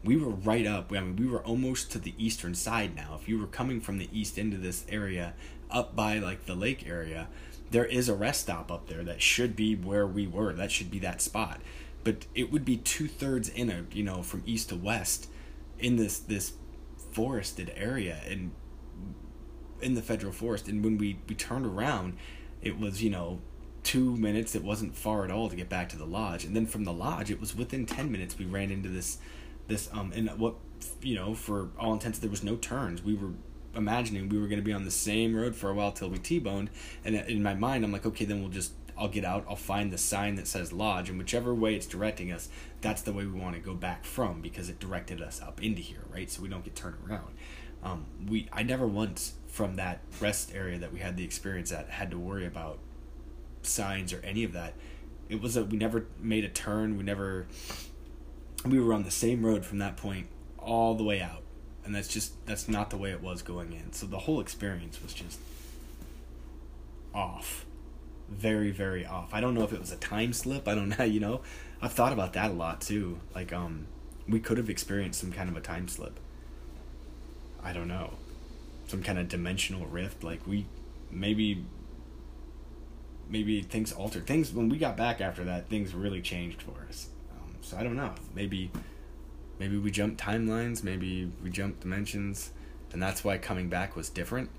we 0.05 0.16
were 0.16 0.31
right 0.31 0.66
up. 0.66 0.93
I 0.93 1.01
mean, 1.01 1.16
we 1.16 1.27
were 1.27 1.43
almost 1.45 1.91
to 1.93 1.99
the 1.99 2.14
eastern 2.18 2.55
side 2.55 2.95
now. 2.95 3.18
If 3.20 3.29
you 3.29 3.39
were 3.39 3.47
coming 3.47 3.81
from 3.81 3.99
the 3.99 4.09
east 4.12 4.39
into 4.39 4.57
this 4.57 4.85
area, 4.89 5.35
up 5.70 5.97
by 5.97 6.18
like 6.18 6.47
the 6.47 6.55
lake 6.55 6.87
area, 6.87 7.29
there 7.70 7.85
is 7.85 8.09
a 8.09 8.14
rest 8.14 8.43
stop 8.43 8.70
up 8.70 8.89
there 8.89 9.03
that 9.05 9.22
should 9.22 9.57
be 9.57 9.74
where 9.74 10.07
we 10.07 10.27
were. 10.27 10.53
That 10.53 10.70
should 10.70 10.91
be 10.91 11.01
that 11.01 11.20
spot 11.20 11.61
but 12.07 12.25
it 12.37 12.53
would 12.53 12.65
be 12.65 12.77
two 12.77 13.09
thirds 13.09 13.49
in 13.49 13.69
a 13.69 13.85
you 13.91 14.05
know 14.05 14.23
from 14.23 14.41
east 14.47 14.69
to 14.69 14.77
west 14.77 15.29
in 15.81 15.97
this 15.97 16.21
this 16.21 16.53
forested 17.11 17.73
area 17.75 18.21
and 18.29 18.53
in 19.83 19.95
the 19.95 20.03
federal 20.03 20.33
forest. 20.33 20.69
And 20.69 20.85
when 20.85 20.99
we 20.99 21.19
we 21.29 21.35
turned 21.35 21.67
around 21.67 22.17
it 22.63 22.79
was 22.79 23.03
you 23.03 23.11
know 23.11 23.41
two 23.83 24.17
minutes. 24.17 24.55
It 24.55 24.63
wasn't 24.63 24.95
far 24.95 25.25
at 25.25 25.33
all 25.33 25.49
to 25.49 25.57
get 25.57 25.69
back 25.69 25.89
to 25.91 25.99
the 25.99 26.07
lodge. 26.07 26.45
And 26.45 26.55
then 26.55 26.67
from 26.67 26.85
the 26.85 26.93
lodge 26.93 27.29
it 27.29 27.41
was 27.41 27.57
within 27.57 27.87
10 27.87 28.13
minutes 28.13 28.39
we 28.39 28.45
ran 28.45 28.71
into 28.71 28.89
this 28.89 29.19
this 29.67 29.89
um 29.93 30.13
and 30.15 30.31
what 30.39 30.55
you 31.03 31.17
know 31.17 31.35
for 31.35 31.71
all 31.77 31.93
intents 31.93 32.21
there 32.21 32.31
was 32.31 32.45
no 32.45 32.55
turns. 32.55 33.03
We 33.03 33.15
were 33.15 33.33
imagining 33.75 34.29
we 34.29 34.39
were 34.39 34.47
going 34.47 34.61
to 34.61 34.65
be 34.65 34.73
on 34.73 34.85
the 34.85 34.93
same 34.93 35.35
road 35.35 35.57
for 35.57 35.71
a 35.71 35.75
while 35.75 35.91
till 35.91 36.09
we 36.09 36.19
t-boned. 36.19 36.71
And 37.05 37.17
in 37.17 37.43
my 37.43 37.55
mind 37.55 37.85
i'm 37.85 37.91
like 37.91 38.07
okay 38.07 38.25
then 38.25 38.43
we'll 38.43 38.51
just 38.51 38.75
I'll 38.99 39.09
get 39.09 39.25
out, 39.25 39.45
I'll 39.49 39.57
find 39.57 39.93
the 39.93 39.99
sign 39.99 40.37
that 40.37 40.47
says 40.47 40.73
lodge, 40.73 41.11
and 41.11 41.19
whichever 41.19 41.55
way 41.55 41.75
it's 41.75 41.87
directing 41.87 42.33
us, 42.33 42.49
that's 42.81 43.03
the 43.03 43.13
way 43.13 43.27
we 43.27 43.39
want 43.39 43.55
to 43.55 43.61
go 43.61 43.75
back 43.75 44.05
from 44.05 44.41
because 44.41 44.71
it 44.71 44.79
directed 44.79 45.21
us 45.21 45.41
up 45.41 45.63
into 45.63 45.83
here, 45.83 46.05
right? 46.11 46.31
So 46.31 46.43
we 46.43 46.49
don't 46.49 46.65
get 46.65 46.75
turned 46.75 46.97
around. 47.07 47.35
Um, 47.83 48.07
we 48.27 48.49
I 48.53 48.63
never 48.63 48.87
once 48.87 49.35
from 49.49 49.77
that 49.77 50.01
rest 50.21 50.53
area 50.55 50.79
that 50.79 50.93
we 50.93 51.01
had 51.01 51.17
the 51.17 51.25
experience 51.25 51.73
at 51.73 51.91
had 51.91 52.11
to 52.11 52.19
worry 52.19 52.47
about 52.47 52.79
signs 53.63 54.13
or 54.13 54.21
any 54.25 54.45
of 54.45 54.53
that. 54.55 54.75
It 55.29 55.43
was 55.43 55.57
a 55.57 55.65
we 55.65 55.77
never 55.77 56.07
made 56.19 56.45
a 56.45 56.49
turn. 56.49 56.97
We 56.97 57.05
never 57.05 57.47
we 58.65 58.81
were 58.81 58.95
on 58.95 59.05
the 59.05 59.11
same 59.11 59.45
road 59.45 59.65
from 59.65 59.79
that 59.79 59.97
point 59.97 60.29
all 60.59 60.95
the 60.95 61.05
way 61.05 61.21
out, 61.21 61.43
and 61.85 61.95
that's 61.95 62.09
just 62.09 62.45
that's 62.47 62.67
not 62.67 62.89
the 62.89 62.97
way 62.97 63.11
it 63.11 63.23
was 63.23 63.43
going 63.43 63.73
in. 63.73 63.93
So 63.93 64.07
the 64.07 64.21
whole 64.21 64.41
experience 64.41 65.03
was 65.03 65.13
just 65.13 65.39
off 67.15 67.66
very 68.29 68.70
very 68.70 69.07
off. 69.07 69.33
I 69.33 69.41
don't 69.41 69.55
know 69.55 69.62
if 69.62 69.72
it 69.72 69.81
was 69.81 69.93
a 69.93 69.97
time 69.97 70.33
slip. 70.33 70.66
I 70.68 70.74
don't 70.74 70.89
know. 70.99 71.05
You 71.05 71.20
know, 71.20 71.41
I've 71.81 71.93
thought 71.93 72.12
about 72.12 72.33
that 72.35 72.51
a 72.51 72.55
lot 72.55 72.81
too. 72.81 73.20
Like 73.35 73.53
um, 73.53 73.87
we 74.29 74.41
could 74.41 74.59
have 74.59 74.70
experienced 74.70 75.20
some 75.20 75.33
kind 75.33 75.49
of 75.49 75.57
a 75.57 75.61
time 75.61 75.89
slip. 75.89 76.18
I 77.62 77.72
don't 77.72 77.89
know, 77.89 78.14
some 78.87 79.03
kind 79.03 79.18
of 79.18 79.29
dimensional 79.29 79.87
rift. 79.87 80.22
Like 80.22 80.47
we 80.47 80.66
maybe 81.11 81.64
maybe 83.29 83.62
things 83.62 83.93
altered. 83.93 84.27
Things 84.27 84.53
when 84.53 84.68
we 84.68 84.79
got 84.79 84.97
back 84.97 85.20
after 85.20 85.45
that, 85.45 85.68
things 85.68 85.95
really 85.95 86.20
changed 86.20 86.62
for 86.62 86.87
us. 86.89 87.09
Um, 87.33 87.57
so 87.61 87.77
I 87.77 87.83
don't 87.83 87.97
know. 87.97 88.14
Maybe 88.35 88.70
maybe 89.59 89.79
we 89.79 89.91
jumped 89.91 90.20
timelines. 90.20 90.83
Maybe 90.83 91.31
we 91.43 91.51
jumped 91.51 91.81
dimensions, 91.81 92.51
and 92.93 93.03
that's 93.03 93.24
why 93.24 93.39
coming 93.39 93.68
back 93.68 93.97
was 93.97 94.09
different. 94.09 94.51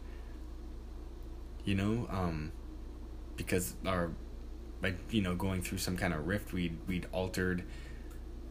You 1.65 1.76
know. 1.76 2.07
Um, 2.09 2.51
because 3.38 3.76
our 3.86 4.12
by 4.82 4.94
you 5.10 5.22
know 5.22 5.36
going 5.36 5.62
through 5.62 5.78
some 5.78 5.96
kind 5.96 6.14
of 6.14 6.28
rift 6.28 6.54
we'd 6.54 6.78
we'd 6.88 7.08
altered 7.12 7.64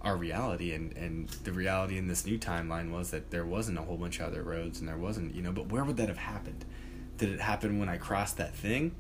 our 0.03 0.17
reality 0.17 0.73
and 0.73 0.97
and 0.97 1.29
the 1.29 1.53
reality 1.53 1.99
in 1.99 2.07
this 2.07 2.25
new 2.25 2.39
timeline 2.39 2.91
was 2.91 3.11
that 3.11 3.31
there 3.31 3.45
wasn't 3.45 3.77
a 3.77 3.83
whole 3.83 3.97
bunch 3.97 4.21
of 4.21 4.27
other 4.29 4.43
roads 4.43 4.81
and 4.81 4.89
there 4.89 4.97
wasn't 4.97 5.35
you 5.35 5.43
know 5.43 5.53
but 5.53 5.71
where 5.71 5.85
would 5.85 5.97
that 5.97 6.09
have 6.09 6.19
happened 6.19 6.65
did 7.19 7.29
it 7.29 7.41
happen 7.41 7.79
when 7.79 7.89
i 7.89 7.97
crossed 7.97 8.37
that 8.37 8.55
thing 8.55 8.95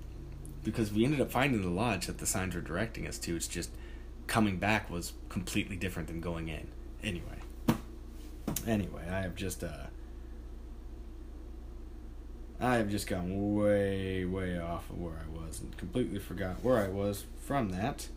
because 0.64 0.92
we 0.92 1.04
ended 1.04 1.20
up 1.20 1.30
finding 1.30 1.62
the 1.62 1.68
lodge 1.68 2.06
that 2.06 2.18
the 2.18 2.26
signs 2.26 2.54
were 2.54 2.60
directing 2.60 3.06
us 3.06 3.18
to 3.18 3.36
it's 3.36 3.48
just 3.48 3.70
coming 4.26 4.58
back 4.58 4.90
was 4.90 5.12
completely 5.28 5.76
different 5.76 6.08
than 6.08 6.20
going 6.20 6.48
in. 6.48 6.68
Anyway. 7.02 7.40
Anyway, 8.66 9.02
I 9.08 9.20
have 9.20 9.34
just 9.34 9.62
uh 9.62 9.86
I 12.60 12.76
have 12.76 12.90
just 12.90 13.06
gone 13.06 13.54
way, 13.54 14.24
way 14.24 14.58
off 14.58 14.88
of 14.90 14.98
where 14.98 15.14
I 15.14 15.28
was 15.38 15.60
and 15.60 15.76
completely 15.76 16.18
forgot 16.18 16.64
where 16.64 16.78
I 16.78 16.88
was 16.88 17.24
from 17.44 17.70
that. 17.70 18.08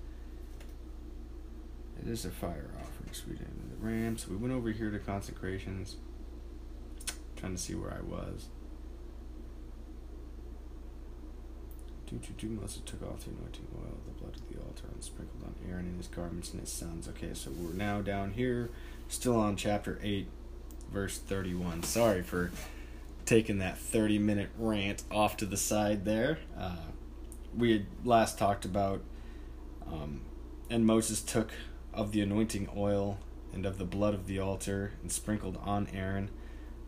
It 2.02 2.08
is 2.10 2.24
a 2.24 2.30
fire 2.30 2.70
offering, 2.80 3.14
sweet 3.14 3.40
end 3.40 3.60
of 3.64 3.80
the 3.80 3.86
ram. 3.86 4.18
So 4.18 4.30
we 4.32 4.38
went 4.38 4.54
over 4.54 4.72
here 4.72 4.90
to 4.92 5.00
consecrations. 5.00 5.98
Trying 7.36 7.56
to 7.56 7.62
see 7.62 7.74
where 7.74 7.92
I 7.92 8.02
was. 8.02 8.48
Do 12.08 12.18
do 12.18 12.34
do 12.38 12.48
Moses 12.50 12.82
took 12.86 13.02
off 13.04 13.24
the 13.24 13.32
anointing 13.32 13.68
oil, 13.76 13.98
the 14.06 14.12
blood 14.12 14.36
of 14.36 14.50
the 14.50 14.60
altar, 14.62 14.86
and 14.94 15.02
sprinkled 15.02 15.44
on 15.44 15.56
Aaron 15.70 15.86
and 15.86 15.98
his 15.98 16.08
garments 16.08 16.52
and 16.52 16.60
his 16.60 16.70
sons. 16.72 17.08
Okay, 17.08 17.34
so 17.34 17.52
we're 17.52 17.74
now 17.74 18.02
down 18.02 18.32
here, 18.32 18.70
still 19.08 19.40
on 19.40 19.56
chapter 19.56 20.00
eight, 20.04 20.28
verse 20.92 21.18
thirty-one. 21.18 21.84
Sorry 21.84 22.22
for 22.22 22.52
taking 23.30 23.60
that 23.60 23.78
thirty-minute 23.78 24.50
rant 24.58 25.04
off 25.12 25.38
to 25.38 25.46
the 25.46 25.56
side 25.56 26.04
there. 26.04 26.40
Uh, 26.58 26.88
we 27.56 27.72
had 27.72 27.86
last 28.04 28.40
talked 28.40 28.66
about, 28.66 29.02
um, 29.86 30.22
and 30.68 30.84
Moses 30.84 31.22
took 31.22 31.52
of 31.94 32.12
the 32.12 32.22
anointing 32.22 32.68
oil 32.76 33.20
and 33.54 33.68
of 33.68 33.78
the 33.78 33.86
blood 33.86 34.16
of 34.16 34.26
the 34.26 34.40
altar 34.40 34.94
and 35.04 35.12
sprinkled 35.12 35.60
on 35.64 35.88
Aaron 35.94 36.32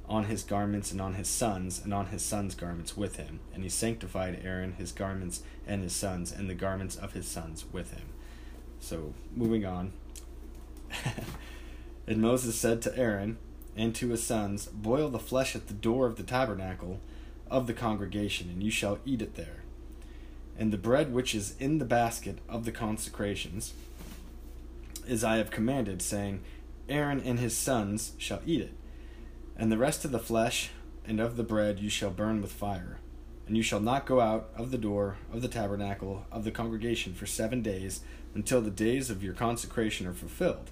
on 0.09 0.25
his 0.25 0.43
garments 0.43 0.91
and 0.91 0.99
on 0.99 1.13
his 1.13 1.27
sons 1.27 1.79
and 1.83 1.93
on 1.93 2.07
his 2.07 2.23
sons' 2.23 2.55
garments 2.55 2.97
with 2.97 3.17
him. 3.17 3.39
And 3.53 3.61
he 3.61 3.69
sanctified 3.69 4.41
Aaron, 4.43 4.73
his 4.73 4.91
garments, 4.91 5.43
and 5.67 5.83
his 5.83 5.93
sons, 5.93 6.31
and 6.31 6.49
the 6.49 6.55
garments 6.55 6.95
of 6.95 7.13
his 7.13 7.27
sons 7.27 7.65
with 7.71 7.93
him. 7.93 8.09
So, 8.79 9.13
moving 9.35 9.63
on. 9.63 9.93
and 12.07 12.19
Moses 12.19 12.55
said 12.57 12.81
to 12.81 12.97
Aaron 12.97 13.37
and 13.75 13.95
to 13.95 14.09
his 14.09 14.23
sons, 14.23 14.65
Boil 14.67 15.09
the 15.09 15.19
flesh 15.19 15.55
at 15.55 15.67
the 15.67 15.73
door 15.73 16.05
of 16.05 16.17
the 16.17 16.23
tabernacle 16.23 16.99
of 17.49 17.67
the 17.67 17.73
congregation, 17.73 18.49
and 18.49 18.63
you 18.63 18.71
shall 18.71 18.99
eat 19.05 19.21
it 19.21 19.35
there. 19.35 19.63
And 20.57 20.71
the 20.71 20.77
bread 20.77 21.13
which 21.13 21.33
is 21.33 21.55
in 21.59 21.77
the 21.77 21.85
basket 21.85 22.39
of 22.47 22.65
the 22.65 22.71
consecrations, 22.71 23.73
as 25.07 25.23
I 25.23 25.37
have 25.37 25.51
commanded, 25.51 26.01
saying, 26.01 26.41
Aaron 26.89 27.21
and 27.21 27.39
his 27.39 27.55
sons 27.55 28.13
shall 28.17 28.41
eat 28.45 28.61
it 28.61 28.73
and 29.61 29.71
the 29.71 29.77
rest 29.77 30.03
of 30.03 30.11
the 30.11 30.17
flesh 30.17 30.71
and 31.05 31.19
of 31.19 31.37
the 31.37 31.43
bread 31.43 31.79
you 31.79 31.89
shall 31.89 32.09
burn 32.09 32.41
with 32.41 32.51
fire. 32.51 32.97
And 33.47 33.55
you 33.55 33.61
shall 33.61 33.79
not 33.79 34.07
go 34.07 34.19
out 34.19 34.49
of 34.55 34.71
the 34.71 34.77
door 34.77 35.17
of 35.31 35.43
the 35.43 35.47
tabernacle 35.47 36.25
of 36.31 36.43
the 36.43 36.51
congregation 36.51 37.13
for 37.13 37.27
seven 37.27 37.61
days 37.61 38.01
until 38.33 38.61
the 38.61 38.71
days 38.71 39.11
of 39.11 39.23
your 39.23 39.33
consecration 39.33 40.07
are 40.07 40.13
fulfilled. 40.13 40.71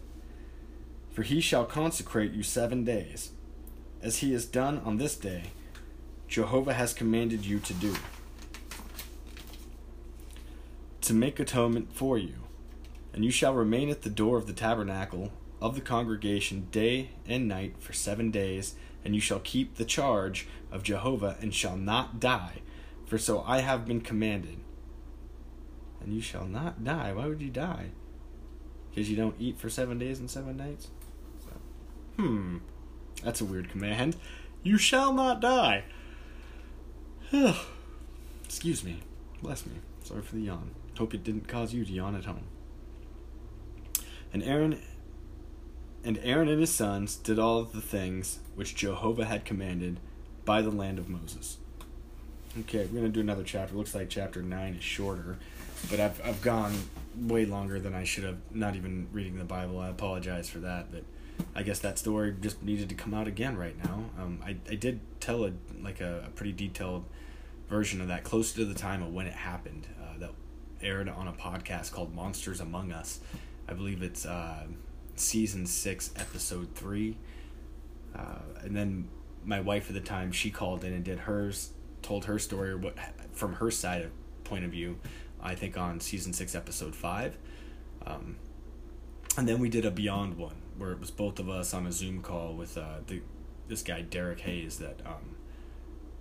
For 1.20 1.24
he 1.24 1.41
shall 1.41 1.65
consecrate 1.65 2.32
you 2.32 2.43
seven 2.43 2.86
days, 2.86 3.32
as 4.01 4.20
he 4.20 4.32
has 4.32 4.45
done 4.45 4.80
on 4.86 4.95
this 4.95 5.17
day. 5.17 5.51
Jehovah 6.30 6.76
has 6.76 6.93
commanded 6.93 7.45
you 7.45 7.59
to 7.59 7.74
do, 7.74 7.93
to 11.01 11.13
make 11.13 11.38
atonement 11.38 11.93
for 11.93 12.17
you. 12.17 12.36
And 13.11 13.26
you 13.26 13.32
shall 13.32 13.53
remain 13.53 13.89
at 13.89 14.03
the 14.03 14.09
door 14.09 14.38
of 14.38 14.47
the 14.47 14.53
tabernacle 14.53 15.34
of 15.59 15.76
the 15.76 15.82
congregation 15.82 16.70
day 16.72 17.09
and 17.28 17.49
night 17.49 17.76
for 17.80 17.91
seven 17.91 18.32
days, 18.32 18.76
and 19.03 19.13
you 19.13 19.20
shall 19.20 19.41
keep 19.41 19.76
the 19.76 19.84
charge 19.84 20.47
of 20.72 20.84
Jehovah 20.84 21.36
and 21.41 21.53
shall 21.53 21.76
not 21.76 22.22
die, 22.22 22.61
for 23.05 23.17
so 23.17 23.43
I 23.45 23.59
have 23.59 23.86
been 23.86 23.99
commanded. 23.99 24.59
And 25.99 26.13
you 26.13 26.22
shall 26.22 26.45
not 26.45 26.86
die. 26.86 27.11
Why 27.11 27.28
would 27.28 27.41
you 27.41 27.49
die? 27.49 27.88
Because 28.89 29.09
you 29.09 29.17
don't 29.17 29.36
eat 29.38 29.59
for 29.59 29.70
seven 29.70 29.99
days 29.99 30.22
and 30.22 30.32
seven 30.32 30.55
nights? 30.55 30.91
Hmm. 32.20 32.57
That's 33.24 33.39
a 33.39 33.45
weird 33.45 33.70
command. 33.70 34.17
You 34.61 34.78
shall 34.78 35.13
not 35.13 35.39
die. 35.39 35.86
Excuse 38.43 38.84
me. 38.84 38.99
Bless 39.41 39.65
me. 39.65 39.72
Sorry 40.03 40.22
for 40.22 40.36
the 40.36 40.41
yawn. 40.41 40.72
Hope 40.97 41.13
it 41.13 41.24
didn't 41.24 41.47
cause 41.47 41.74
you 41.74 41.86
to 41.86 41.91
yawn 41.93 42.15
at 42.15 42.26
home. 42.26 42.43
And 44.34 44.43
Aaron 44.43 44.82
and 46.03 46.20
Aaron 46.22 46.49
and 46.49 46.59
his 46.59 46.74
sons 46.74 47.15
did 47.15 47.39
all 47.39 47.63
the 47.63 47.80
things 47.80 48.39
which 48.53 48.76
Jehovah 48.76 49.24
had 49.24 49.45
commanded 49.45 50.01
by 50.43 50.61
the 50.61 50.72
land 50.72 50.99
of 50.99 51.07
Moses. 51.07 51.57
Okay, 52.59 52.86
we're 52.91 52.99
to 52.99 53.07
do 53.07 53.22
another 53.22 53.43
chapter. 53.43 53.76
Looks 53.76 53.95
like 53.95 54.09
chapter 54.09 54.41
9 54.41 54.74
is 54.74 54.84
shorter, 54.84 55.38
but 55.89 56.01
I've, 56.01 56.20
I've 56.26 56.41
gone 56.41 56.74
way 57.17 57.45
longer 57.45 57.80
than 57.80 57.93
I 57.93 58.03
should 58.03 58.26
have, 58.26 58.39
not 58.51 58.76
even 58.76 59.07
reading 59.13 59.38
the 59.38 59.45
Bible. 59.45 59.80
I 59.80 59.88
apologize 59.88 60.49
for 60.49 60.59
that, 60.59 60.91
but 60.91 61.03
I 61.55 61.63
guess 61.63 61.79
that 61.79 61.99
story 61.99 62.35
just 62.39 62.63
needed 62.63 62.89
to 62.89 62.95
come 62.95 63.13
out 63.13 63.27
again 63.27 63.57
right 63.57 63.75
now. 63.83 64.05
Um, 64.17 64.39
I, 64.43 64.55
I 64.69 64.75
did 64.75 64.99
tell 65.19 65.45
a, 65.45 65.51
like 65.81 65.99
a, 65.99 66.23
a 66.27 66.29
pretty 66.29 66.53
detailed 66.53 67.05
version 67.67 68.01
of 68.01 68.07
that 68.07 68.23
close 68.23 68.53
to 68.53 68.65
the 68.65 68.73
time 68.73 69.03
of 69.03 69.13
when 69.13 69.27
it 69.27 69.33
happened 69.33 69.87
uh, 70.01 70.17
that 70.19 70.31
aired 70.81 71.09
on 71.09 71.27
a 71.27 71.33
podcast 71.33 71.91
called 71.91 72.13
Monsters 72.15 72.59
Among 72.59 72.91
Us. 72.91 73.19
I 73.67 73.73
believe 73.73 74.01
it's 74.01 74.25
uh, 74.25 74.63
season 75.15 75.65
six, 75.65 76.11
episode 76.15 76.73
three. 76.75 77.17
Uh, 78.15 78.39
and 78.61 78.75
then 78.75 79.09
my 79.45 79.59
wife 79.59 79.87
at 79.89 79.93
the 79.93 80.01
time, 80.01 80.31
she 80.31 80.49
called 80.49 80.83
in 80.83 80.93
and 80.93 81.03
did 81.03 81.19
hers, 81.19 81.71
told 82.01 82.25
her 82.25 82.39
story 82.39 82.75
what 82.75 82.95
from 83.33 83.53
her 83.55 83.69
side 83.69 84.03
of 84.03 84.11
point 84.43 84.65
of 84.65 84.71
view. 84.71 84.97
I 85.41 85.55
think 85.55 85.77
on 85.77 85.99
season 85.99 86.33
six, 86.33 86.55
episode 86.55 86.95
five. 86.95 87.37
Um, 88.05 88.37
and 89.37 89.47
then 89.47 89.59
we 89.59 89.69
did 89.69 89.85
a 89.85 89.91
Beyond 89.91 90.37
one 90.37 90.55
where 90.80 90.91
it 90.91 90.99
was 90.99 91.11
both 91.11 91.39
of 91.39 91.49
us 91.49 91.73
on 91.73 91.86
a 91.86 91.91
Zoom 91.91 92.21
call 92.21 92.53
with 92.53 92.77
uh, 92.77 92.99
the 93.07 93.21
this 93.67 93.84
guy 93.84 94.01
Derek 94.01 94.41
Hayes 94.41 94.80
that 94.80 94.99
um, 95.05 95.36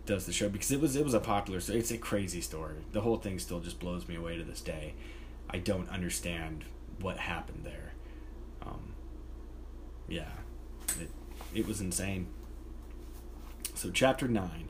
does 0.04 0.26
the 0.26 0.32
show 0.32 0.48
because 0.48 0.70
it 0.70 0.80
was 0.80 0.96
it 0.96 1.04
was 1.04 1.14
a 1.14 1.20
popular 1.20 1.60
so 1.60 1.72
it's 1.72 1.90
a 1.90 1.98
crazy 1.98 2.40
story. 2.40 2.76
The 2.92 3.00
whole 3.00 3.16
thing 3.16 3.38
still 3.38 3.60
just 3.60 3.78
blows 3.78 4.06
me 4.08 4.16
away 4.16 4.36
to 4.36 4.44
this 4.44 4.60
day. 4.60 4.94
I 5.48 5.58
don't 5.58 5.88
understand 5.88 6.64
what 7.00 7.18
happened 7.18 7.64
there 7.64 7.88
um, 8.68 8.94
yeah, 10.08 10.30
it, 11.00 11.10
it 11.54 11.66
was 11.66 11.80
insane. 11.80 12.28
So, 13.74 13.90
chapter 13.90 14.26
9. 14.26 14.68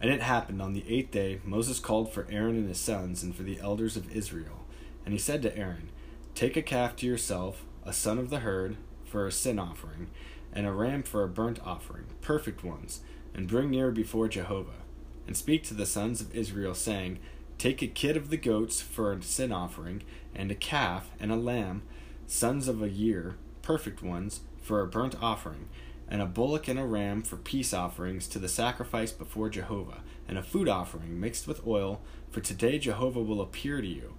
And 0.00 0.10
it 0.10 0.20
happened 0.20 0.60
on 0.60 0.74
the 0.74 0.84
eighth 0.88 1.12
day, 1.12 1.40
Moses 1.44 1.78
called 1.78 2.12
for 2.12 2.26
Aaron 2.30 2.56
and 2.56 2.68
his 2.68 2.80
sons 2.80 3.22
and 3.22 3.34
for 3.34 3.42
the 3.42 3.58
elders 3.60 3.96
of 3.96 4.14
Israel. 4.14 4.66
And 5.04 5.14
he 5.14 5.18
said 5.18 5.40
to 5.42 5.56
Aaron, 5.56 5.90
Take 6.34 6.56
a 6.56 6.62
calf 6.62 6.96
to 6.96 7.06
yourself, 7.06 7.64
a 7.84 7.92
son 7.92 8.18
of 8.18 8.28
the 8.28 8.40
herd, 8.40 8.76
for 9.14 9.28
a 9.28 9.32
sin 9.32 9.60
offering, 9.60 10.08
and 10.52 10.66
a 10.66 10.72
ram 10.72 11.00
for 11.04 11.22
a 11.22 11.28
burnt 11.28 11.60
offering, 11.64 12.06
perfect 12.20 12.64
ones, 12.64 12.98
and 13.32 13.46
bring 13.46 13.70
near 13.70 13.92
before 13.92 14.26
Jehovah. 14.26 14.82
And 15.28 15.36
speak 15.36 15.62
to 15.64 15.74
the 15.74 15.86
sons 15.86 16.20
of 16.20 16.34
Israel, 16.34 16.74
saying, 16.74 17.20
Take 17.56 17.80
a 17.80 17.86
kid 17.86 18.16
of 18.16 18.28
the 18.28 18.36
goats 18.36 18.80
for 18.80 19.12
a 19.12 19.22
sin 19.22 19.52
offering, 19.52 20.02
and 20.34 20.50
a 20.50 20.56
calf, 20.56 21.12
and 21.20 21.30
a 21.30 21.36
lamb, 21.36 21.82
sons 22.26 22.66
of 22.66 22.82
a 22.82 22.88
year, 22.88 23.36
perfect 23.62 24.02
ones, 24.02 24.40
for 24.60 24.80
a 24.80 24.88
burnt 24.88 25.14
offering, 25.22 25.68
and 26.08 26.20
a 26.20 26.26
bullock 26.26 26.66
and 26.66 26.80
a 26.80 26.84
ram 26.84 27.22
for 27.22 27.36
peace 27.36 27.72
offerings 27.72 28.26
to 28.26 28.40
the 28.40 28.48
sacrifice 28.48 29.12
before 29.12 29.48
Jehovah, 29.48 30.02
and 30.26 30.36
a 30.36 30.42
food 30.42 30.68
offering 30.68 31.20
mixed 31.20 31.46
with 31.46 31.64
oil, 31.64 32.00
for 32.32 32.40
today 32.40 32.80
Jehovah 32.80 33.22
will 33.22 33.40
appear 33.40 33.80
to 33.80 33.86
you. 33.86 34.14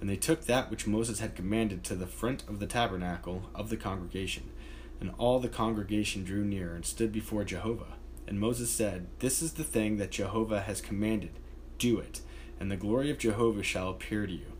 And 0.00 0.08
they 0.08 0.16
took 0.16 0.46
that 0.46 0.70
which 0.70 0.86
Moses 0.86 1.20
had 1.20 1.34
commanded 1.34 1.84
to 1.84 1.94
the 1.94 2.06
front 2.06 2.42
of 2.48 2.58
the 2.58 2.66
tabernacle 2.66 3.50
of 3.54 3.68
the 3.68 3.76
congregation. 3.76 4.50
And 5.00 5.12
all 5.18 5.40
the 5.40 5.48
congregation 5.48 6.24
drew 6.24 6.44
near 6.44 6.74
and 6.74 6.84
stood 6.84 7.12
before 7.12 7.44
Jehovah. 7.44 7.96
And 8.26 8.38
Moses 8.38 8.70
said, 8.70 9.08
This 9.18 9.42
is 9.42 9.54
the 9.54 9.64
thing 9.64 9.96
that 9.96 10.10
Jehovah 10.10 10.60
has 10.60 10.80
commanded. 10.80 11.32
Do 11.78 11.98
it, 11.98 12.20
and 12.58 12.70
the 12.70 12.76
glory 12.76 13.10
of 13.10 13.18
Jehovah 13.18 13.62
shall 13.62 13.90
appear 13.90 14.26
to 14.26 14.32
you. 14.32 14.52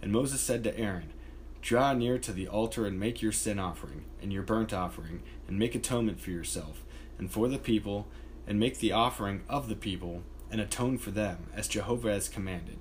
And 0.00 0.12
Moses 0.12 0.40
said 0.40 0.64
to 0.64 0.78
Aaron, 0.78 1.12
Draw 1.60 1.94
near 1.94 2.18
to 2.18 2.32
the 2.32 2.48
altar 2.48 2.86
and 2.86 2.98
make 2.98 3.20
your 3.20 3.32
sin 3.32 3.58
offering, 3.58 4.04
and 4.22 4.32
your 4.32 4.44
burnt 4.44 4.72
offering, 4.72 5.22
and 5.48 5.58
make 5.58 5.74
atonement 5.74 6.20
for 6.20 6.30
yourself, 6.30 6.84
and 7.18 7.30
for 7.30 7.48
the 7.48 7.58
people, 7.58 8.06
and 8.46 8.58
make 8.58 8.78
the 8.78 8.92
offering 8.92 9.42
of 9.48 9.68
the 9.68 9.76
people, 9.76 10.22
and 10.50 10.60
atone 10.60 10.96
for 10.96 11.10
them, 11.10 11.48
as 11.54 11.68
Jehovah 11.68 12.12
has 12.12 12.28
commanded. 12.28 12.78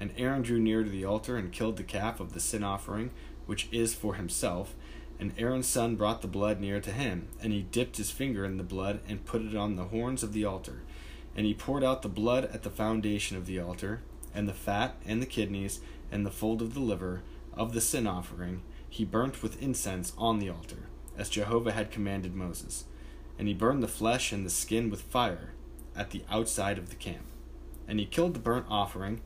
And 0.00 0.12
Aaron 0.16 0.42
drew 0.42 0.58
near 0.58 0.82
to 0.82 0.90
the 0.90 1.04
altar 1.04 1.36
and 1.36 1.52
killed 1.52 1.76
the 1.76 1.84
calf 1.84 2.18
of 2.18 2.32
the 2.32 2.40
sin 2.40 2.64
offering, 2.64 3.12
which 3.46 3.68
is 3.70 3.94
for 3.94 4.14
himself. 4.14 4.74
And 5.20 5.32
Aaron's 5.38 5.68
son 5.68 5.94
brought 5.94 6.22
the 6.22 6.26
blood 6.26 6.58
near 6.58 6.80
to 6.80 6.90
him, 6.90 7.28
and 7.40 7.52
he 7.52 7.62
dipped 7.62 7.98
his 7.98 8.10
finger 8.10 8.44
in 8.44 8.56
the 8.56 8.64
blood 8.64 9.00
and 9.06 9.24
put 9.24 9.42
it 9.42 9.54
on 9.54 9.76
the 9.76 9.84
horns 9.84 10.24
of 10.24 10.32
the 10.32 10.44
altar. 10.44 10.82
And 11.36 11.46
he 11.46 11.54
poured 11.54 11.84
out 11.84 12.02
the 12.02 12.08
blood 12.08 12.46
at 12.46 12.64
the 12.64 12.70
foundation 12.70 13.36
of 13.36 13.46
the 13.46 13.60
altar, 13.60 14.02
and 14.34 14.48
the 14.48 14.54
fat, 14.54 14.96
and 15.06 15.22
the 15.22 15.26
kidneys, 15.26 15.80
and 16.10 16.26
the 16.26 16.30
fold 16.30 16.62
of 16.62 16.74
the 16.74 16.80
liver, 16.80 17.22
of 17.52 17.74
the 17.74 17.80
sin 17.80 18.06
offering 18.06 18.62
he 18.90 19.04
burnt 19.04 19.42
with 19.42 19.62
incense 19.62 20.12
on 20.18 20.40
the 20.40 20.50
altar, 20.50 20.88
as 21.16 21.30
Jehovah 21.30 21.72
had 21.72 21.92
commanded 21.92 22.34
Moses. 22.34 22.84
And 23.38 23.46
he 23.46 23.54
burned 23.54 23.82
the 23.82 23.88
flesh 23.88 24.32
and 24.32 24.44
the 24.44 24.50
skin 24.50 24.90
with 24.90 25.00
fire 25.00 25.52
at 25.96 26.10
the 26.10 26.24
outside 26.28 26.76
of 26.76 26.90
the 26.90 26.96
camp. 26.96 27.24
And 27.86 28.00
he 28.00 28.04
killed 28.04 28.34
the 28.34 28.40
burnt 28.40 28.66
offering, 28.68 29.20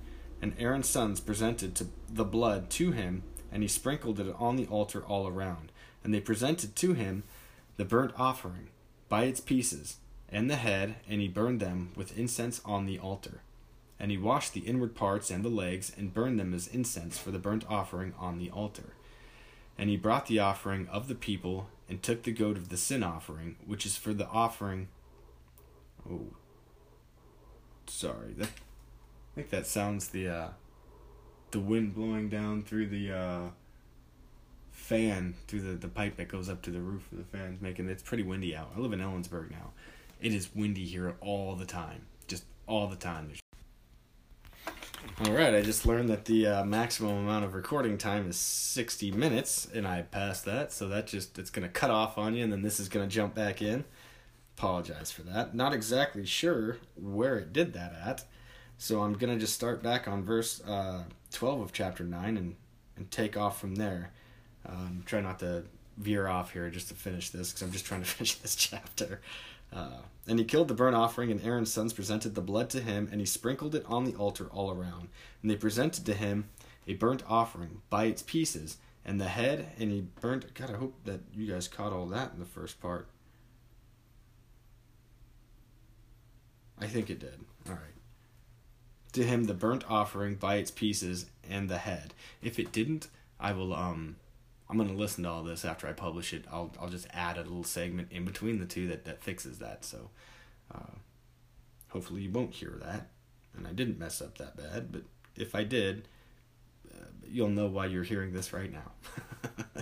and 0.44 0.52
Aaron's 0.58 0.90
sons 0.90 1.20
presented 1.20 1.74
to 1.74 1.86
the 2.06 2.22
blood 2.22 2.68
to 2.68 2.90
him 2.90 3.22
and 3.50 3.62
he 3.62 3.68
sprinkled 3.68 4.20
it 4.20 4.26
on 4.38 4.56
the 4.56 4.66
altar 4.66 5.02
all 5.02 5.26
around. 5.26 5.72
And 6.02 6.12
they 6.12 6.20
presented 6.20 6.76
to 6.76 6.92
him 6.92 7.22
the 7.78 7.86
burnt 7.86 8.12
offering 8.18 8.68
by 9.08 9.24
its 9.24 9.40
pieces, 9.40 9.96
and 10.28 10.50
the 10.50 10.56
head, 10.56 10.96
and 11.08 11.22
he 11.22 11.28
burned 11.28 11.60
them 11.60 11.92
with 11.96 12.18
incense 12.18 12.60
on 12.62 12.84
the 12.84 12.98
altar. 12.98 13.40
And 13.98 14.10
he 14.10 14.18
washed 14.18 14.52
the 14.52 14.60
inward 14.60 14.94
parts 14.94 15.30
and 15.30 15.42
the 15.42 15.48
legs, 15.48 15.90
and 15.96 16.12
burned 16.12 16.38
them 16.38 16.52
as 16.52 16.66
incense 16.66 17.16
for 17.16 17.30
the 17.30 17.38
burnt 17.38 17.64
offering 17.70 18.12
on 18.18 18.38
the 18.38 18.50
altar. 18.50 18.92
And 19.78 19.88
he 19.88 19.96
brought 19.96 20.26
the 20.26 20.40
offering 20.40 20.88
of 20.88 21.08
the 21.08 21.14
people, 21.14 21.68
and 21.88 22.02
took 22.02 22.24
the 22.24 22.32
goat 22.32 22.58
of 22.58 22.68
the 22.68 22.76
sin 22.76 23.02
offering, 23.02 23.56
which 23.66 23.86
is 23.86 23.96
for 23.96 24.12
the 24.12 24.28
offering. 24.28 24.88
Oh, 26.06 26.34
sorry. 27.86 28.34
That, 28.36 28.50
I 29.34 29.40
think 29.40 29.50
that 29.50 29.66
sounds 29.66 30.08
the 30.08 30.28
uh, 30.28 30.48
the 31.50 31.58
wind 31.58 31.92
blowing 31.92 32.28
down 32.28 32.62
through 32.62 32.86
the 32.86 33.12
uh, 33.12 33.40
fan 34.70 35.34
through 35.48 35.62
the, 35.62 35.72
the 35.72 35.88
pipe 35.88 36.16
that 36.18 36.28
goes 36.28 36.48
up 36.48 36.62
to 36.62 36.70
the 36.70 36.80
roof 36.80 37.10
of 37.10 37.18
the 37.18 37.24
fans, 37.24 37.60
making 37.60 37.88
it's 37.88 38.02
pretty 38.02 38.22
windy 38.22 38.54
out. 38.54 38.70
I 38.76 38.80
live 38.80 38.92
in 38.92 39.00
Ellensburg 39.00 39.50
now. 39.50 39.72
It 40.20 40.32
is 40.32 40.54
windy 40.54 40.84
here 40.84 41.16
all 41.20 41.56
the 41.56 41.64
time, 41.64 42.06
just 42.28 42.44
all 42.68 42.86
the 42.86 42.96
time. 42.96 43.32
All 45.24 45.32
right, 45.32 45.52
I 45.52 45.62
just 45.62 45.84
learned 45.84 46.08
that 46.10 46.26
the 46.26 46.46
uh, 46.46 46.64
maximum 46.64 47.16
amount 47.16 47.44
of 47.44 47.54
recording 47.54 47.98
time 47.98 48.28
is 48.28 48.36
60 48.36 49.10
minutes, 49.10 49.66
and 49.74 49.86
I 49.86 50.02
passed 50.02 50.44
that, 50.44 50.72
so 50.72 50.88
that 50.88 51.08
just 51.08 51.40
it's 51.40 51.50
gonna 51.50 51.68
cut 51.68 51.90
off 51.90 52.18
on 52.18 52.36
you, 52.36 52.44
and 52.44 52.52
then 52.52 52.62
this 52.62 52.78
is 52.78 52.88
gonna 52.88 53.08
jump 53.08 53.34
back 53.34 53.60
in. 53.60 53.84
Apologize 54.56 55.10
for 55.10 55.22
that. 55.22 55.56
Not 55.56 55.72
exactly 55.72 56.24
sure 56.24 56.78
where 56.94 57.36
it 57.36 57.52
did 57.52 57.72
that 57.72 57.94
at, 58.04 58.24
so 58.84 59.00
I'm 59.00 59.14
gonna 59.14 59.38
just 59.38 59.54
start 59.54 59.82
back 59.82 60.06
on 60.06 60.22
verse 60.24 60.62
uh, 60.62 61.04
12 61.32 61.60
of 61.62 61.72
chapter 61.72 62.04
9 62.04 62.36
and 62.36 62.54
and 62.96 63.10
take 63.10 63.34
off 63.34 63.58
from 63.58 63.76
there. 63.76 64.10
Um, 64.68 65.02
try 65.06 65.22
not 65.22 65.38
to 65.38 65.64
veer 65.96 66.28
off 66.28 66.52
here 66.52 66.68
just 66.68 66.88
to 66.88 66.94
finish 66.94 67.30
this 67.30 67.50
because 67.50 67.62
I'm 67.62 67.72
just 67.72 67.86
trying 67.86 68.02
to 68.02 68.06
finish 68.10 68.34
this 68.34 68.54
chapter. 68.54 69.22
Uh, 69.72 70.02
and 70.28 70.38
he 70.38 70.44
killed 70.44 70.68
the 70.68 70.74
burnt 70.74 70.94
offering, 70.94 71.30
and 71.30 71.42
Aaron's 71.42 71.72
sons 71.72 71.94
presented 71.94 72.34
the 72.34 72.42
blood 72.42 72.68
to 72.70 72.80
him, 72.80 73.08
and 73.10 73.20
he 73.20 73.26
sprinkled 73.26 73.74
it 73.74 73.86
on 73.86 74.04
the 74.04 74.14
altar 74.16 74.48
all 74.52 74.70
around. 74.70 75.08
And 75.40 75.50
they 75.50 75.56
presented 75.56 76.04
to 76.04 76.12
him 76.12 76.50
a 76.86 76.92
burnt 76.92 77.22
offering 77.26 77.80
by 77.88 78.04
its 78.04 78.20
pieces, 78.20 78.76
and 79.02 79.18
the 79.18 79.28
head, 79.28 79.70
and 79.78 79.90
he 79.92 80.04
burnt. 80.20 80.52
God, 80.52 80.70
I 80.70 80.76
hope 80.76 80.94
that 81.06 81.20
you 81.34 81.50
guys 81.50 81.68
caught 81.68 81.94
all 81.94 82.06
that 82.08 82.32
in 82.34 82.38
the 82.38 82.44
first 82.44 82.82
part. 82.82 83.08
I 86.78 86.86
think 86.86 87.08
it 87.08 87.18
did. 87.18 87.40
All 87.66 87.72
right. 87.72 87.93
To 89.14 89.22
him, 89.22 89.44
the 89.44 89.54
burnt 89.54 89.84
offering 89.88 90.34
by 90.34 90.56
its 90.56 90.72
pieces 90.72 91.26
and 91.48 91.68
the 91.68 91.78
head. 91.78 92.14
If 92.42 92.58
it 92.58 92.72
didn't, 92.72 93.08
I 93.38 93.52
will 93.52 93.72
um 93.72 94.16
I'm 94.68 94.76
gonna 94.76 94.92
listen 94.92 95.22
to 95.24 95.30
all 95.30 95.44
this 95.44 95.64
after 95.64 95.86
I 95.86 95.92
publish 95.92 96.32
it. 96.32 96.44
I'll 96.50 96.72
I'll 96.80 96.88
just 96.88 97.06
add 97.12 97.36
a 97.36 97.42
little 97.42 97.64
segment 97.64 98.10
in 98.10 98.24
between 98.24 98.58
the 98.58 98.66
two 98.66 98.88
that 98.88 99.04
that 99.04 99.22
fixes 99.22 99.58
that. 99.60 99.84
So, 99.84 100.10
uh, 100.74 100.96
hopefully 101.90 102.22
you 102.22 102.30
won't 102.30 102.54
hear 102.54 102.76
that, 102.82 103.08
and 103.56 103.68
I 103.68 103.72
didn't 103.72 104.00
mess 104.00 104.20
up 104.20 104.38
that 104.38 104.56
bad. 104.56 104.90
But 104.90 105.02
if 105.36 105.54
I 105.54 105.62
did, 105.62 106.08
uh, 106.92 107.04
you'll 107.24 107.50
know 107.50 107.66
why 107.66 107.86
you're 107.86 108.02
hearing 108.02 108.32
this 108.32 108.52
right 108.52 108.72
now. 108.72 108.92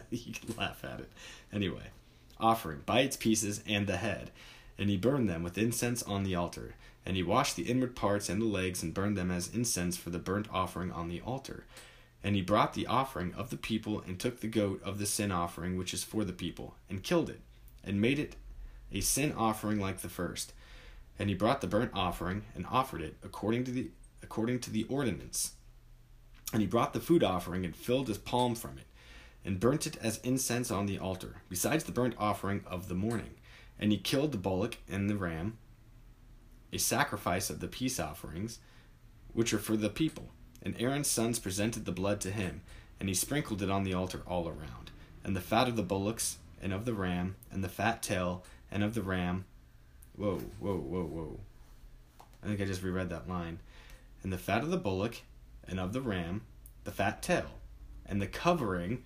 you 0.10 0.34
can 0.34 0.54
laugh 0.56 0.84
at 0.84 1.00
it. 1.00 1.10
Anyway, 1.50 1.90
offering 2.38 2.82
by 2.84 3.00
its 3.00 3.16
pieces 3.16 3.62
and 3.66 3.86
the 3.86 3.96
head, 3.96 4.30
and 4.76 4.90
he 4.90 4.98
burned 4.98 5.30
them 5.30 5.42
with 5.42 5.56
incense 5.56 6.02
on 6.02 6.22
the 6.22 6.34
altar. 6.34 6.74
And 7.04 7.16
he 7.16 7.22
washed 7.22 7.56
the 7.56 7.68
inward 7.68 7.96
parts 7.96 8.28
and 8.28 8.40
the 8.40 8.46
legs 8.46 8.82
and 8.82 8.94
burned 8.94 9.16
them 9.16 9.30
as 9.30 9.52
incense 9.52 9.96
for 9.96 10.10
the 10.10 10.18
burnt 10.18 10.48
offering 10.52 10.92
on 10.92 11.08
the 11.08 11.20
altar. 11.20 11.64
And 12.22 12.36
he 12.36 12.42
brought 12.42 12.74
the 12.74 12.86
offering 12.86 13.34
of 13.34 13.50
the 13.50 13.56
people 13.56 14.00
and 14.06 14.18
took 14.18 14.40
the 14.40 14.46
goat 14.46 14.80
of 14.84 14.98
the 14.98 15.06
sin 15.06 15.32
offering, 15.32 15.76
which 15.76 15.92
is 15.92 16.04
for 16.04 16.24
the 16.24 16.32
people, 16.32 16.76
and 16.88 17.02
killed 17.02 17.28
it, 17.28 17.40
and 17.82 18.00
made 18.00 18.18
it 18.18 18.36
a 18.92 19.00
sin 19.00 19.32
offering 19.36 19.80
like 19.80 19.98
the 19.98 20.08
first. 20.08 20.52
And 21.18 21.28
he 21.28 21.34
brought 21.34 21.60
the 21.60 21.66
burnt 21.66 21.90
offering 21.94 22.44
and 22.54 22.66
offered 22.70 23.00
it 23.00 23.16
according 23.22 23.64
to 23.64 23.70
the 23.70 23.90
according 24.22 24.60
to 24.60 24.70
the 24.70 24.84
ordinance. 24.84 25.52
And 26.52 26.60
he 26.60 26.66
brought 26.68 26.92
the 26.92 27.00
food 27.00 27.24
offering 27.24 27.64
and 27.64 27.74
filled 27.74 28.08
his 28.08 28.18
palm 28.18 28.54
from 28.54 28.78
it, 28.78 28.86
and 29.44 29.58
burnt 29.58 29.86
it 29.86 29.96
as 30.00 30.18
incense 30.18 30.70
on 30.70 30.86
the 30.86 30.98
altar, 30.98 31.42
besides 31.48 31.84
the 31.84 31.92
burnt 31.92 32.14
offering 32.18 32.62
of 32.66 32.88
the 32.88 32.94
morning. 32.94 33.34
And 33.78 33.90
he 33.90 33.98
killed 33.98 34.30
the 34.30 34.38
bullock 34.38 34.76
and 34.88 35.10
the 35.10 35.16
ram, 35.16 35.58
a 36.72 36.78
sacrifice 36.78 37.50
of 37.50 37.60
the 37.60 37.68
peace 37.68 38.00
offerings, 38.00 38.58
which 39.32 39.52
are 39.52 39.58
for 39.58 39.76
the 39.76 39.90
people 39.90 40.30
and 40.62 40.76
Aaron's 40.78 41.08
sons 41.08 41.38
presented 41.38 41.84
the 41.84 41.92
blood 41.92 42.20
to 42.20 42.30
him, 42.30 42.62
and 43.00 43.08
he 43.08 43.14
sprinkled 43.14 43.62
it 43.62 43.70
on 43.70 43.82
the 43.82 43.94
altar 43.94 44.22
all 44.26 44.46
around. 44.46 44.90
And 45.24 45.34
the 45.34 45.40
fat 45.40 45.68
of 45.68 45.76
the 45.76 45.82
bullocks, 45.82 46.38
and 46.62 46.72
of 46.72 46.84
the 46.84 46.94
ram, 46.94 47.34
and 47.50 47.64
the 47.64 47.68
fat 47.68 48.02
tail, 48.02 48.44
and 48.70 48.84
of 48.84 48.94
the 48.94 49.02
ram. 49.02 49.44
Whoa, 50.16 50.38
whoa, 50.60 50.76
whoa, 50.76 51.04
whoa. 51.04 51.40
I 52.42 52.46
think 52.46 52.60
I 52.60 52.64
just 52.64 52.82
reread 52.82 53.10
that 53.10 53.28
line. 53.28 53.58
And 54.22 54.32
the 54.32 54.38
fat 54.38 54.62
of 54.62 54.70
the 54.70 54.76
bullock, 54.76 55.22
and 55.66 55.80
of 55.80 55.92
the 55.92 56.00
ram, 56.00 56.42
the 56.84 56.92
fat 56.92 57.22
tail, 57.22 57.50
and 58.06 58.22
the 58.22 58.26
covering, 58.26 59.02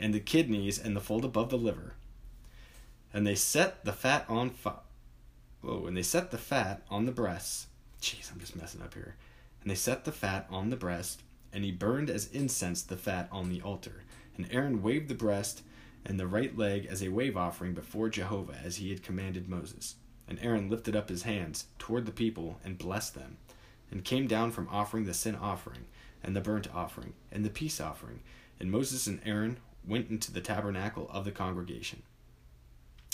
and 0.00 0.14
the 0.14 0.20
kidneys, 0.20 0.78
and 0.78 0.96
the 0.96 1.00
fold 1.00 1.24
above 1.24 1.50
the 1.50 1.58
liver. 1.58 1.94
And 3.12 3.26
they 3.26 3.34
set 3.34 3.84
the 3.84 3.92
fat 3.92 4.24
on 4.28 4.50
fire. 4.50 4.74
Whoa, 5.64 5.86
and 5.86 5.96
they 5.96 6.02
set 6.02 6.30
the 6.30 6.38
fat 6.38 6.82
on 6.90 7.06
the 7.06 7.12
breasts. 7.12 7.68
Jeez, 8.00 8.30
I'm 8.30 8.40
just 8.40 8.56
messing 8.56 8.82
up 8.82 8.94
here 8.94 9.16
and 9.64 9.70
they 9.70 9.74
set 9.74 10.04
the 10.04 10.12
fat 10.12 10.46
on 10.50 10.68
the 10.68 10.76
breast, 10.76 11.22
and 11.50 11.64
he 11.64 11.72
burned 11.72 12.10
as 12.10 12.30
incense 12.32 12.82
the 12.82 12.98
fat 12.98 13.28
on 13.32 13.48
the 13.48 13.62
altar. 13.62 14.04
And 14.36 14.46
Aaron 14.50 14.82
waved 14.82 15.08
the 15.08 15.14
breast 15.14 15.62
and 16.04 16.20
the 16.20 16.26
right 16.26 16.56
leg 16.56 16.84
as 16.84 17.02
a 17.02 17.08
wave 17.08 17.34
offering 17.34 17.72
before 17.72 18.10
Jehovah, 18.10 18.58
as 18.62 18.76
he 18.76 18.90
had 18.90 19.02
commanded 19.02 19.48
Moses. 19.48 19.94
And 20.28 20.38
Aaron 20.42 20.68
lifted 20.68 20.94
up 20.94 21.08
his 21.08 21.22
hands 21.22 21.64
toward 21.78 22.04
the 22.04 22.12
people 22.12 22.60
and 22.62 22.76
blessed 22.76 23.14
them, 23.14 23.38
and 23.90 24.04
came 24.04 24.26
down 24.26 24.50
from 24.50 24.68
offering 24.70 25.06
the 25.06 25.14
sin 25.14 25.34
offering, 25.34 25.86
and 26.22 26.36
the 26.36 26.42
burnt 26.42 26.68
offering, 26.74 27.14
and 27.32 27.42
the 27.42 27.50
peace 27.50 27.80
offering. 27.80 28.20
And 28.60 28.70
Moses 28.70 29.06
and 29.06 29.18
Aaron 29.24 29.56
went 29.86 30.10
into 30.10 30.30
the 30.30 30.42
tabernacle 30.42 31.08
of 31.10 31.24
the 31.24 31.32
congregation. 31.32 32.02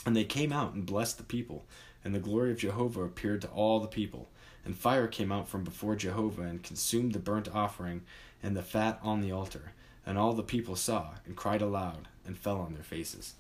And 0.05 0.17
they 0.17 0.25
came 0.25 0.53
out 0.53 0.73
and 0.75 0.85
blessed 0.85 1.19
the 1.19 1.25
people, 1.25 1.65
and 2.05 2.15
the 2.15 2.21
glory 2.21 2.51
of 2.51 2.59
Jehovah 2.59 3.03
appeared 3.03 3.43
to 3.43 3.49
all 3.49 3.81
the 3.81 3.89
people. 3.89 4.29
And 4.65 4.77
fire 4.77 5.07
came 5.07 5.33
out 5.33 5.49
from 5.49 5.65
before 5.65 5.97
Jehovah 5.97 6.43
and 6.43 6.63
consumed 6.63 7.13
the 7.13 7.19
burnt 7.19 7.49
offering 7.55 8.03
and 8.43 8.57
the 8.57 8.63
fat 8.63 8.99
on 9.03 9.21
the 9.21 9.33
altar. 9.33 9.73
And 10.07 10.19
all 10.19 10.33
the 10.33 10.43
people 10.43 10.77
saw 10.77 11.15
and 11.27 11.37
cried 11.37 11.63
aloud 11.63 12.09
and 12.27 12.39
fell 12.39 12.59
on 12.59 12.75
their 12.75 12.83
faces. 12.83 13.35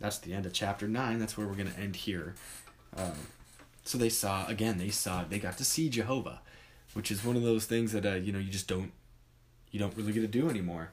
That's 0.00 0.18
the 0.18 0.32
end 0.34 0.46
of 0.46 0.52
chapter 0.52 0.88
9. 0.88 1.18
That's 1.18 1.36
where 1.36 1.46
we're 1.46 1.54
going 1.54 1.72
to 1.72 1.80
end 1.80 1.96
here. 1.96 2.34
Um, 2.96 3.12
so 3.84 3.98
they 3.98 4.08
saw, 4.08 4.46
again, 4.46 4.78
they 4.78 4.90
saw, 4.90 5.24
they 5.24 5.38
got 5.38 5.58
to 5.58 5.64
see 5.64 5.88
Jehovah, 5.88 6.40
which 6.94 7.10
is 7.10 7.24
one 7.24 7.36
of 7.36 7.42
those 7.42 7.66
things 7.66 7.92
that, 7.92 8.06
uh, 8.06 8.14
you 8.14 8.32
know, 8.32 8.38
you 8.38 8.50
just 8.50 8.68
don't, 8.68 8.92
you 9.70 9.78
don't 9.78 9.96
really 9.96 10.12
get 10.12 10.20
to 10.20 10.28
do 10.28 10.48
anymore. 10.48 10.90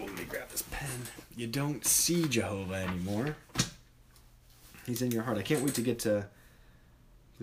Let 0.00 0.16
me 0.16 0.24
grab 0.28 0.48
this 0.48 0.62
pen. 0.62 0.88
You 1.36 1.46
don't 1.46 1.84
see 1.84 2.26
Jehovah 2.26 2.74
anymore. 2.74 3.36
He's 4.86 5.02
in 5.02 5.10
your 5.10 5.22
heart. 5.22 5.38
I 5.38 5.42
can't 5.42 5.62
wait 5.62 5.74
to 5.74 5.82
get 5.82 5.98
to 6.00 6.26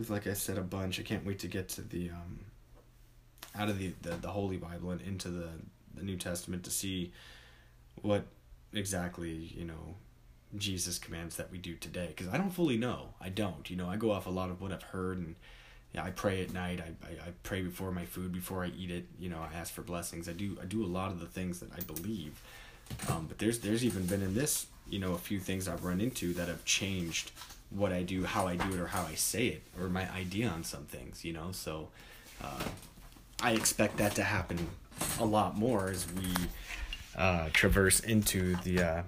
like 0.10 0.28
I 0.28 0.34
said 0.34 0.58
a 0.58 0.62
bunch. 0.62 1.00
I 1.00 1.04
can't 1.04 1.26
wait 1.26 1.40
to 1.40 1.48
get 1.48 1.70
to 1.70 1.82
the 1.82 2.10
um, 2.10 2.40
out 3.58 3.70
of 3.70 3.78
the, 3.78 3.94
the, 4.02 4.12
the 4.12 4.30
Holy 4.30 4.58
Bible 4.58 4.92
and 4.92 5.02
into 5.02 5.30
the 5.30 5.50
the 5.96 6.04
New 6.04 6.16
Testament 6.18 6.64
to 6.64 6.72
see 6.72 7.12
what 8.02 8.26
exactly 8.74 9.52
you 9.56 9.66
know 9.66 9.96
Jesus 10.58 10.98
commands 10.98 11.36
that 11.38 11.52
we 11.52 11.58
do 11.58 11.76
today. 11.76 12.08
Because 12.16 12.28
I 12.34 12.38
don't 12.38 12.52
fully 12.52 12.78
know. 12.78 13.10
I 13.20 13.30
don't. 13.30 13.70
You 13.70 13.76
know, 13.78 13.90
I 13.90 13.98
go 13.98 14.12
off 14.12 14.28
a 14.28 14.32
lot 14.32 14.50
of 14.50 14.62
what 14.62 14.72
I've 14.72 14.84
heard 14.84 15.18
and. 15.18 15.36
Yeah, 15.94 16.06
I 16.06 16.12
pray 16.12 16.42
at 16.42 16.54
night. 16.54 16.80
I, 16.80 17.06
I, 17.06 17.12
I 17.28 17.32
pray 17.44 17.62
before 17.62 17.92
my 17.92 18.06
food, 18.06 18.32
before 18.32 18.64
I 18.64 18.68
eat 18.68 18.90
it. 18.90 19.08
You 19.20 19.28
know, 19.28 19.40
I 19.40 19.54
ask 19.54 19.74
for 19.74 19.82
blessings. 19.82 20.30
I 20.30 20.32
do 20.32 20.58
I 20.62 20.66
do 20.66 20.86
a 20.86 20.88
lot 20.88 21.12
of 21.12 21.20
the 21.20 21.26
things 21.26 21.60
that 21.60 21.70
I 21.78 21.82
believe. 21.82 22.42
Um, 23.10 23.26
but 23.28 23.40
there's 23.40 23.60
there's 23.60 23.84
even 23.84 24.06
been 24.06 24.22
in 24.22 24.34
this, 24.34 24.68
you 24.92 25.00
know, 25.00 25.14
a 25.14 25.18
few 25.18 25.40
things 25.40 25.68
I've 25.68 25.84
run 25.84 26.02
into 26.02 26.34
that 26.34 26.50
have 26.50 26.64
changed 26.66 27.32
what 27.70 27.94
I 27.94 28.04
do, 28.04 28.26
how 28.26 28.48
I 28.48 28.58
do 28.58 28.74
it, 28.74 28.80
or 28.80 28.88
how 28.88 29.04
I 29.04 29.16
say 29.16 29.48
it, 29.48 29.64
or 29.80 29.88
my 29.88 30.12
idea 30.12 30.50
on 30.50 30.64
some 30.64 30.84
things, 30.84 31.24
you 31.24 31.32
know. 31.32 31.52
So 31.54 31.88
uh, 32.44 32.64
I 33.42 33.54
expect 33.54 33.98
that 33.98 34.14
to 34.16 34.24
happen 34.24 34.68
a 35.20 35.26
lot 35.26 35.58
more 35.58 35.90
as 35.90 36.06
we 36.12 36.34
uh, 37.16 37.50
traverse 37.54 38.02
into 38.02 38.56
the 38.58 38.84
uh, 38.84 39.04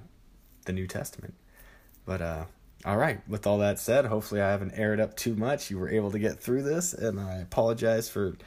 the 0.66 0.74
New 0.74 0.88
Testament. 0.88 1.34
But 2.06 2.22
uh, 2.22 2.46
all 2.86 2.98
right, 2.98 3.20
with 3.28 3.46
all 3.46 3.58
that 3.60 3.78
said, 3.78 4.06
hopefully 4.06 4.42
I 4.42 4.52
haven't 4.52 4.74
aired 4.76 5.02
up 5.02 5.16
too 5.18 5.36
much. 5.36 5.70
You 5.70 5.78
were 5.78 5.90
able 5.90 6.12
to 6.12 6.20
get 6.20 6.40
through 6.40 6.64
this, 6.64 6.94
and 6.94 7.20
I 7.20 7.40
apologize 7.40 8.08
for 8.08 8.38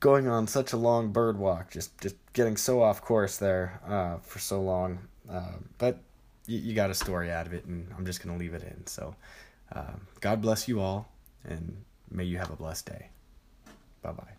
going 0.00 0.26
on 0.28 0.46
such 0.48 0.72
a 0.72 0.76
long 0.76 1.12
bird 1.12 1.38
walk, 1.38 1.70
just 1.70 1.96
just 2.00 2.16
getting 2.32 2.56
so 2.56 2.82
off 2.82 3.00
course 3.00 3.36
there 3.36 3.80
uh, 3.86 4.18
for 4.18 4.40
so 4.40 4.60
long. 4.60 4.98
Uh, 5.30 5.52
but 5.78 6.00
you, 6.48 6.58
you 6.58 6.74
got 6.74 6.90
a 6.90 6.94
story 6.94 7.30
out 7.30 7.46
of 7.46 7.52
it, 7.52 7.64
and 7.66 7.86
I'm 7.96 8.04
just 8.04 8.24
going 8.24 8.36
to 8.36 8.40
leave 8.42 8.54
it 8.54 8.62
in. 8.62 8.86
So, 8.86 9.14
uh, 9.72 9.92
God 10.20 10.42
bless 10.42 10.66
you 10.66 10.80
all, 10.80 11.08
and 11.44 11.84
may 12.10 12.24
you 12.24 12.38
have 12.38 12.50
a 12.50 12.56
blessed 12.56 12.86
day. 12.86 13.10
Bye 14.02 14.12
bye. 14.12 14.37